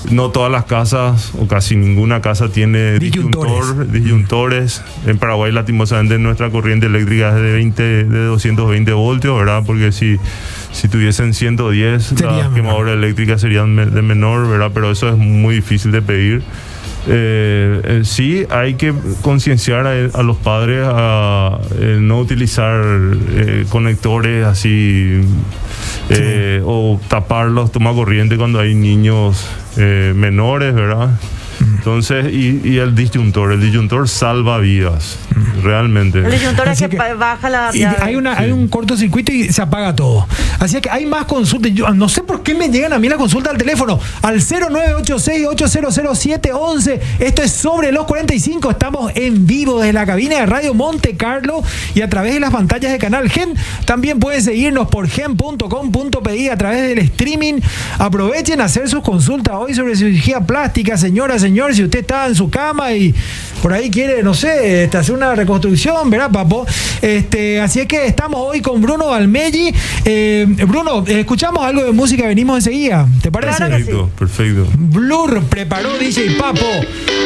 No 0.09 0.29
todas 0.31 0.51
las 0.51 0.65
casas, 0.65 1.31
o 1.37 1.47
casi 1.47 1.75
ninguna 1.75 2.21
casa 2.21 2.49
tiene 2.49 2.97
Disyuntores. 2.99 3.53
disyuntor, 3.53 3.91
disyuntores. 3.91 4.81
En 5.05 5.17
Paraguay, 5.19 5.51
lastimosamente, 5.51 6.17
nuestra 6.17 6.49
corriente 6.49 6.87
eléctrica 6.87 7.29
es 7.29 7.35
de 7.35 7.53
20, 7.53 7.83
de 8.05 8.25
220 8.25 8.91
voltios, 8.93 9.37
¿verdad? 9.37 9.63
Porque 9.65 9.91
si, 9.91 10.17
si 10.71 10.87
tuviesen 10.87 11.33
110, 11.33 12.03
Sería 12.03 12.25
las 12.31 12.37
menor. 12.49 12.53
quemaduras 12.55 12.93
eléctricas 12.95 13.41
serían 13.41 13.75
de 13.75 14.01
menor, 14.01 14.49
¿verdad? 14.49 14.71
Pero 14.73 14.91
eso 14.91 15.07
es 15.09 15.17
muy 15.17 15.55
difícil 15.55 15.91
de 15.91 16.01
pedir. 16.01 16.41
Eh, 17.07 17.81
eh, 17.83 18.01
sí, 18.03 18.45
hay 18.49 18.75
que 18.75 18.93
concienciar 19.23 19.87
a, 19.87 19.91
a 20.19 20.23
los 20.23 20.37
padres 20.37 20.85
a 20.87 21.59
eh, 21.79 21.97
no 21.99 22.19
utilizar 22.19 22.79
eh, 23.31 23.65
conectores 23.69 24.45
así 24.45 25.21
eh, 26.09 26.61
o 26.63 26.99
taparlos, 27.07 27.71
toma 27.71 27.93
corriente 27.93 28.37
cuando 28.37 28.59
hay 28.59 28.75
niños 28.75 29.47
eh, 29.77 30.13
menores, 30.15 30.75
¿verdad? 30.75 31.09
Entonces, 31.59 32.31
y, 32.33 32.61
y 32.63 32.77
el 32.77 32.95
disyuntor, 32.95 33.51
el 33.53 33.61
disyuntor 33.61 34.07
salva 34.09 34.57
vidas, 34.59 35.17
realmente. 35.63 36.19
El 36.19 36.31
disyuntor 36.31 36.67
es 36.69 36.81
que, 36.81 36.97
baja 37.13 37.49
la. 37.49 37.69
Hay, 38.01 38.15
una, 38.15 38.37
hay 38.37 38.51
un 38.51 38.67
cortocircuito 38.67 39.31
y 39.31 39.51
se 39.51 39.61
apaga 39.61 39.95
todo. 39.95 40.27
Así 40.61 40.79
que 40.79 40.89
hay 40.91 41.07
más 41.07 41.25
consultas. 41.25 41.73
Yo 41.73 41.89
no 41.89 42.07
sé 42.07 42.21
por 42.21 42.43
qué 42.43 42.53
me 42.53 42.69
llegan 42.69 42.93
a 42.93 42.99
mí 42.99 43.09
las 43.09 43.17
consultas 43.17 43.53
al 43.53 43.57
teléfono. 43.57 43.99
Al 44.21 44.39
0986-800711. 44.39 46.99
Esto 47.17 47.41
es 47.41 47.51
sobre 47.51 47.91
los 47.91 48.05
45. 48.05 48.69
Estamos 48.69 49.11
en 49.15 49.47
vivo 49.47 49.79
desde 49.79 49.93
la 49.93 50.05
cabina 50.05 50.35
de 50.35 50.45
Radio 50.45 50.75
Monte 50.75 51.17
Carlo 51.17 51.63
y 51.95 52.01
a 52.01 52.09
través 52.09 52.35
de 52.35 52.39
las 52.39 52.51
pantallas 52.51 52.91
de 52.91 52.99
Canal 52.99 53.27
Gen. 53.27 53.55
También 53.85 54.19
pueden 54.19 54.43
seguirnos 54.43 54.87
por 54.87 55.09
gen.com.pi 55.09 56.49
a 56.49 56.57
través 56.57 56.89
del 56.89 56.99
streaming. 56.99 57.55
Aprovechen 57.97 58.61
a 58.61 58.65
hacer 58.65 58.87
sus 58.87 59.01
consultas 59.01 59.55
hoy 59.55 59.73
sobre 59.73 59.95
cirugía 59.95 60.41
plástica, 60.41 60.95
señora, 60.95 61.39
señor. 61.39 61.73
Si 61.73 61.83
usted 61.83 62.01
está 62.01 62.27
en 62.27 62.35
su 62.35 62.51
cama 62.51 62.93
y 62.93 63.15
por 63.61 63.73
ahí 63.73 63.89
quiere, 63.89 64.23
no 64.23 64.33
sé, 64.33 64.83
este, 64.83 64.97
hacer 64.97 65.13
una 65.15 65.35
reconstrucción, 65.35 66.09
¿verdad, 66.09 66.31
papo? 66.31 66.65
Este, 67.01 67.59
así 67.61 67.79
es 67.81 67.87
que 67.87 68.05
estamos 68.07 68.39
hoy 68.41 68.61
con 68.61 68.81
Bruno 68.81 69.07
Valmelli. 69.07 69.73
Eh, 70.05 70.45
Bruno, 70.67 71.03
eh, 71.07 71.21
escuchamos 71.21 71.63
algo 71.63 71.83
de 71.83 71.91
música, 71.91 72.25
venimos 72.27 72.57
enseguida. 72.57 73.07
¿Te 73.21 73.31
parece? 73.31 73.63
Perfecto, 73.65 74.09
perfecto. 74.17 74.67
Blur 74.77 75.43
preparó 75.43 75.97
DJ 75.97 76.31
Papo. 76.37 76.65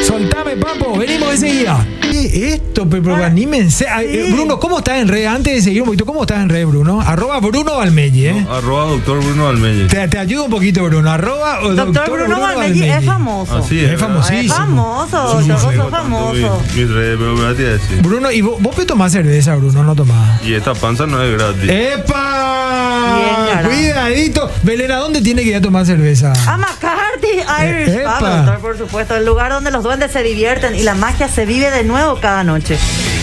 Soltame, 0.02 0.56
Papo, 0.56 0.96
venimos 0.98 1.30
enseguida. 1.32 1.84
¿Qué 2.02 2.52
Esto, 2.54 2.88
pero 2.88 3.16
Ah, 3.16 3.26
anímense. 3.26 3.86
Eh, 4.02 4.24
sí. 4.26 4.32
Bruno, 4.32 4.58
¿cómo 4.60 4.78
estás 4.78 4.98
en 4.98 5.08
red? 5.08 5.24
Antes 5.26 5.54
de 5.54 5.62
seguir 5.62 5.82
un 5.82 5.86
poquito, 5.86 6.04
¿cómo 6.04 6.22
estás 6.22 6.42
en 6.42 6.48
red, 6.50 6.66
Bruno? 6.66 7.00
Arroba 7.00 7.40
Bruno 7.40 7.76
Valmelli, 7.76 8.26
¿eh? 8.26 8.46
Arroba 8.50 8.84
doctor 8.90 9.22
Bruno 9.24 9.48
Almeida. 9.48 9.86
Te, 9.88 10.06
te 10.08 10.18
ayudo 10.18 10.44
un 10.44 10.50
poquito, 10.50 10.84
Bruno. 10.84 11.10
Arroba 11.10 11.60
Doctor 11.74 12.10
Bruno 12.10 12.40
Valmelli 12.40 12.88
es 12.90 13.04
famoso. 13.04 13.56
Así 13.56 13.80
Es 13.80 13.92
es. 13.92 14.00
famosísimo. 14.00 14.42
Es 14.42 14.52
famoso, 14.52 15.38
Sí, 15.40 15.44
sí, 15.44 15.50
doctor, 15.50 15.90
me 16.32 17.32
voy 17.32 17.44
a 17.44 17.54
decir. 17.54 18.02
Bruno, 18.02 18.30
¿y 18.30 18.40
vos, 18.40 18.60
vos 18.60 18.74
tomar 18.86 19.10
cerveza, 19.10 19.56
Bruno? 19.56 19.82
No 19.82 19.94
tomás. 19.94 20.42
Y 20.44 20.54
esta 20.54 20.74
panza 20.74 21.06
no 21.06 21.22
es 21.22 21.32
gratis. 21.32 21.70
¡Epa! 21.70 23.16
Bien. 23.16 23.66
Cuidadito. 23.66 24.50
Belén, 24.62 24.90
¿a 24.92 24.96
dónde 24.96 25.20
tiene 25.20 25.42
que 25.42 25.50
ir 25.50 25.56
a 25.56 25.60
tomar 25.60 25.86
cerveza? 25.86 26.32
A 26.46 26.56
McCarthy 26.56 27.40
Irish 27.62 27.88
Eh, 27.88 28.00
epa. 28.02 28.18
Pub, 28.18 28.28
doctor, 28.28 28.58
por 28.58 28.78
supuesto, 28.78 29.16
el 29.16 29.24
lugar 29.24 29.52
donde 29.52 29.70
los 29.70 29.82
duendes 29.82 30.12
se 30.12 30.22
divierten 30.22 30.74
y 30.74 30.82
la 30.82 30.94
magia 30.94 31.28
se 31.28 31.46
vive 31.46 31.70
de 31.70 31.84
nuevo 31.84 32.18
cada 32.20 32.44
noche. 32.44 32.78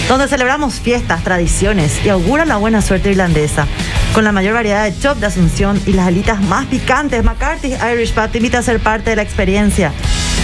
Donde 0.08 0.28
celebramos 0.28 0.76
fiestas, 0.76 1.24
tradiciones 1.24 2.04
y 2.06 2.10
augura 2.10 2.46
la 2.46 2.58
buena 2.58 2.82
suerte 2.82 3.12
irlandesa. 3.12 3.68
Con 4.14 4.24
la 4.24 4.32
mayor 4.32 4.54
variedad 4.54 4.84
de 4.84 4.98
chop 5.00 5.18
de 5.18 5.28
Asunción 5.28 5.82
y 5.86 5.94
las 5.94 6.08
alitas 6.08 6.42
más 6.42 6.66
picantes, 6.66 7.24
McCarthy 7.24 7.74
Irish 7.94 8.14
Pub 8.14 8.30
te 8.30 8.38
invita 8.38 8.60
a 8.60 8.62
ser 8.64 8.80
parte 8.80 9.10
de 9.12 9.16
la 9.16 9.22
experiencia. 9.24 9.92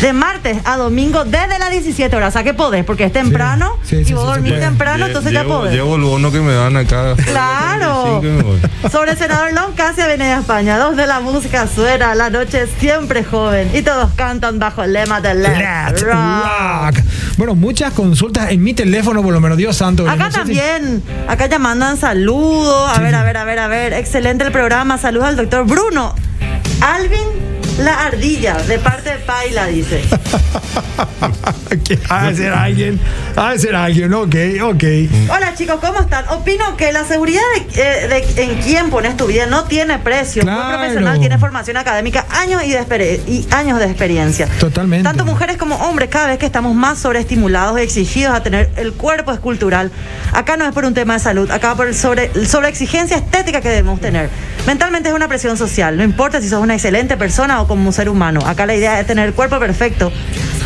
De 0.01 0.13
martes 0.13 0.57
a 0.63 0.77
domingo 0.77 1.25
desde 1.25 1.59
las 1.59 1.71
17 1.71 2.15
horas. 2.15 2.29
O 2.29 2.31
sea, 2.31 2.43
que 2.43 2.53
podés, 2.53 2.85
porque 2.85 3.03
es 3.03 3.11
temprano 3.11 3.77
Sí, 3.83 4.05
sí, 4.05 4.11
y 4.11 4.13
vos 4.15 4.25
dormís 4.25 4.57
temprano, 4.57 5.07
entonces 5.07 5.33
ya 5.33 5.43
podés. 5.43 5.73
llevo 5.73 5.95
el 5.97 6.03
bono 6.03 6.31
que 6.31 6.39
me 6.39 6.53
dan 6.53 6.77
acá. 6.77 7.15
Claro. 7.25 8.19
45 8.19 8.21
me 8.21 8.43
voy. 8.43 8.91
Sobre 8.91 9.15
Senador 9.17 9.51
Long, 9.53 9.73
casi 9.75 9.99
Avenida 10.01 10.39
España. 10.39 10.77
Dos 10.77 10.95
de 10.95 11.05
la 11.05 11.19
música 11.19 11.67
suena, 11.67 12.15
la 12.15 12.29
noche 12.29 12.61
es 12.63 12.69
siempre 12.79 13.25
joven. 13.25 13.69
Y 13.73 13.81
todos 13.81 14.11
cantan 14.15 14.57
bajo 14.57 14.83
el 14.83 14.93
lema 14.93 15.19
de 15.19 15.33
Let's, 15.35 15.57
Let's 15.57 16.01
Rock. 16.01 16.13
rock. 16.13 17.05
Bueno, 17.37 17.55
muchas 17.55 17.91
consultas 17.93 18.51
en 18.51 18.63
mi 18.63 18.73
teléfono, 18.73 19.21
por 19.21 19.33
lo 19.33 19.41
menos, 19.41 19.57
Dios 19.57 19.75
santo. 19.75 20.09
Acá 20.09 20.15
No 20.15 20.31
sé 20.31 20.31
si- 20.31 20.37
también, 20.37 21.03
acá 21.27 21.47
ya 21.47 21.59
mandan 21.59 21.97
saludos. 21.97 22.89
A 22.89 22.95
Sí, 22.95 23.01
ver, 23.01 23.15
a 23.15 23.23
ver, 23.23 23.35
a 23.37 23.43
ver, 23.43 23.59
a 23.59 23.67
ver. 23.67 23.91
Excelente 23.93 24.45
el 24.45 24.51
programa. 24.53 24.97
Saludos 24.97 25.27
al 25.27 25.35
doctor 25.35 25.65
Bruno. 25.65 26.15
Alvin 26.81 27.19
La 27.83 28.05
Ardilla, 28.05 28.55
de 28.67 28.77
parte 28.79 29.09
de 29.11 29.17
Paila, 29.19 29.67
dice. 29.67 30.01
Ha 32.09 32.29
de 32.29 32.35
ser 32.35 32.53
alguien. 32.53 32.99
Ha 33.35 33.51
de 33.51 33.59
ser 33.59 33.75
alguien, 33.75 34.13
ok, 34.13 34.35
ok. 34.63 34.83
Hola 35.29 35.53
chicos, 35.55 35.77
¿cómo 35.79 35.99
están? 35.99 36.27
Opino 36.29 36.75
que 36.77 36.91
la 36.91 37.03
seguridad 37.05 37.41
de, 37.55 37.81
eh, 37.81 38.07
de 38.35 38.43
en 38.43 38.55
quién 38.61 38.89
pones 38.89 39.15
tu 39.17 39.27
vida 39.27 39.45
no 39.45 39.63
tiene 39.65 39.99
precio. 39.99 40.41
Un 40.43 40.49
Claro. 40.49 40.77
profesional 40.77 41.19
tiene 41.19 41.37
formación 41.37 41.77
académica, 41.77 42.25
años 42.31 42.63
y, 42.63 42.71
de 42.71 43.21
y 43.27 43.47
años 43.51 43.79
de 43.79 43.85
experiencia. 43.85 44.47
Totalmente. 44.59 45.03
Tanto 45.03 45.25
mujeres 45.25 45.57
como 45.57 45.75
hombres, 45.75 46.09
cada 46.09 46.27
vez 46.27 46.37
que 46.37 46.45
estamos 46.45 46.73
más 46.75 46.99
sobreestimulados 46.99 47.79
y 47.79 47.83
exigidos 47.83 48.35
a 48.35 48.41
tener 48.43 48.69
el 48.75 48.93
cuerpo 48.93 49.31
escultural, 49.31 49.91
acá 50.33 50.57
no 50.57 50.65
es 50.65 50.73
por 50.73 50.85
un 50.85 50.93
tema 50.93 51.13
de 51.13 51.19
salud, 51.19 51.49
acá 51.51 51.75
por 51.75 51.87
el 51.87 51.95
sobre, 51.95 52.45
sobre 52.45 52.69
exigencia 52.69 53.17
estética 53.17 53.61
que 53.61 53.69
debemos 53.69 53.99
tener. 54.01 54.29
Mentalmente 54.65 55.09
es 55.09 55.15
una 55.15 55.27
presión 55.27 55.55
social, 55.57 55.95
no 55.97 56.03
importa 56.03 56.41
si 56.41 56.49
sos 56.49 56.61
una 56.61 56.73
excelente 56.73 57.15
persona 57.15 57.61
o 57.61 57.67
como 57.69 57.87
un 57.87 57.93
ser 57.93 58.09
humano. 58.09 58.41
Acá 58.45 58.65
la 58.65 58.75
idea 58.75 58.99
es 58.99 59.07
tener 59.07 59.27
el 59.27 59.33
cuerpo 59.33 59.59
perfecto 59.59 60.11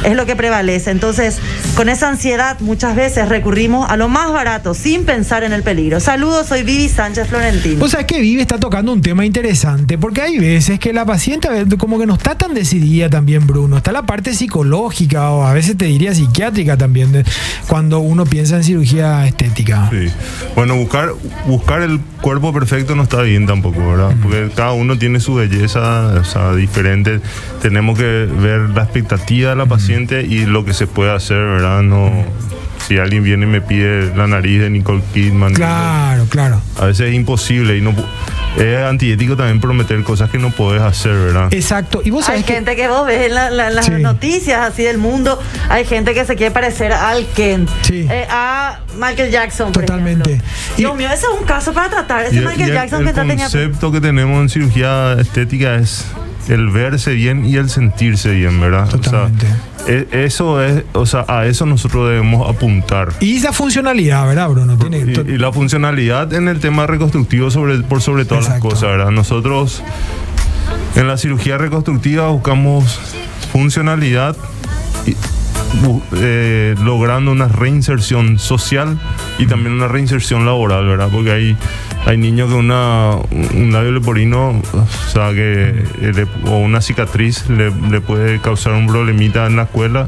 es 0.03 0.15
lo 0.15 0.25
que 0.25 0.35
prevalece. 0.35 0.91
Entonces, 0.91 1.39
con 1.75 1.89
esa 1.89 2.09
ansiedad 2.09 2.59
muchas 2.59 2.95
veces 2.95 3.29
recurrimos 3.29 3.89
a 3.89 3.97
lo 3.97 4.09
más 4.09 4.31
barato 4.31 4.73
sin 4.73 5.05
pensar 5.05 5.43
en 5.43 5.53
el 5.53 5.63
peligro. 5.63 5.99
Saludos, 5.99 6.47
soy 6.47 6.63
Vivi 6.63 6.89
Sánchez 6.89 7.27
Florentino. 7.29 7.83
O 7.83 7.87
sea, 7.87 8.01
es 8.01 8.05
que 8.05 8.19
Vivi 8.19 8.41
está 8.41 8.58
tocando 8.60 8.91
un 8.93 9.01
tema 9.01 9.25
interesante, 9.25 9.97
porque 9.97 10.21
hay 10.21 10.37
veces 10.39 10.79
que 10.79 10.93
la 10.93 11.06
paciente 11.06 11.47
como 11.77 11.99
que 11.99 12.06
no 12.06 12.15
está 12.15 12.35
tan 12.35 12.54
decidida 12.54 13.10
también, 13.10 13.45
Bruno. 13.47 13.77
Está 13.77 13.91
la 13.91 14.04
parte 14.04 14.33
psicológica 14.33 15.29
o 15.31 15.43
a 15.45 15.54
veces 15.54 15.77
te 15.77 15.85
diría 15.85 16.13
psiquiátrica 16.13 16.77
también, 16.77 17.12
de- 17.12 17.23
cuando 17.67 17.99
uno 17.99 18.25
piensa 18.25 18.58
en 18.58 18.63
cirugía 18.63 19.25
estética. 19.25 19.89
Sí. 19.91 20.08
Bueno, 20.56 20.75
buscar, 20.75 21.10
buscar 21.47 21.81
el 21.81 21.99
cuerpo 22.21 22.54
perfecto 22.54 22.95
no 22.95 23.04
está 23.04 23.21
bien 23.21 23.45
tampoco, 23.47 23.79
¿verdad? 23.79 24.15
Porque 24.21 24.49
cada 24.56 24.73
uno 24.73 24.97
tiene 24.97 25.19
su 25.19 25.35
belleza, 25.35 26.08
o 26.19 26.23
sea, 26.23 26.54
diferente. 26.56 27.19
Tenemos 27.62 27.97
que 27.97 28.04
ver 28.04 28.69
la 28.73 28.83
expectativa 28.83 29.51
de 29.51 29.56
la 29.56 29.65
paciente 29.65 29.92
y 30.02 30.46
lo 30.46 30.65
que 30.65 30.73
se 30.73 30.87
puede 30.87 31.12
hacer, 31.12 31.37
¿verdad? 31.37 31.81
No, 31.83 32.12
si 32.87 32.98
alguien 32.98 33.23
viene 33.23 33.46
y 33.46 33.50
me 33.50 33.62
pide 33.62 34.13
la 34.15 34.27
nariz 34.27 34.60
de 34.60 34.69
Nicole 34.69 35.02
Kidman, 35.13 35.54
Claro, 35.54 36.25
claro. 36.29 36.62
a 36.79 36.85
veces 36.85 37.10
es 37.10 37.15
imposible 37.15 37.77
y 37.77 37.81
no 37.81 37.91
pu- 37.91 38.04
es 38.62 38.77
antiético 38.85 39.35
también 39.37 39.60
prometer 39.62 40.04
cosas 40.04 40.29
que 40.29 40.37
no 40.37 40.50
podés 40.52 40.81
hacer, 40.81 41.13
¿verdad? 41.13 41.48
Exacto. 41.54 42.02
Y 42.04 42.10
vos 42.12 42.27
Hay 42.29 42.44
que. 42.44 42.54
gente 42.56 42.75
que 42.75 42.87
vos 42.87 43.06
ves 43.08 43.27
en 43.27 43.35
la- 43.35 43.50
la- 43.50 43.69
las 43.69 43.85
Sí. 43.85 43.91
noticias 43.94 44.60
así 44.60 44.83
del 44.83 44.98
mundo, 44.98 45.39
hay 45.69 45.85
gente 45.85 46.13
que 46.13 46.25
se 46.25 46.35
quiere 46.35 46.52
parecer 46.52 46.91
al 46.91 47.25
Ken, 47.35 47.67
Sí. 47.83 48.06
eh, 48.10 48.27
a 48.29 48.79
Michael 49.00 49.31
Jackson. 49.31 49.71
por 49.71 49.85
Totalmente. 49.85 50.29
ejemplo. 50.31 50.52
Y- 50.75 50.81
Dios 50.81 50.96
mío, 50.98 51.08
ese 51.08 51.25
es 51.27 51.39
un 51.39 51.46
caso 51.46 51.71
para 51.73 51.89
tratar. 51.89 52.25
Ese 52.25 52.35
Y- 52.35 52.39
Michael 52.39 52.60
y 52.60 52.63
el- 52.63 52.73
Jackson 52.73 53.00
el, 53.02 53.08
que 53.08 53.13
tenía. 53.13 53.35
concepto 53.46 53.91
que 53.91 54.02
tenemos 54.02 54.41
en 54.41 54.50
cirugía 54.50 55.13
estética 55.19 55.75
es 55.75 56.06
el 56.50 56.69
verse 56.69 57.13
bien 57.13 57.46
y 57.46 57.56
el 57.56 57.69
sentirse 57.69 58.31
bien, 58.31 58.60
¿verdad? 58.60 58.89
Totalmente. 58.89 59.46
O 59.46 59.50
sea, 59.50 59.58
eso 59.88 60.63
es, 60.63 60.84
o 60.94 61.06
sea, 61.06 61.25
a 61.27 61.46
eso 61.46 61.65
nosotros 61.65 62.10
debemos 62.10 62.50
apuntar. 62.50 63.10
Y 63.19 63.38
esa 63.38 63.52
funcionalidad, 63.52 64.25
¿verdad, 64.27 64.50
Bruno? 64.50 64.77
Tiene, 64.77 65.00
Y, 65.00 65.38
la 65.38 65.52
funcionalidad 65.52 66.34
en 66.34 66.48
el 66.48 66.60
tema 66.60 66.88
reconstructivo 66.88 67.52
sobre, 67.52 67.79
por 67.79 68.02
sobre 68.02 68.25
todas 68.25 68.46
Exacto. 68.46 68.67
las 68.67 68.73
cosas, 68.73 68.90
¿verdad? 68.90 69.12
Nosotros 69.12 69.84
en 70.96 71.08
la 71.08 71.17
cirugía 71.17 71.58
reconstructiva 71.58 72.29
buscamos 72.29 73.00
funcionalidad 73.52 74.38
y, 75.06 75.15
eh, 76.15 76.75
logrando 76.84 77.31
una 77.31 77.48
reinserción 77.48 78.40
social 78.40 79.00
y 79.40 79.48
también 79.48 79.73
una 79.73 79.88
reinserción 79.88 80.46
laboral, 80.46 80.88
¿verdad? 80.88 81.10
Porque 81.12 81.31
hay, 81.31 81.58
hay 82.06 82.17
niños 82.17 82.49
que 82.49 82.56
una, 82.56 83.15
un 83.54 83.71
labio 83.71 83.91
leporino, 83.91 84.49
o 84.73 85.10
sea, 85.12 85.31
que, 85.31 85.69
eh, 86.01 86.12
le- 86.13 86.49
o 86.51 86.58
una 86.58 86.81
cicatriz 86.81 87.47
le, 87.49 87.71
le 87.89 88.01
puede 88.01 88.39
causar 88.39 88.73
un 88.73 88.87
problemita 88.87 89.45
en 89.45 89.56
la 89.56 89.63
escuela 89.63 90.08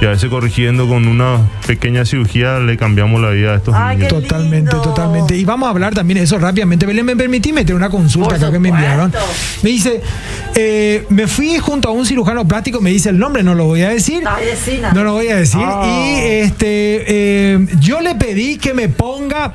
y 0.00 0.06
a 0.06 0.10
veces 0.10 0.28
corrigiendo 0.28 0.88
con 0.88 1.06
una 1.06 1.38
pequeña 1.66 2.04
cirugía 2.04 2.58
le 2.58 2.76
cambiamos 2.76 3.20
la 3.20 3.30
vida 3.30 3.52
a 3.52 3.56
estos 3.56 3.74
Ay, 3.74 3.96
niños. 3.98 4.12
Totalmente, 4.12 4.70
totalmente. 4.72 5.36
Y 5.36 5.44
vamos 5.44 5.68
a 5.68 5.70
hablar 5.70 5.94
también 5.94 6.18
de 6.18 6.24
eso 6.24 6.38
rápidamente. 6.38 6.84
Belén, 6.84 7.06
¿me 7.06 7.16
permití 7.16 7.52
meter 7.52 7.74
una 7.74 7.90
consulta 7.90 8.34
acá 8.34 8.50
que 8.50 8.58
me 8.58 8.70
enviaron? 8.70 9.12
Me 9.62 9.70
dice, 9.70 10.00
eh, 10.56 11.06
me 11.10 11.26
fui 11.28 11.58
junto 11.58 11.88
a 11.88 11.92
un 11.92 12.04
cirujano 12.06 12.46
plástico, 12.46 12.80
me 12.80 12.90
dice 12.90 13.10
el 13.10 13.18
nombre, 13.18 13.42
no 13.42 13.54
lo 13.54 13.64
voy 13.66 13.82
a 13.82 13.90
decir. 13.90 14.22
No 14.94 15.04
lo 15.04 15.12
voy 15.12 15.28
a 15.28 15.36
decir. 15.36 15.60
Oh. 15.64 15.84
Y 15.86 16.20
este, 16.42 17.04
eh, 17.54 17.66
yo 17.80 18.00
le 18.00 18.14
pedí 18.16 18.56
que 18.58 18.74
me 18.74 18.88
ponga 18.88 19.54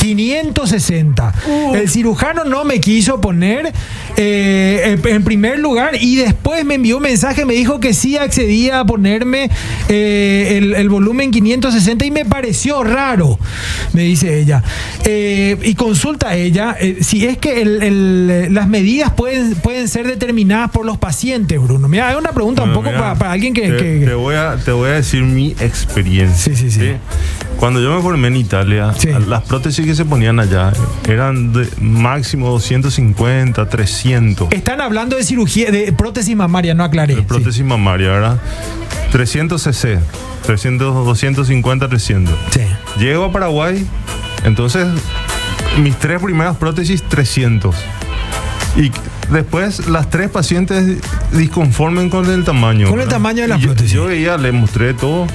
560. 0.00 1.34
El 1.74 1.88
cirujano 1.88 2.44
no 2.44 2.64
me 2.64 2.80
quiso 2.80 3.20
poner 3.20 3.72
eh, 4.16 4.98
en 5.04 5.24
primer 5.24 5.58
lugar 5.58 5.94
y 6.00 6.16
después 6.16 6.64
me 6.64 6.74
envió 6.74 6.96
un 6.98 7.02
mensaje, 7.02 7.44
me 7.44 7.54
dijo 7.54 7.80
que 7.80 7.92
sí 7.94 8.16
accedía 8.16 8.80
a 8.80 8.84
ponerme 8.86 9.50
eh, 9.88 10.54
el, 10.58 10.74
el 10.74 10.88
volumen 10.88 11.30
560 11.30 12.04
y 12.06 12.10
me 12.10 12.24
pareció 12.24 12.82
raro, 12.84 13.38
me 13.92 14.02
dice 14.02 14.38
ella. 14.40 14.62
Eh, 15.04 15.56
y 15.62 15.74
consulta 15.74 16.30
a 16.30 16.36
ella 16.36 16.76
si 17.00 17.26
es 17.26 17.38
que 17.38 17.62
el- 17.62 17.82
el- 17.82 18.54
las 18.54 18.68
medidas 18.68 19.12
pueden, 19.12 19.54
pueden 19.56 19.88
ser 19.88 20.06
determinadas 20.06 20.70
por 20.70 20.84
los 20.86 20.98
pacientes, 20.98 21.60
Bruno. 21.60 21.88
Mira, 21.88 22.10
es 22.12 22.16
una 22.18 22.32
pregunta 22.32 22.62
un 22.62 22.72
poco 22.72 22.86
mira, 22.88 22.98
para, 22.98 23.14
para 23.16 23.32
alguien 23.32 23.54
que... 23.54 23.62
te, 23.70 23.76
que- 23.76 24.06
te 24.06 24.14
voy 24.14 24.34
a, 24.34 24.56
te 24.56 24.72
voy 24.72 24.90
a 24.90 24.94
decir 24.94 25.22
mi 25.22 25.50
experiencia. 25.60 26.54
Sí, 26.54 26.56
sí, 26.56 26.70
sí. 26.70 26.92
Cuando 27.58 27.80
yo 27.80 27.94
me 27.96 28.02
formé 28.02 28.28
en 28.28 28.36
Italia, 28.36 28.92
Sí. 28.98 29.08
las 29.28 29.42
prótesis 29.44 29.84
que 29.86 29.94
se 29.94 30.04
ponían 30.04 30.38
allá 30.38 30.72
eran 31.08 31.52
de 31.52 31.66
máximo 31.80 32.50
250, 32.50 33.68
300. 33.68 34.48
Están 34.52 34.80
hablando 34.80 35.16
de 35.16 35.24
cirugía, 35.24 35.70
de 35.70 35.92
prótesis 35.92 36.36
mamaria, 36.36 36.74
no 36.74 36.84
aclaré. 36.84 37.16
de 37.16 37.22
prótesis 37.22 37.64
mamaria, 37.64 38.10
¿verdad? 38.10 38.38
300 39.10 39.62
cc, 39.62 39.98
300, 40.44 40.94
250, 41.06 41.88
300. 41.88 42.34
Sí. 42.50 42.60
Llego 42.98 43.24
a 43.24 43.32
Paraguay, 43.32 43.86
entonces 44.44 44.86
mis 45.82 45.96
tres 45.96 46.20
primeras 46.22 46.56
prótesis 46.56 47.02
300. 47.02 47.74
Y 48.76 48.90
después 49.32 49.88
las 49.88 50.10
tres 50.10 50.28
pacientes 50.28 50.98
disconformen 51.32 52.10
con 52.10 52.28
el 52.30 52.44
tamaño. 52.44 52.86
Con 52.90 52.94
el 53.00 53.06
¿verdad? 53.06 53.12
tamaño 53.16 53.42
de 53.42 53.48
la 53.48 53.56
Y 53.56 53.60
yo- 53.60 53.66
prótesis. 53.68 53.92
Yo, 53.92 54.06
veía, 54.06 54.36
le 54.36 54.52
mostré 54.52 54.92
todo. 54.92 55.26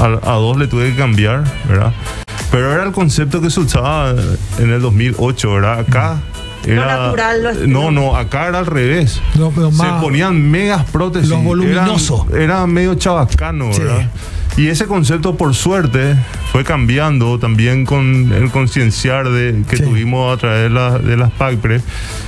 A, 0.00 0.06
a 0.32 0.34
dos 0.36 0.56
le 0.56 0.66
tuve 0.66 0.90
que 0.90 0.96
cambiar, 0.96 1.44
¿verdad? 1.68 1.92
Pero 2.50 2.72
era 2.72 2.84
el 2.84 2.92
concepto 2.92 3.40
que 3.40 3.50
se 3.50 3.60
usaba 3.60 4.14
en 4.58 4.70
el 4.72 4.80
2008, 4.80 5.52
¿verdad? 5.52 5.78
Acá 5.80 6.16
era. 6.66 6.84
natural, 7.06 7.42
lo- 7.42 7.66
no, 7.66 7.90
no, 7.90 8.16
acá 8.16 8.48
era 8.48 8.58
al 8.58 8.66
revés. 8.66 9.20
Lo- 9.38 9.52
lo 9.54 9.70
se 9.70 9.76
más- 9.78 10.02
ponían 10.02 10.50
megas 10.50 10.84
prótesis. 10.90 11.28
Lo 11.30 11.38
voluminoso. 11.38 12.26
Eran- 12.30 12.42
Era, 12.42 12.66
medio 12.66 12.94
chabacano, 12.96 13.72
Sí. 13.72 13.82
¿verdad? 13.82 14.10
Y 14.56 14.66
ese 14.66 14.86
concepto, 14.86 15.36
por 15.36 15.54
suerte, 15.54 16.16
fue 16.50 16.64
cambiando 16.64 17.38
también 17.38 17.86
con 17.86 18.32
el 18.32 18.50
concienciar 18.50 19.28
de, 19.30 19.62
que 19.68 19.76
Sí. 19.76 19.82
tuvimos 19.84 20.36
a 20.36 20.40
través 20.40 20.64
de, 20.64 20.70
la- 20.70 20.98
de 20.98 21.16
las 21.16 21.30
PACPRE. 21.30 21.80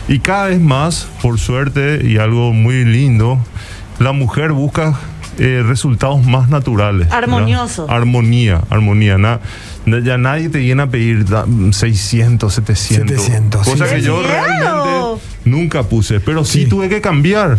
Y 0.09 0.21
cada 0.21 0.47
vez 0.49 0.61
más, 0.61 1.09
por 1.21 1.39
suerte, 1.41 2.01
y 2.07 2.19
algo 2.19 2.53
muy 2.53 2.85
lindo, 2.85 3.39
la 3.99 4.13
mujer 4.13 4.53
busca 4.53 4.95
eh, 5.39 5.63
resultados 5.67 6.25
más 6.25 6.49
naturales. 6.49 7.09
¿verdad? 7.09 7.19
Armonioso. 7.25 7.87
Armonía, 7.91 8.63
armonía. 8.71 9.19
Na- 9.19 9.41
na- 9.87 9.99
ya 10.01 10.19
nadie 10.19 10.49
te 10.49 10.59
viene 10.59 10.83
a 10.83 10.87
pedir 10.89 11.25
da- 11.25 11.47
600, 11.73 12.53
700. 12.55 13.17
700, 13.23 13.67
cosa 13.67 13.85
sí. 13.87 13.91
que 13.91 13.97
¡Qué 14.01 14.03
yo 14.07 14.17
miedo! 14.19 14.29
realmente 14.29 15.23
nunca 15.45 15.83
puse, 15.85 16.21
pero 16.21 16.45
sí, 16.45 16.65
Sí. 16.65 16.69
tuve 16.69 16.89
que 16.89 17.01
cambiar. 17.01 17.59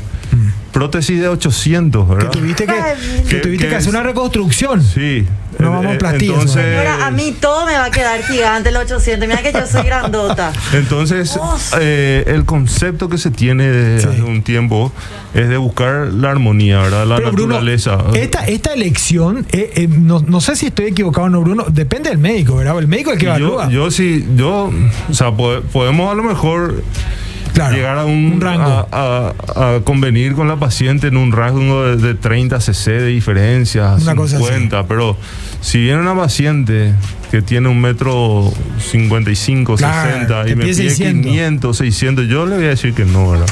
Prótesis 0.72 1.20
de 1.22 1.28
800, 1.28 2.18
Que 2.18 2.26
tuviste 2.26 2.66
que, 2.66 2.74
que 2.74 3.30
que- 3.30 3.36
tuviste 3.38 3.66
que 3.66 3.70
que 3.70 3.76
hacer 3.76 3.90
es- 3.90 3.94
una 3.94 4.02
reconstrucción. 4.04 4.82
Sí. 4.82 5.26
No 5.60 5.68
Eh, 5.68 5.70
vamos 5.70 5.86
a 5.88 5.94
eh, 5.94 5.98
plastillas, 5.98 6.34
Entonces, 6.40 6.66
Mira, 6.78 7.06
a 7.06 7.12
mí 7.12 7.36
todo 7.40 7.66
me 7.66 7.74
va 7.74 7.86
a 7.86 7.92
quedar 7.92 8.22
gigante 8.24 8.70
el 8.70 8.78
800. 8.78 9.28
Mira 9.28 9.42
que 9.42 9.52
yo 9.54 9.66
soy 9.68 9.84
grandota. 9.84 10.52
Entonces, 10.74 11.40
eh, 11.80 12.24
el 12.28 12.46
concepto 12.46 13.10
que 13.10 13.18
se 13.18 13.32
tiene 13.32 13.66
de 13.70 14.02
Sí. 14.02 14.08
hace 14.08 14.22
un 14.24 14.42
tiempo 14.44 14.92
es 15.34 15.50
de 15.50 15.58
buscar 15.58 16.08
la 16.14 16.32
armonía, 16.32 16.80
¿verdad? 16.82 17.06
La 17.08 17.16
Pero 17.18 17.32
Bruno, 17.32 17.48
naturaleza. 17.56 17.98
esta, 18.14 18.46
esta 18.46 18.74
elección, 18.74 19.46
eh, 19.52 19.72
eh, 19.76 19.88
no, 19.90 20.20
no 20.20 20.42
sé 20.42 20.56
si 20.56 20.68
estoy 20.68 20.88
equivocado 20.88 21.28
o 21.28 21.30
no, 21.30 21.42
Bruno, 21.42 21.66
depende 21.70 22.10
del 22.10 22.20
médico, 22.20 22.56
¿verdad? 22.58 22.78
El 22.80 22.88
médico 22.88 23.12
es 23.12 23.16
el 23.16 23.20
que 23.20 23.26
yo, 23.28 23.34
evalúa. 23.36 23.70
yo 23.70 23.92
sí, 23.92 24.26
yo, 24.36 24.72
o 25.10 25.14
sea, 25.14 25.32
po- 25.32 25.62
podemos 25.72 26.12
a 26.12 26.16
lo 26.16 26.24
mejor 26.24 26.84
claro, 27.54 27.76
llegar 27.76 27.98
a 27.98 28.06
un, 28.06 28.40
rango. 28.42 28.88
A, 28.92 29.34
a- 29.56 29.76
a 29.76 29.80
convenir 29.82 30.34
con 30.34 30.48
la 30.48 30.56
paciente 30.58 31.08
en 31.08 31.18
un 31.18 31.32
rango 31.32 31.84
de, 31.86 31.96
de 31.98 32.14
30 32.16 32.60
cc 32.60 32.92
de 32.92 33.08
diferencia, 33.08 33.96
Una 34.02 34.16
cosa 34.16 34.38
así. 34.38 34.46
50, 34.46 34.88
pero 34.88 35.18
si 35.62 35.80
viene 35.80 36.00
una 36.02 36.16
paciente 36.16 36.94
que 37.34 37.42
tiene 37.42 37.68
un 37.68 37.82
metro 37.82 38.54
55, 38.78 39.76
Claro, 39.76 40.12
60 40.12 40.44
te 40.44 40.52
y 40.52 40.56
me 40.56 40.66
pide 40.66 40.76
pide 40.76 40.90
600. 40.92 41.32
500, 41.32 41.78
600, 41.78 42.28
yo 42.28 42.46
le 42.46 42.58
voy 42.58 42.66
a 42.66 42.70
decir 42.70 42.94
que 42.94 43.06
no, 43.06 43.32
¿verdad? 43.32 43.48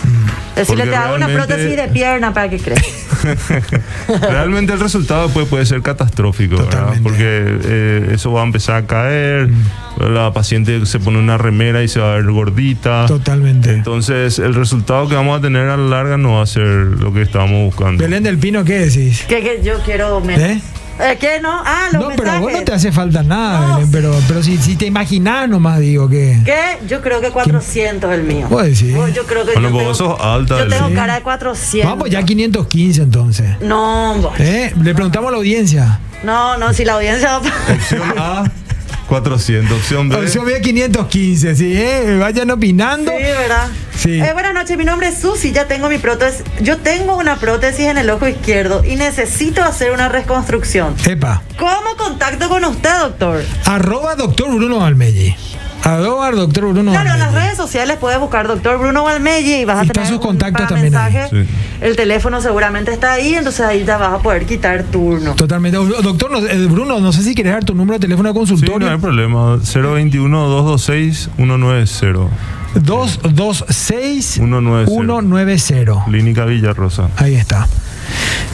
Decirle, 0.56 0.66
Porque 0.68 0.84
te 0.84 0.96
hago 0.96 1.16
una 1.16 1.28
prótesis 1.28 1.76
de 1.76 1.88
pierna 1.92 2.32
para 2.32 2.48
que 2.48 2.60
crezca. 2.60 3.82
Realmente 4.22 4.74
el 4.74 4.80
resultado 4.80 5.24
después 5.24 5.48
puede 5.48 5.66
ser 5.66 5.82
catastrófico, 5.82 6.58
¿verdad? 6.58 6.94
Porque 7.02 7.24
eh, 7.26 8.12
eso 8.14 8.32
va 8.32 8.42
a 8.42 8.46
empezar 8.46 8.76
a 8.76 8.86
caer, 8.86 9.50
la 9.98 10.32
paciente 10.32 10.86
se 10.86 11.00
pone 11.00 11.18
una 11.18 11.40
remera 11.40 11.82
y 11.82 11.88
se 11.88 12.00
va 12.00 12.12
a 12.12 12.16
ver 12.18 12.26
gordita. 12.26 13.08
Totalmente. 13.08 13.74
Entonces 13.74 14.38
el 14.38 14.54
resultado 14.54 15.10
que 15.10 15.16
vamos 15.16 15.40
a 15.40 15.42
tener 15.42 15.70
a 15.70 15.78
la 15.78 15.88
larga 15.88 16.18
no 16.18 16.34
va 16.34 16.44
a 16.44 16.46
ser 16.46 16.68
lo 16.68 17.12
que 17.12 17.24
estábamos 17.24 17.66
buscando. 17.66 18.04
Belén 18.04 18.22
del 18.22 18.38
Pino, 18.38 18.64
¿qué 18.64 18.78
decís? 18.78 19.24
que, 19.28 19.42
que 19.42 19.62
yo 19.64 19.80
quiero 19.84 20.22
menos. 20.22 20.44
¿Eh? 20.44 20.62
Eh, 21.04 21.18
¿Qué 21.20 21.40
no? 21.42 21.50
Ah, 21.66 21.88
los 21.92 22.02
No, 22.02 22.10
pero 22.16 22.40
vos 22.40 22.52
no 22.54 22.64
te 22.64 22.74
hace 22.74 22.92
falta 22.92 23.24
nada, 23.24 23.60
No, 23.68 23.76
Belén, 23.78 23.92
pero, 23.92 24.16
pero 24.28 24.44
si, 24.44 24.58
si 24.58 24.76
te 24.76 24.86
imaginás 24.86 25.50
nomás, 25.50 25.80
digo 25.80 26.08
que... 26.10 26.40
¿Qué? 26.46 26.78
Yo 26.88 27.02
creo 27.02 27.22
que 27.22 27.32
400 27.32 28.12
es 28.12 28.18
el 28.20 28.24
mío. 28.24 28.48
Vos 28.50 28.64
decís. 28.64 28.94
Oh, 28.96 29.08
Yo 29.08 29.26
creo 29.26 29.46
que 29.46 29.54
Bueno, 29.54 29.70
yo 29.70 29.76
tengo, 29.78 29.88
vos 29.90 29.98
sos 29.98 30.20
alta, 30.22 30.60
Yo 30.60 30.68
tengo 30.68 30.84
Belén. 30.84 30.96
cara 30.98 31.16
de 31.16 31.22
400. 31.22 31.90
Vamos 31.92 32.10
ya 32.10 32.24
515 32.24 33.02
entonces. 33.02 33.50
No, 33.62 34.16
vos. 34.22 34.34
¿Eh? 34.40 34.74
Le 34.82 34.94
preguntamos 34.94 35.30
a 35.30 35.32
la 35.32 35.38
audiencia. 35.38 36.00
no, 36.24 36.58
no, 36.58 36.72
si 36.74 36.86
la 36.86 36.94
audiencia 36.94 37.40
va 37.40 37.48
a- 37.48 37.74
Opción 37.74 38.14
A, 38.18 38.44
400. 39.12 39.78
Opción 39.78 40.08
B. 40.08 40.16
Opción 40.16 40.46
B 40.46 40.62
515, 40.62 41.56
sí, 41.58 41.74
¿eh? 41.76 42.16
Vayan 42.18 42.50
opinando. 42.50 43.12
Sí, 43.12 43.22
¿verdad? 43.22 43.68
Sí. 43.98 44.22
Eh, 44.22 44.32
buenas 44.32 44.54
noches, 44.54 44.78
mi 44.78 44.86
nombre 44.86 45.10
es 45.10 45.18
Susi, 45.18 45.52
ya 45.52 45.68
tengo 45.68 45.90
mi 45.90 45.98
prótesis. 45.98 46.46
Yo 46.62 46.78
tengo 46.78 47.18
una 47.18 47.36
prótesis 47.36 47.88
en 47.88 47.98
el 47.98 48.10
ojo 48.10 48.26
izquierdo 48.30 48.86
y 48.86 48.96
necesito 48.96 49.64
hacer 49.64 49.92
una 49.92 50.08
reconstrucción. 50.08 50.96
Epa. 51.06 51.44
¿Cómo 51.60 51.98
contacto 51.98 52.48
con 52.48 52.64
usted, 52.64 53.00
doctor? 53.00 53.44
Arroba 53.66 54.16
doctor 54.16 54.56
Bruno 54.56 54.86
Almelli. 54.86 55.36
Arroba 55.84 56.30
doctor 56.32 56.66
Bruno 56.72 56.92
Claro, 56.92 57.12
en 57.14 57.20
las 57.20 57.34
redes 57.34 57.58
sociales 57.58 57.98
puedes 58.00 58.20
buscar 58.20 58.48
doctor 58.48 58.78
Bruno 58.78 59.04
Valmelli 59.04 59.56
y 59.62 59.66
vas 59.66 59.80
a 59.80 59.84
Y 59.84 59.88
están 59.88 59.94
tener 60.04 60.08
sus 60.08 60.18
un 60.18 60.24
contactos 60.24 60.68
también 60.68 60.94
mensaje. 60.94 61.28
Sí. 61.30 61.44
El 61.82 61.96
teléfono 61.96 62.40
seguramente 62.42 62.94
está 62.94 63.14
ahí, 63.14 63.34
entonces 63.34 63.62
ahí 63.66 63.84
ya 63.84 63.98
vas 63.98 64.14
a 64.14 64.20
poder 64.20 64.46
quitar 64.46 64.84
turno. 64.84 65.34
Totalmente. 65.34 65.78
Doctor 65.78 66.30
eh, 66.50 66.68
Bruno, 66.70 67.00
no 67.00 67.12
sé 67.12 67.24
si 67.24 67.34
querés 67.34 67.54
dar 67.54 67.64
tu 67.64 67.74
número 67.74 67.98
de 67.98 68.02
teléfono 68.02 68.30
de 68.30 68.34
Sí, 68.34 68.38
consultorio. 68.40 68.88
no 68.88 68.94
hay 68.94 69.00
problema. 69.00 69.56
021-226-190. 69.58 72.28
226 72.76 74.26
190. 74.26 74.92
190. 74.92 76.06
Clínica 76.06 76.46
Villarrosa. 76.46 77.10
Ahí 77.18 77.34
está. 77.36 77.68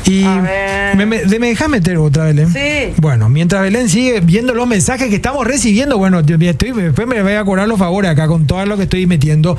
Y 0.06 0.24
me, 0.96 1.06
me, 1.06 1.26
de- 1.26 1.40
me 1.40 1.48
dejas 1.48 1.68
meter 1.70 1.98
otra, 1.98 2.26
Belén. 2.26 2.52
Sí. 2.52 2.94
Bueno, 2.98 3.28
mientras 3.30 3.62
Belén 3.62 3.90
sigue 3.90 4.22
viendo 4.22 4.54
los 4.54 4.68
mensajes 4.68 5.10
que 5.10 5.16
estamos 5.16 5.46
recibiendo, 5.46 5.98
bueno, 5.98 6.20
estoy, 6.20 6.72
después 6.72 7.08
me 7.08 7.22
voy 7.22 7.34
a 7.34 7.44
cobrar 7.44 7.68
los 7.68 7.78
favores 7.78 8.12
acá 8.12 8.28
con 8.28 8.48
todo 8.48 8.66
lo 8.66 8.78
que 8.78 8.84
estoy 8.84 9.06
metiendo. 9.06 9.58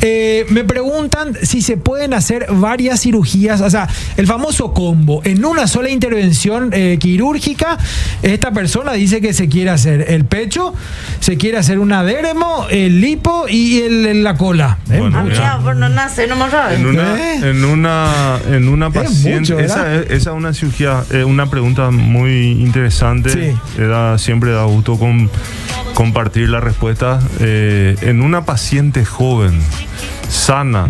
Eh, 0.00 0.46
me 0.50 0.62
preguntan 0.64 1.36
si 1.42 1.60
se 1.60 1.76
pueden 1.76 2.14
hacer 2.14 2.46
varias 2.50 3.00
cirugías, 3.00 3.60
o 3.60 3.68
sea, 3.68 3.88
el 4.16 4.26
famoso 4.28 4.72
combo, 4.72 5.22
en 5.24 5.44
una 5.44 5.66
sola 5.66 5.90
intervención 5.90 6.70
eh, 6.72 6.98
quirúrgica, 7.00 7.78
esta 8.22 8.52
persona 8.52 8.92
dice 8.92 9.20
que 9.20 9.32
se 9.32 9.48
quiere 9.48 9.70
hacer 9.70 10.06
el 10.08 10.24
pecho, 10.24 10.72
se 11.18 11.36
quiere 11.36 11.58
hacer 11.58 11.80
un 11.80 11.92
adéremo, 11.92 12.66
el 12.70 13.00
lipo 13.00 13.46
y 13.48 13.80
el, 13.80 14.22
la 14.22 14.36
cola. 14.36 14.78
¿eh? 14.90 14.98
Bueno, 15.00 15.18
Ah, 15.42 15.58
por 15.62 15.74
no 15.74 15.88
nacer, 15.88 16.28
no 16.28 16.36
me 16.36 16.48
sabes. 16.50 16.78
En 16.78 16.86
una, 16.86 17.16
¿Eh? 17.34 17.50
en 17.50 17.64
una, 17.64 18.38
en 18.50 18.68
una 18.68 18.90
paciente, 18.90 19.52
mucho, 19.54 19.58
esa, 19.58 19.94
es, 19.96 20.02
esa 20.10 20.30
es 20.30 20.36
una 20.36 20.52
cirugía, 20.54 21.02
eh, 21.10 21.24
una 21.24 21.50
pregunta 21.50 21.90
muy 21.90 22.52
interesante. 22.52 23.30
Sí. 23.30 23.80
Da- 23.80 24.16
siempre 24.18 24.52
da 24.52 24.64
gusto 24.64 24.96
con- 24.96 25.28
compartir 25.94 26.48
la 26.48 26.60
respuesta. 26.60 27.18
Eh, 27.40 27.96
en 28.02 28.22
una 28.22 28.44
paciente 28.44 29.04
joven, 29.04 29.58
sana, 30.28 30.88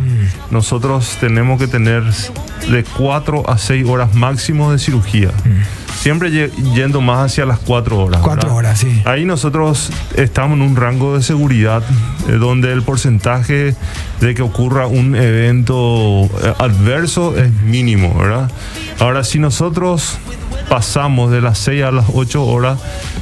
nosotros 0.51 1.17
tenemos 1.21 1.59
que 1.59 1.67
tener 1.67 2.03
de 2.71 2.85
4 2.85 3.49
a 3.49 3.59
6 3.59 3.87
horas 3.87 4.15
máximo 4.15 4.73
de 4.73 4.79
cirugía. 4.79 5.31
Siempre 6.01 6.31
ye- 6.31 6.51
yendo 6.75 7.01
más 7.01 7.27
hacia 7.33 7.45
las 7.45 7.59
4 7.59 7.99
horas. 7.99 8.21
Mm. 8.21 8.25
Cuatro 8.25 8.49
¿verdad? 8.49 8.57
horas, 8.57 8.79
sí. 8.79 9.03
Ahí 9.05 9.25
nosotros 9.25 9.91
estamos 10.17 10.57
en 10.57 10.63
un 10.63 10.77
rango 10.77 11.17
de 11.17 11.23
seguridad 11.23 11.83
eh, 12.29 12.33
donde 12.33 12.73
el 12.73 12.83
porcentaje 12.83 13.75
de 14.21 14.35
que 14.35 14.43
ocurra 14.43 14.87
un 14.87 15.17
evento 15.17 16.25
eh, 16.43 16.55
adverso 16.59 17.37
es 17.37 17.53
mínimo, 17.63 18.15
¿verdad? 18.19 18.51
Ahora, 19.01 19.25
si 19.25 19.39
nosotros 19.39 20.19
pasamos 20.69 21.31
de 21.31 21.41
las 21.41 21.59
6 21.59 21.83
a 21.85 21.91
las 21.91 22.07
8 22.13 22.45
horas, 22.45 22.79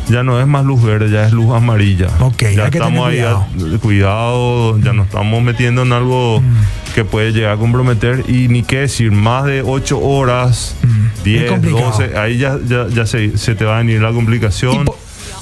ya 0.09 0.22
no 0.22 0.41
es 0.41 0.47
más 0.47 0.64
luz 0.64 0.83
verde, 0.83 1.11
ya 1.11 1.27
es 1.27 1.33
luz 1.33 1.55
amarilla. 1.55 2.09
Ok, 2.20 2.43
ya 2.55 2.66
estamos 2.66 3.09
ahí 3.09 3.20
a- 3.20 3.47
cuidado, 3.81 4.79
ya 4.81 4.93
nos 4.93 5.07
estamos 5.07 5.43
metiendo 5.43 5.83
en 5.83 5.93
algo 5.93 6.41
Mm. 6.41 6.93
que 6.95 7.05
puede 7.05 7.33
llegar 7.33 7.53
a 7.53 7.57
comprometer 7.57 8.24
y 8.29 8.49
ni 8.49 8.62
qué 8.62 8.81
decir, 8.81 9.12
más 9.12 9.45
de 9.45 9.62
8 9.62 9.99
horas, 10.01 10.74
Mm. 10.83 11.06
Es 11.35 11.41
10, 11.41 11.51
complicado. 11.51 11.91
12, 11.91 12.18
ahí 12.18 12.39
ya, 12.39 12.59
ya, 12.66 12.87
ya 12.89 13.07
se, 13.07 13.37
se 13.37 13.55
te 13.55 13.64
va 13.64 13.77
a 13.77 13.79
venir 13.79 14.01
la 14.01 14.12
complicación. 14.12 14.85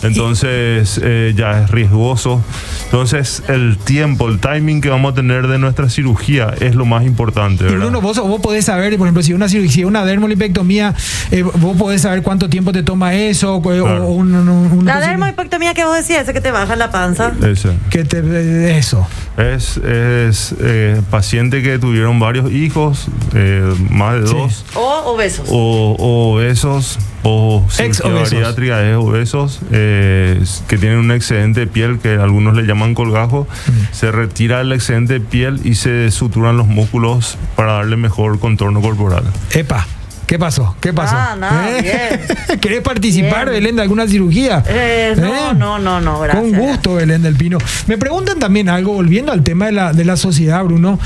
Entonces 0.04 1.00
eh, 1.02 1.32
ya 1.36 1.62
es 1.64 1.70
riesgoso. 1.70 2.42
Entonces 2.84 3.42
el 3.48 3.76
tiempo, 3.78 4.28
el 4.28 4.38
timing 4.40 4.80
que 4.80 4.88
vamos 4.88 5.12
a 5.12 5.14
tener 5.14 5.46
de 5.48 5.58
nuestra 5.58 5.88
cirugía 5.88 6.54
es 6.60 6.74
lo 6.74 6.84
más 6.84 7.04
importante. 7.04 7.64
Y 7.64 7.66
¿verdad? 7.68 7.78
Bruno, 7.86 8.00
vos, 8.00 8.18
vos 8.18 8.40
podés 8.40 8.64
saber, 8.66 8.96
por 8.96 9.06
ejemplo, 9.06 9.22
si 9.22 9.32
una 9.32 9.48
cirugía, 9.48 9.86
una 9.86 10.04
dermolipectomía, 10.04 10.94
eh, 11.30 11.42
vos 11.42 11.76
podés 11.76 12.02
saber 12.02 12.22
cuánto 12.22 12.48
tiempo 12.48 12.72
te 12.72 12.82
toma 12.82 13.14
eso, 13.14 13.56
o, 13.56 13.62
Claro. 13.62 14.06
o 14.06 14.12
un, 14.12 14.34
un- 14.34 14.48
un- 14.48 14.84
La 14.84 15.00
dermoipectomía 15.00 15.74
que 15.74 15.84
vos 15.84 15.96
decías, 15.96 16.22
ese 16.22 16.32
que 16.32 16.40
te 16.40 16.50
baja 16.50 16.76
la 16.76 16.90
panza. 16.90 17.32
Ese. 17.46 17.70
que 17.90 18.04
te, 18.04 18.18
eh, 18.18 18.78
eso. 18.78 19.06
Es, 19.36 19.78
es 19.78 20.54
eh, 20.60 21.00
paciente 21.10 21.62
que 21.62 21.78
tuvieron 21.78 22.20
varios 22.20 22.52
hijos, 22.52 23.06
eh, 23.34 23.74
más 23.90 24.20
de 24.20 24.26
Sí. 24.28 24.34
dos, 24.34 24.64
O 24.74 25.12
obesos. 25.14 25.48
o, 25.50 25.96
o 25.98 26.34
obesos, 26.34 26.98
o 27.26 27.64
Ex 27.78 28.00
bariátrica 28.02 28.88
es 28.88 28.96
obesos, 28.96 29.60
eh, 29.72 30.40
que 30.68 30.78
tienen 30.78 30.98
un 30.98 31.10
excedente 31.10 31.60
de 31.60 31.66
piel 31.66 31.98
que 31.98 32.14
algunos 32.14 32.54
le 32.54 32.62
llaman 32.64 32.94
colgajo, 32.94 33.48
Mm. 33.66 33.70
se 33.94 34.12
retira 34.12 34.60
el 34.60 34.72
excedente 34.72 35.14
de 35.14 35.20
piel 35.20 35.60
y 35.64 35.74
se 35.74 36.10
suturan 36.10 36.56
los 36.56 36.66
músculos 36.66 37.36
para 37.56 37.72
darle 37.74 37.96
mejor 37.96 38.38
contorno 38.38 38.80
corporal. 38.82 39.24
Epa, 39.52 39.86
¿qué 40.26 40.38
pasó? 40.38 40.76
¿Qué 40.80 40.92
pasó? 40.92 41.16
Ah, 41.16 41.34
no, 41.38 41.82
bien. 41.82 42.20
¿Querés 42.60 42.80
participar, 42.82 43.48
Bien. 43.48 43.62
Belén, 43.62 43.76
de 43.76 43.82
alguna 43.82 44.06
cirugía? 44.06 44.62
Eh, 44.68 45.14
no, 45.18 45.26
¿Eh? 45.26 45.54
no, 45.56 45.78
no, 45.78 46.00
no, 46.00 46.20
gracias. 46.20 46.42
Con 46.44 46.52
gusto, 46.60 46.94
Belén 46.96 47.22
del 47.22 47.36
Pino. 47.36 47.58
Me 47.86 47.96
preguntan 47.98 48.38
también 48.38 48.68
algo, 48.68 48.92
volviendo 48.92 49.32
al 49.32 49.42
tema 49.42 49.66
de 49.66 49.72
la, 49.72 49.92
de 49.92 50.04
la 50.04 50.16
sociedad, 50.16 50.62
Bruno. 50.64 50.98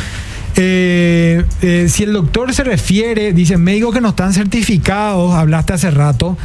Eh, 0.61 1.45
eh, 1.63 1.87
si 1.89 2.03
el 2.03 2.13
doctor 2.13 2.53
se 2.53 2.65
refiere, 2.65 3.33
dicen 3.33 3.63
médicos 3.63 3.95
que 3.95 4.01
no 4.01 4.09
están 4.09 4.33
certificados, 4.33 5.33
hablaste 5.35 5.73
hace 5.75 5.91
rato, 5.93 6.37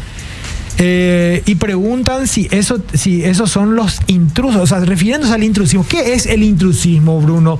eh, 0.77 1.41
y 1.47 1.55
preguntan 1.55 2.27
si 2.27 2.47
eso, 2.51 2.79
si 2.93 3.23
esos 3.23 3.49
son 3.49 3.75
los 3.75 4.01
intrusos, 4.07 4.61
o 4.61 4.67
sea, 4.67 4.79
refiriéndose 4.81 5.33
al 5.33 5.43
intrusismo. 5.43 5.85
¿Qué 5.87 6.13
es 6.13 6.27
el 6.27 6.43
intrusismo, 6.43 7.19
Bruno? 7.21 7.59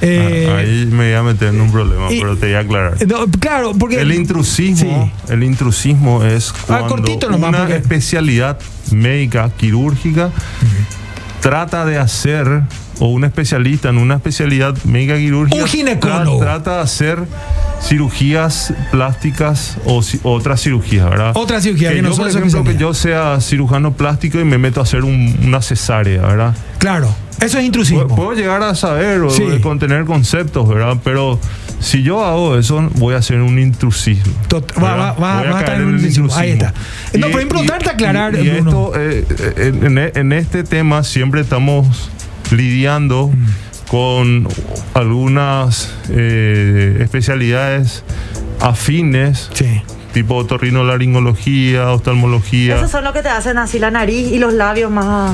Eh, 0.00 0.46
Ah, 0.50 0.58
Ahí 0.58 0.86
me 0.86 1.06
voy 1.06 1.14
a 1.14 1.22
meter 1.22 1.48
en 1.48 1.60
un 1.60 1.72
problema, 1.72 2.12
y- 2.12 2.20
pero 2.20 2.36
te 2.36 2.46
voy 2.46 2.54
a 2.54 2.60
aclarar. 2.60 3.06
no, 3.06 3.26
claro, 3.40 3.72
porque 3.76 4.00
El 4.00 4.12
intrusismo, 4.12 5.10
Sí. 5.26 5.32
el 5.32 5.42
intrusismo 5.42 6.22
es 6.22 6.52
cuando 6.52 6.84
Ah, 6.84 6.88
cortito 6.88 7.30
nomás, 7.30 7.48
una 7.48 7.58
porque- 7.60 7.76
especialidad 7.76 8.58
médica 8.92 9.50
quirúrgica 9.56 10.30
trata 11.40 11.84
de 11.84 11.98
hacer 11.98 12.62
o 13.00 13.06
un 13.08 13.24
especialista 13.24 13.88
en 13.90 13.98
una 13.98 14.16
especialidad 14.16 14.74
médica 14.84 15.16
quirúrgica 15.16 15.62
Un 15.62 15.68
ginecólogo. 15.68 16.38
tra- 16.38 16.44
trata 16.44 16.76
de 16.76 16.82
hacer 16.82 17.18
cirugías 17.80 18.72
plásticas 18.90 19.76
o 19.84 20.00
ci- 20.00 20.20
otras 20.22 20.60
cirugías, 20.62 21.08
¿verdad? 21.08 21.32
Otra 21.34 21.60
cirugía 21.60 21.90
que 21.90 21.96
que 21.96 22.02
no 22.02 22.10
yo, 22.10 22.16
por 22.16 22.28
ejemplo, 22.28 22.64
que 22.64 22.76
yo 22.76 22.94
sea 22.94 23.40
cirujano 23.40 23.92
plástico 23.92 24.38
y 24.40 24.44
me 24.44 24.58
meto 24.58 24.80
a 24.80 24.82
hacer 24.82 25.04
un- 25.04 25.36
una 25.44 25.62
cesárea, 25.62 26.22
¿verdad? 26.22 26.56
Claro, 26.78 27.14
eso 27.40 27.58
es 27.58 27.64
intrusismo. 27.64 28.08
Puedo 28.08 28.32
llegar 28.34 28.62
a 28.62 28.74
saber 28.74 29.20
o 29.22 29.30
Sí. 29.30 29.44
contener 29.62 30.04
conceptos, 30.04 30.68
¿verdad? 30.68 30.96
Pero 31.04 31.38
si 31.80 32.02
yo 32.02 32.24
hago 32.24 32.58
eso, 32.58 32.88
voy 32.96 33.14
a 33.14 33.18
hacer 33.18 33.40
un 33.40 33.58
intrusismo. 33.58 34.32
Va- 34.52 34.58
va- 34.58 34.90
¿verdad? 34.90 35.14
va- 35.22 35.38
Voy 35.42 35.48
va 35.50 35.56
a 35.56 35.60
estar 35.60 35.76
en 35.80 35.86
un 35.86 35.94
intrusismo. 35.94 36.34
Ahí 36.34 36.50
está. 36.50 36.74
No, 37.16 37.28
pero 37.28 37.40
importante 37.42 37.90
aclarar, 37.90 38.34
Y, 38.34 38.40
y 38.46 38.48
esto, 38.50 38.92
eh, 38.96 39.24
eh, 39.56 39.72
en, 39.84 39.98
en 39.98 40.32
este 40.32 40.64
tema 40.64 41.04
siempre 41.04 41.40
estamos 41.40 42.10
lidiando 42.50 43.30
con 43.90 44.46
algunas 44.94 45.92
eh, 46.10 46.98
especialidades 47.00 48.04
afines, 48.60 49.48
Sí. 49.54 49.80
tipo 50.12 50.34
otorrinolaringología, 50.36 51.90
oftalmología. 51.92 52.76
Esos 52.76 52.90
son 52.90 53.04
los 53.04 53.12
que 53.12 53.22
te 53.22 53.28
hacen 53.28 53.56
así 53.58 53.78
la 53.78 53.90
nariz 53.90 54.30
y 54.32 54.38
los 54.38 54.52
labios 54.52 54.90
más. 54.90 55.32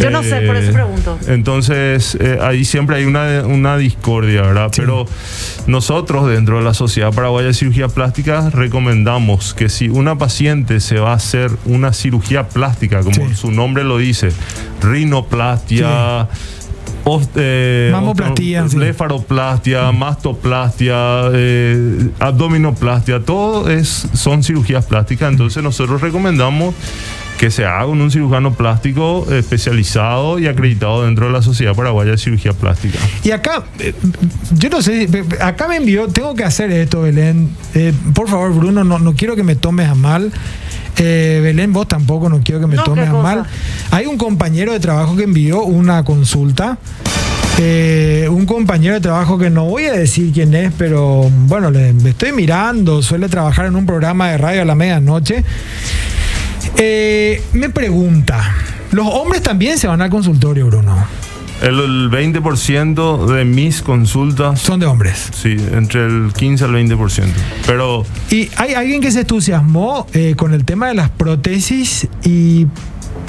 Yo 0.00 0.10
no 0.10 0.22
sé, 0.24 0.40
por 0.40 0.56
eso 0.56 0.70
Eh, 0.70 0.72
pregunto. 0.74 1.18
Entonces, 1.28 2.16
eh, 2.20 2.38
ahí 2.42 2.64
siempre 2.64 2.96
hay 2.96 3.04
una, 3.04 3.42
una 3.46 3.76
discordia, 3.76 4.42
¿verdad? 4.42 4.70
Sí. 4.72 4.80
Pero 4.80 5.06
nosotros, 5.68 6.28
dentro 6.28 6.58
de 6.58 6.64
la 6.64 6.74
Sociedad 6.74 7.12
Paraguaya 7.14 7.46
de 7.46 7.54
Cirugía 7.54 7.86
Plástica, 7.86 8.50
recomendamos 8.50 9.54
que 9.54 9.68
si 9.68 9.88
una 9.88 10.18
paciente 10.18 10.80
se 10.80 10.98
va 10.98 11.12
a 11.12 11.14
hacer 11.14 11.52
una 11.64 11.92
cirugía 11.92 12.48
plástica, 12.48 13.00
como 13.02 13.14
Sí. 13.28 13.34
su 13.36 13.52
nombre 13.52 13.84
lo 13.84 13.98
dice, 13.98 14.30
rinoplastia. 14.82 16.28
Os- 17.04 17.28
eh, 17.36 17.90
Mamoplastía, 17.92 18.60
otro- 18.60 18.70
sí. 18.70 18.76
Blefaroplastia, 18.78 19.92
mastoplastia, 19.92 20.94
eh, 21.32 22.08
abdominoplastia, 22.18 23.20
todo 23.20 23.68
es, 23.70 24.06
son 24.14 24.42
cirugías 24.42 24.84
plásticas. 24.86 25.30
Entonces 25.30 25.62
nosotros 25.62 26.00
recomendamos 26.00 26.74
que 27.38 27.50
se 27.50 27.64
haga 27.64 27.86
con 27.86 28.00
un 28.00 28.10
cirujano 28.12 28.54
plástico 28.54 29.26
especializado 29.30 30.38
y 30.38 30.46
acreditado 30.46 31.04
dentro 31.04 31.26
de 31.26 31.32
la 31.32 31.42
Sociedad 31.42 31.74
Paraguaya 31.74 32.12
de 32.12 32.18
Cirugía 32.18 32.52
Plástica. 32.52 32.98
Y 33.24 33.32
acá, 33.32 33.64
eh, 33.80 33.92
yo 34.52 34.70
no 34.70 34.80
sé, 34.80 35.08
acá 35.40 35.66
me 35.66 35.76
envió, 35.76 36.06
tengo 36.08 36.34
que 36.34 36.44
hacer 36.44 36.70
esto, 36.70 37.02
Belén. 37.02 37.50
Eh, 37.74 37.92
por 38.14 38.28
favor, 38.28 38.54
Bruno, 38.54 38.84
no, 38.84 38.98
no 39.00 39.14
quiero 39.14 39.34
que 39.34 39.42
me 39.42 39.56
tomes 39.56 39.88
a 39.88 39.94
mal. 39.96 40.32
Eh, 40.98 41.40
Belén, 41.42 41.72
vos 41.72 41.88
tampoco 41.88 42.28
no 42.28 42.40
quiero 42.42 42.60
que 42.60 42.66
me 42.66 42.76
No, 42.76 42.84
tomes 42.84 43.10
mal. 43.10 43.44
Hay 43.90 44.06
un 44.06 44.16
compañero 44.16 44.72
de 44.72 44.80
trabajo 44.80 45.16
que 45.16 45.24
envió 45.24 45.62
una 45.64 46.04
consulta. 46.04 46.78
Eh, 47.58 48.28
un 48.30 48.46
compañero 48.46 48.94
de 48.94 49.00
trabajo 49.00 49.38
que 49.38 49.48
no 49.48 49.64
voy 49.66 49.84
a 49.84 49.92
decir 49.92 50.32
quién 50.32 50.54
es, 50.54 50.72
pero 50.76 51.30
bueno, 51.46 51.70
le, 51.70 51.92
le 51.92 52.10
estoy 52.10 52.32
mirando, 52.32 53.00
suele 53.00 53.28
trabajar 53.28 53.66
en 53.66 53.76
un 53.76 53.86
programa 53.86 54.30
de 54.30 54.38
radio 54.38 54.62
a 54.62 54.64
la 54.64 54.74
medianoche. 54.74 55.44
Eh, 56.76 57.40
me 57.52 57.70
pregunta, 57.70 58.42
Los 58.90 59.06
hombres 59.06 59.42
también 59.42 59.78
se 59.78 59.86
van 59.86 60.02
al 60.02 60.10
consultorio, 60.10 60.66
Bruno. 60.66 61.06
El, 61.62 61.78
el 61.80 62.10
20% 62.10 63.26
de 63.26 63.44
mis 63.44 63.80
consultas, 63.82 64.60
Son 64.60 64.80
de 64.80 64.86
hombres. 64.86 65.30
sí, 65.32 65.56
entre 65.72 66.06
el 66.06 66.32
15 66.36 66.64
al 66.64 66.72
20%. 66.72 67.24
Pero 67.66 68.04
Y 68.30 68.50
hay 68.56 68.74
alguien 68.74 69.00
que 69.00 69.10
se 69.10 69.20
entusiasmó 69.20 70.06
eh, 70.12 70.34
con 70.36 70.52
el 70.52 70.64
tema 70.64 70.88
de 70.88 70.94
las 70.94 71.10
prótesis 71.10 72.08
y 72.24 72.66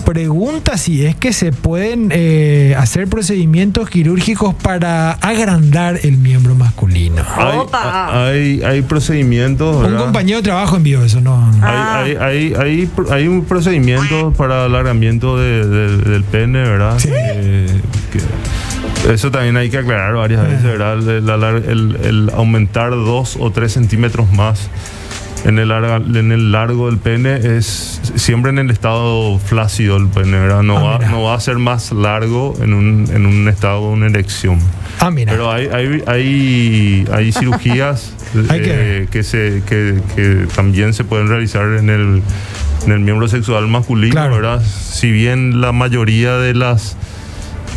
pregunta 0.03 0.78
si 0.78 1.03
es 1.05 1.15
que 1.15 1.34
se 1.34 1.51
pueden 1.51 2.09
eh, 2.11 2.76
hacer 2.78 3.07
procedimientos 3.07 3.89
quirúrgicos 3.89 4.53
para 4.53 5.11
agrandar 5.13 5.99
el 6.03 6.17
miembro 6.17 6.53
masculino. 6.53 7.23
hay, 7.36 7.57
Opa. 7.57 8.28
hay, 8.28 8.61
hay 8.63 8.82
procedimientos, 8.84 9.88
Un 9.88 9.95
compañero 9.97 10.38
de 10.39 10.43
trabajo 10.43 10.76
envió 10.76 11.03
eso, 11.03 11.21
¿no? 11.21 11.49
Ah. 11.61 12.01
Hay, 12.03 12.15
hay, 12.19 12.53
hay, 12.53 12.89
hay, 13.11 13.28
un 13.28 13.45
procedimiento 13.45 14.32
para 14.34 14.65
alargamiento 14.65 15.38
de- 15.39 15.65
de- 15.67 15.97
del 15.97 16.23
pene, 16.23 16.59
¿verdad? 16.59 16.99
Sí. 16.99 17.09
Eh, 17.11 17.74
que- 18.18 19.13
eso 19.13 19.30
también 19.32 19.57
hay 19.57 19.70
que 19.70 19.78
aclarar 19.80 20.13
varias 20.16 20.41
veces, 20.47 20.63
¿verdad? 20.63 20.93
El, 21.57 21.68
el- 21.70 21.97
el 22.05 22.30
aumentar 22.34 22.91
dos 22.91 23.38
o 23.39 23.51
tres 23.51 23.74
centímetros 23.74 24.32
más 24.32 24.70
en 25.45 25.59
el, 25.59 25.70
larga- 25.70 25.97
en 25.97 26.32
el 26.32 26.51
largo 26.51 26.88
del 26.89 26.97
pene 26.97 27.36
es 27.57 28.01
siempre 28.16 28.49
en 28.49 28.57
el 28.57 28.72
estado 28.72 29.38
flácido 29.38 29.95
el 29.97 30.07
pene, 30.07 30.39
¿verdad? 30.39 30.63
No, 30.63 30.78
Ah, 30.78 30.97
va, 30.97 31.07
no 31.07 31.22
va 31.24 31.36
a 31.36 31.39
ser 31.39 31.59
más 31.59 31.91
largo 31.91 32.55
en 32.63 32.74
un, 32.74 33.05
en 33.13 33.28
un 33.28 33.47
estado 33.47 33.82
de 33.82 33.93
una 33.93 34.07
erección. 34.07 34.57
Ah, 34.99 35.11
mira. 35.11 35.32
Pero 35.32 35.51
hay, 35.51 35.68
hay, 35.68 36.01
hay, 36.07 37.05
hay 37.13 37.32
cirugías 37.32 38.11
eh, 38.51 39.07
que, 39.11 39.22
se, 39.22 39.61
que, 39.68 39.99
que 40.16 40.47
también 40.55 40.95
se 40.95 41.03
pueden 41.03 41.28
realizar 41.28 41.63
en 41.78 41.91
el, 41.91 42.24
en 42.86 42.91
el 42.91 42.99
miembro 43.01 43.28
sexual 43.28 43.68
masculino, 43.68 44.13
Claro. 44.13 44.36
¿verdad? 44.38 44.63
Si 44.66 45.11
bien 45.11 45.61
la 45.61 45.72
mayoría 45.74 46.38
de 46.38 46.55
las... 46.55 46.97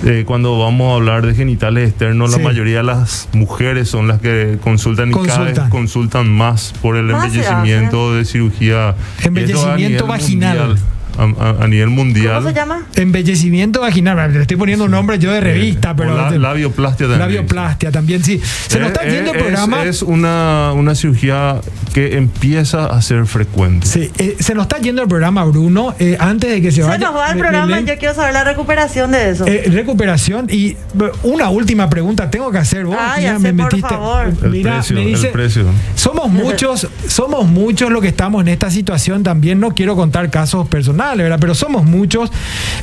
eh, 0.05 0.25
cuando 0.27 0.59
vamos 0.59 0.93
a 0.93 0.97
hablar 0.97 1.27
de 1.27 1.35
genitales 1.35 1.91
externos, 1.91 2.33
Sí. 2.33 2.39
la 2.39 2.45
mayoría 2.45 2.79
de 2.79 2.83
las 2.85 3.29
mujeres 3.33 3.89
son 3.89 4.09
las 4.09 4.21
que 4.21 4.59
consultan 4.63 5.11
y 5.11 5.13
cada 5.13 5.25
Consultan. 5.27 5.65
vez 5.65 5.71
consultan 5.71 6.29
más 6.29 6.75
por 6.81 6.97
el 6.97 7.07
Más 7.07 7.25
embellecimiento 7.25 8.15
de 8.15 8.25
cirugía. 8.25 8.95
Embellecimiento 9.25 10.07
vaginal. 10.07 10.59
mundial, 10.59 10.79
a, 11.19 11.67
nivel 11.67 11.89
mundial. 11.89 12.37
¿Cómo 12.37 12.49
se 12.49 12.55
llama? 12.55 12.83
Embellecimiento 12.95 13.81
vaginal. 13.81 14.33
Le 14.33 14.41
estoy 14.43 14.57
poniendo 14.57 14.85
un 14.85 14.91
nombre 14.91 15.19
yo 15.19 15.33
de 15.33 15.41
revista, 15.41 15.91
Eh, 15.91 15.95
pero. 15.97 16.17
la- 16.17 16.31
labioplastia 16.31 17.07
también. 17.07 17.19
Labioplastia 17.29 17.91
también, 17.91 18.23
sí. 18.25 18.41
Se 18.69 18.79
nos 18.79 18.89
está 18.89 19.05
Eh, 19.07 19.11
yendo 19.13 19.31
el 19.33 19.37
es- 19.37 19.43
programa. 19.43 19.83
Es 19.85 20.03
una, 20.03 20.73
una 20.75 20.95
cirugía 20.95 21.61
que 21.93 22.17
empieza 22.17 22.87
a 22.87 23.03
ser 23.03 23.27
frecuente. 23.27 23.87
Sí, 23.87 24.11
eh, 24.19 24.37
se 24.39 24.55
nos 24.55 24.63
está 24.65 24.79
yendo 24.79 25.03
el 25.03 25.09
programa, 25.09 25.45
Bruno. 25.45 25.95
Eh, 25.99 26.17
antes 26.21 26.51
de 26.51 26.61
que 26.63 26.71
se 26.71 26.83
Se 26.83 26.89
vaya. 26.89 27.07
nos 27.11 27.17
va 27.17 27.31
el 27.33 27.39
programa 27.39 27.81
yo 27.81 27.99
quiero 27.99 28.15
saber 28.15 28.33
la 28.35 28.45
recuperación 28.45 29.11
de 29.11 29.31
eso. 29.31 29.47
eh, 29.47 29.65
recuperación 29.71 30.47
y 30.51 30.69
eh, 30.71 30.77
una 31.23 31.49
última 31.51 31.89
pregunta 31.91 32.31
tengo 32.31 32.51
que 32.51 32.59
hacer 32.59 32.85
vos. 32.85 32.97
Ya 33.21 33.39
por 33.39 33.81
favor. 33.81 34.33
El 34.43 34.51
Mira, 34.51 34.75
precio, 34.77 34.97
me 34.97 35.07
dice, 35.07 35.27
el 35.27 35.33
precio. 35.33 35.65
somos 35.95 36.31
muchos, 36.31 36.87
somos 37.09 37.47
muchos 37.47 37.91
los 37.91 38.01
que 38.03 38.09
estamos 38.09 38.43
en 38.43 38.49
esta 38.49 38.71
situación 38.71 39.23
también. 39.23 39.59
No 39.61 39.71
quiero 39.71 39.97
contar 39.97 40.31
casos 40.31 40.69
personales, 40.69 41.08
¿verdad? 41.17 41.39
Pero 41.41 41.55
somos 41.55 41.85
muchos. 41.85 42.31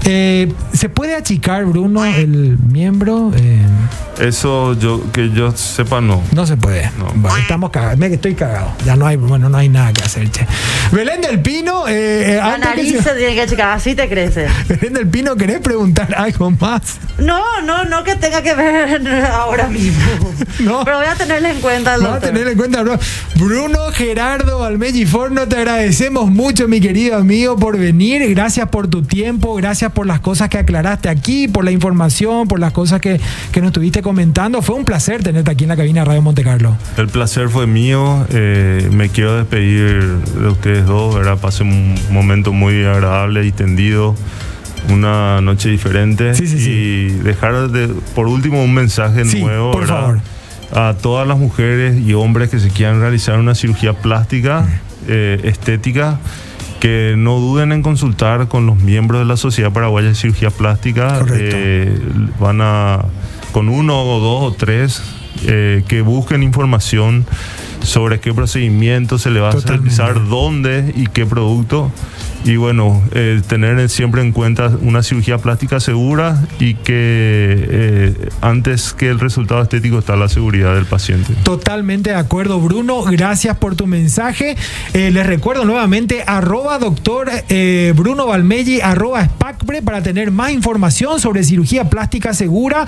Eh, 0.06 0.52
¿Se 0.74 0.90
puede 0.90 1.16
achicar, 1.16 1.66
Bruno, 1.66 2.04
el 2.06 2.58
miembro? 2.60 3.32
Eh, 3.36 3.60
Eso 4.20 4.74
yo 4.80 5.04
que 5.12 5.30
yo 5.32 5.52
sepa 5.52 6.02
no. 6.02 6.22
no 6.32 6.46
se 6.48 6.56
puede. 6.58 6.90
No. 6.98 7.06
Bueno, 7.16 7.38
estamos 7.38 7.70
cagados. 7.70 7.98
Me- 7.98 8.08
Estoy 8.08 8.34
cagado. 8.36 8.72
Ya 8.86 8.96
no 8.96 9.06
hay, 9.08 9.18
bueno, 9.18 9.50
no 9.50 9.58
hay 9.58 9.68
nada 9.70 9.92
que 9.94 10.02
hacer, 10.04 10.30
che. 10.32 10.46
Belén 10.92 11.20
del 11.22 11.42
Pino, 11.42 11.88
eh, 11.88 12.34
eh, 12.34 12.36
la 12.38 12.54
antes 12.54 12.70
que 12.72 12.76
nariz 12.78 12.94
se- 12.98 13.04
se 13.04 13.16
tiene 13.16 13.36
que 13.36 13.46
checar, 13.48 13.70
así 13.72 13.94
te 13.96 14.08
crece. 14.08 14.48
Belén 14.70 14.94
del 14.94 15.08
Pino, 15.08 15.36
¿querés 15.36 15.60
preguntar 15.60 16.14
algo 16.16 16.50
más? 16.52 16.98
No, 17.18 17.62
no, 17.62 17.84
no 17.86 18.04
que 18.04 18.16
tenga 18.16 18.42
que 18.42 18.54
ver 18.56 19.02
ahora 19.32 19.68
mismo. 19.68 20.02
No. 20.60 20.86
Pero 20.86 20.98
voy 21.00 21.06
a 21.08 21.16
tenerle 21.16 21.52
en 21.52 21.60
cuenta 21.60 21.92
Vamos 21.92 22.06
a 22.08 22.12
doctor. 22.14 22.30
tener 22.32 22.48
en 22.48 22.58
cuenta, 22.58 22.82
Bruno. 22.82 23.00
Bruno 23.36 23.80
Gerardo 23.92 24.64
Almeji 24.64 25.06
Forno, 25.06 25.46
te 25.50 25.58
agradecemos 25.58 26.32
mucho, 26.32 26.70
mi 26.70 26.80
querido 26.80 27.18
amigo, 27.18 27.58
por 27.58 27.78
venir. 27.78 28.15
Gracias 28.20 28.70
por 28.70 28.88
tu 28.88 29.02
tiempo, 29.02 29.56
gracias 29.56 29.92
por 29.92 30.06
las 30.08 30.20
cosas 30.20 30.50
que 30.50 30.58
aclaraste 30.58 31.10
aquí, 31.10 31.48
por 31.48 31.64
la 31.66 31.72
información, 31.72 32.48
por 32.48 32.60
las 32.60 32.72
cosas 32.72 33.02
que, 33.02 33.20
que 33.52 33.62
nos 33.62 33.70
estuviste 33.70 34.02
comentando. 34.02 34.62
Fue 34.62 34.76
un 34.76 34.86
placer 34.86 35.22
tenerte 35.24 35.52
aquí 35.52 35.64
en 35.66 35.70
la 35.70 35.76
cabina 35.76 36.02
de 36.02 36.06
Radio 36.06 36.22
Monte 36.22 36.44
Carlo. 36.44 36.78
El 36.98 37.08
placer 37.08 37.50
fue 37.50 37.68
mío. 37.68 38.26
eh, 38.30 38.90
me 38.92 39.10
quiero 39.10 39.36
despedir 39.38 40.02
de 40.04 40.48
ustedes 40.48 40.86
dos, 40.86 41.16
¿verdad? 41.16 41.38
Pasé 41.38 41.64
un 41.64 41.96
momento 42.12 42.54
muy 42.54 42.86
agradable 42.86 43.46
y 43.46 43.52
tendido. 43.52 44.16
Una 44.90 45.42
noche 45.42 45.70
diferente. 45.70 46.36
Sí, 46.36 46.48
sí, 46.48 46.60
sí. 46.60 46.70
Y 46.70 47.08
dejar 47.24 47.70
de, 47.70 47.88
por 48.14 48.28
último 48.28 48.64
un 48.64 48.74
mensaje 48.74 49.26
nuevo, 49.26 49.72
por. 49.72 50.20
A 50.72 50.96
todas 51.00 51.28
las 51.28 51.38
mujeres 51.38 52.00
y 52.00 52.14
hombres 52.14 52.50
que 52.50 52.60
se 52.60 52.70
quieran 52.70 53.00
realizar 53.00 53.40
una 53.40 53.56
cirugía 53.56 53.94
plástica, 53.94 54.68
eh, 55.08 55.40
estética, 55.44 56.20
que 56.80 57.16
no 57.18 57.40
duden 57.40 57.72
en 57.72 57.82
consultar 57.82 58.48
con 58.48 58.66
los 58.66 58.78
miembros 58.78 59.22
de 59.22 59.26
la 59.26 59.38
Sociedad 59.38 59.72
Paraguaya 59.72 60.10
de 60.10 60.16
Cirugía 60.16 60.50
Plástica. 60.50 61.26
Eh, 61.34 61.98
van 62.40 62.60
a, 62.62 63.06
con 63.52 63.70
uno 63.70 64.02
o 64.04 64.20
dos 64.20 64.54
o 64.54 64.56
tres, 64.56 65.02
eh, 65.44 65.84
que 65.88 66.02
busquen 66.02 66.44
información 66.44 67.26
sobre 67.82 68.20
qué 68.20 68.34
procedimiento 68.34 69.18
se 69.18 69.30
le 69.32 69.40
va 69.40 69.52
Totalmente. 69.52 70.02
a 70.02 70.06
realizar, 70.08 70.30
dónde 70.30 70.94
y 70.96 71.08
qué 71.08 71.26
producto. 71.26 71.92
Y 72.46 72.58
bueno, 72.58 73.02
eh, 73.12 73.42
tener 73.48 73.80
en- 73.80 73.90
siempre 73.90 74.22
en 74.22 74.32
cuenta 74.32 74.68
una 74.82 75.02
cirugía 75.02 75.40
plástica 75.40 75.80
segura 75.80 76.40
y 76.60 76.76
que 76.76 76.94
eh, 76.94 78.30
antes 78.42 78.94
que 78.94 79.10
el 79.10 79.20
resultado 79.20 79.64
estético 79.64 79.98
está 79.98 80.16
la 80.16 80.30
seguridad 80.30 80.76
del 80.76 80.86
paciente. 80.86 81.34
Totalmente 81.44 82.12
de 82.12 82.16
acuerdo, 82.18 82.60
Bruno. 82.60 83.02
Gracias 83.02 83.58
por 83.58 83.76
tu 83.76 83.88
mensaje. 83.88 84.56
Eh, 84.94 85.10
les 85.10 85.26
recuerdo 85.26 85.66
nuevamente, 85.66 86.24
arroba 86.28 86.78
doctor 86.78 87.32
eh, 87.50 87.94
Bruno 87.96 88.28
Valmelli, 88.28 88.80
arroba 88.80 89.26
SPACPRE 89.26 89.82
para 89.82 90.04
tener 90.04 90.30
más 90.30 90.52
información 90.52 91.20
sobre 91.20 91.44
cirugía 91.44 91.90
plástica 91.90 92.36
segura. 92.36 92.86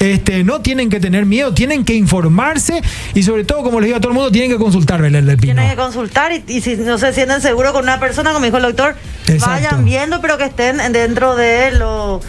Este, 0.00 0.44
no 0.44 0.60
tienen 0.62 0.88
que 0.88 0.98
tener 0.98 1.26
miedo, 1.26 1.52
tienen 1.52 1.84
que 1.84 1.94
informarse 1.94 2.80
y 3.14 3.22
sobre 3.22 3.44
todo, 3.44 3.62
como 3.62 3.80
les 3.80 3.88
digo 3.88 3.98
a 3.98 4.00
todo 4.00 4.12
el 4.12 4.14
mundo, 4.16 4.32
tienen 4.32 4.50
que 4.50 4.56
consultar 4.58 5.02
Belén. 5.02 5.36
Tienen 5.38 5.68
que 5.68 5.76
consultar 5.76 6.32
y, 6.32 6.42
y 6.48 6.60
si 6.62 6.76
no 6.76 6.96
se 6.96 7.12
sienten 7.12 7.42
seguros 7.42 7.72
con 7.72 7.82
una 7.82 8.00
persona, 8.00 8.32
como 8.32 8.44
dijo 8.46 8.56
el 8.56 8.62
doctor, 8.64 8.93
Exacto. 9.26 9.46
vayan 9.46 9.84
viendo, 9.84 10.20
pero 10.20 10.36
que 10.38 10.44
estén 10.44 10.92
dentro 10.92 11.34
de 11.36 11.70
lo 11.72 12.20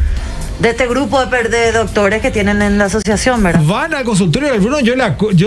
de 0.60 0.70
este 0.70 0.88
grupo 0.88 1.26
de, 1.26 1.72
doctores 1.74 2.22
que 2.22 2.32
tienen 2.32 2.62
en 2.62 2.78
la 2.78 2.86
asociación, 2.86 3.43
¿verdad? 3.43 3.62
Van 3.66 3.93
al 3.93 4.06
consultorio 4.06 4.51
del 4.51 4.62
Bruno, 4.62 4.80
yo, 4.80 4.95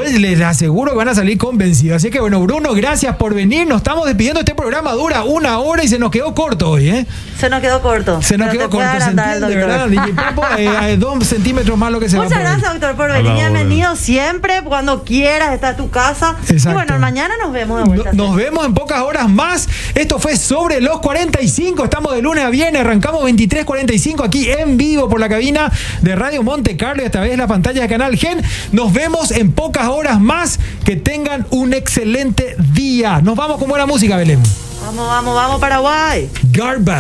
les 0.05 0.41
aseguro 0.41 0.93
que 0.93 0.99
van 0.99 1.09
a 1.09 1.15
salir 1.15 1.39
convencidos. 1.39 1.97
Así 1.97 2.11
que 2.11 2.21
bueno, 2.21 2.41
Bruno, 2.41 2.75
gracias 2.75 3.17
por 3.17 3.35
venir. 3.35 3.67
Nos 3.67 3.79
estamos 3.79 4.07
despidiendo. 4.07 4.41
Este 4.41 4.55
programa 4.55 4.93
dura 4.93 5.25
una 5.25 5.59
hora 5.59 5.83
y 5.83 5.89
se 5.89 5.99
nos 5.99 6.11
quedó 6.11 6.35
corto 6.35 6.71
hoy, 6.71 6.91
¿eh? 6.91 7.07
Se 7.39 7.49
nos 7.49 7.61
quedó 7.61 7.81
corto. 7.81 8.21
Se 8.21 8.37
nos 8.37 8.51
quedó 8.51 8.69
corto, 8.69 9.01
¿se 9.01 9.11
entiende, 9.11 9.57
verdad? 9.57 9.89
DJ 9.89 10.13
Papo, 10.13 10.43
eh, 10.59 10.97
dos 10.99 11.25
centímetros 11.27 11.79
más 11.79 11.91
lo 11.91 12.01
que 12.01 12.09
se 12.09 12.17
Muchas 12.17 12.33
va 12.33 12.37
a 12.37 12.39
poder. 12.41 12.53
gracias, 12.61 12.81
doctor, 12.81 12.97
por 12.97 13.13
venir. 13.13 13.33
Bienvenido 13.33 13.97
siempre, 13.97 14.63
cuando 14.65 15.05
quieras, 15.05 15.55
está 15.55 15.77
tu 15.77 15.89
casa. 15.91 16.37
Exacto. 16.49 16.71
Y 16.71 16.75
bueno, 16.75 16.99
mañana 16.99 17.35
nos 17.43 17.53
vemos 17.53 17.79
de 17.79 17.85
No- 17.85 17.91
vuelta. 17.91 18.13
Nos 18.13 18.37
vemos 18.37 18.67
en 18.67 18.75
pocas 18.75 19.01
horas 19.01 19.29
más. 19.29 19.69
Esto 19.95 20.19
fue 20.19 20.37
sobre 20.37 20.81
los 20.81 21.01
45. 21.01 21.85
Estamos 21.85 22.13
de 22.15 22.23
lunes 22.23 22.45
a 22.45 22.51
viernes. 22.51 22.83
Arrancamos 22.83 23.23
23.45 23.23 24.25
aquí 24.25 24.51
en 24.51 24.77
vivo 24.77 24.98
por 25.07 25.21
la 25.21 25.29
cabina 25.29 25.71
de 26.01 26.17
Radio 26.17 26.43
Monte 26.43 26.77
Carlo 26.77 27.03
y 27.03 27.07
a 27.07 27.11
través 27.11 27.31
de 27.31 27.37
la 27.37 27.47
pantalla 27.47 27.83
de 27.83 27.89
Canal 27.89 28.17
Gen. 28.17 28.43
Nos 28.73 28.93
vemos 28.93 29.31
en 29.31 29.53
pocas 29.53 29.89
horas 29.89 30.21
más. 30.21 30.59
Que 30.85 30.97
tengan 30.97 31.47
un 31.51 31.75
excelente 31.75 32.57
día. 32.73 33.21
Nos 33.21 33.37
vamos 33.37 33.59
con 33.59 33.69
buena 33.69 33.85
música, 33.87 34.17
Belén. 34.17 34.43
Vamos, 34.83 35.07
vamos, 35.07 35.35
vamos, 35.35 35.61
Paraguay. 35.61 36.31
Garbage. 36.51 36.97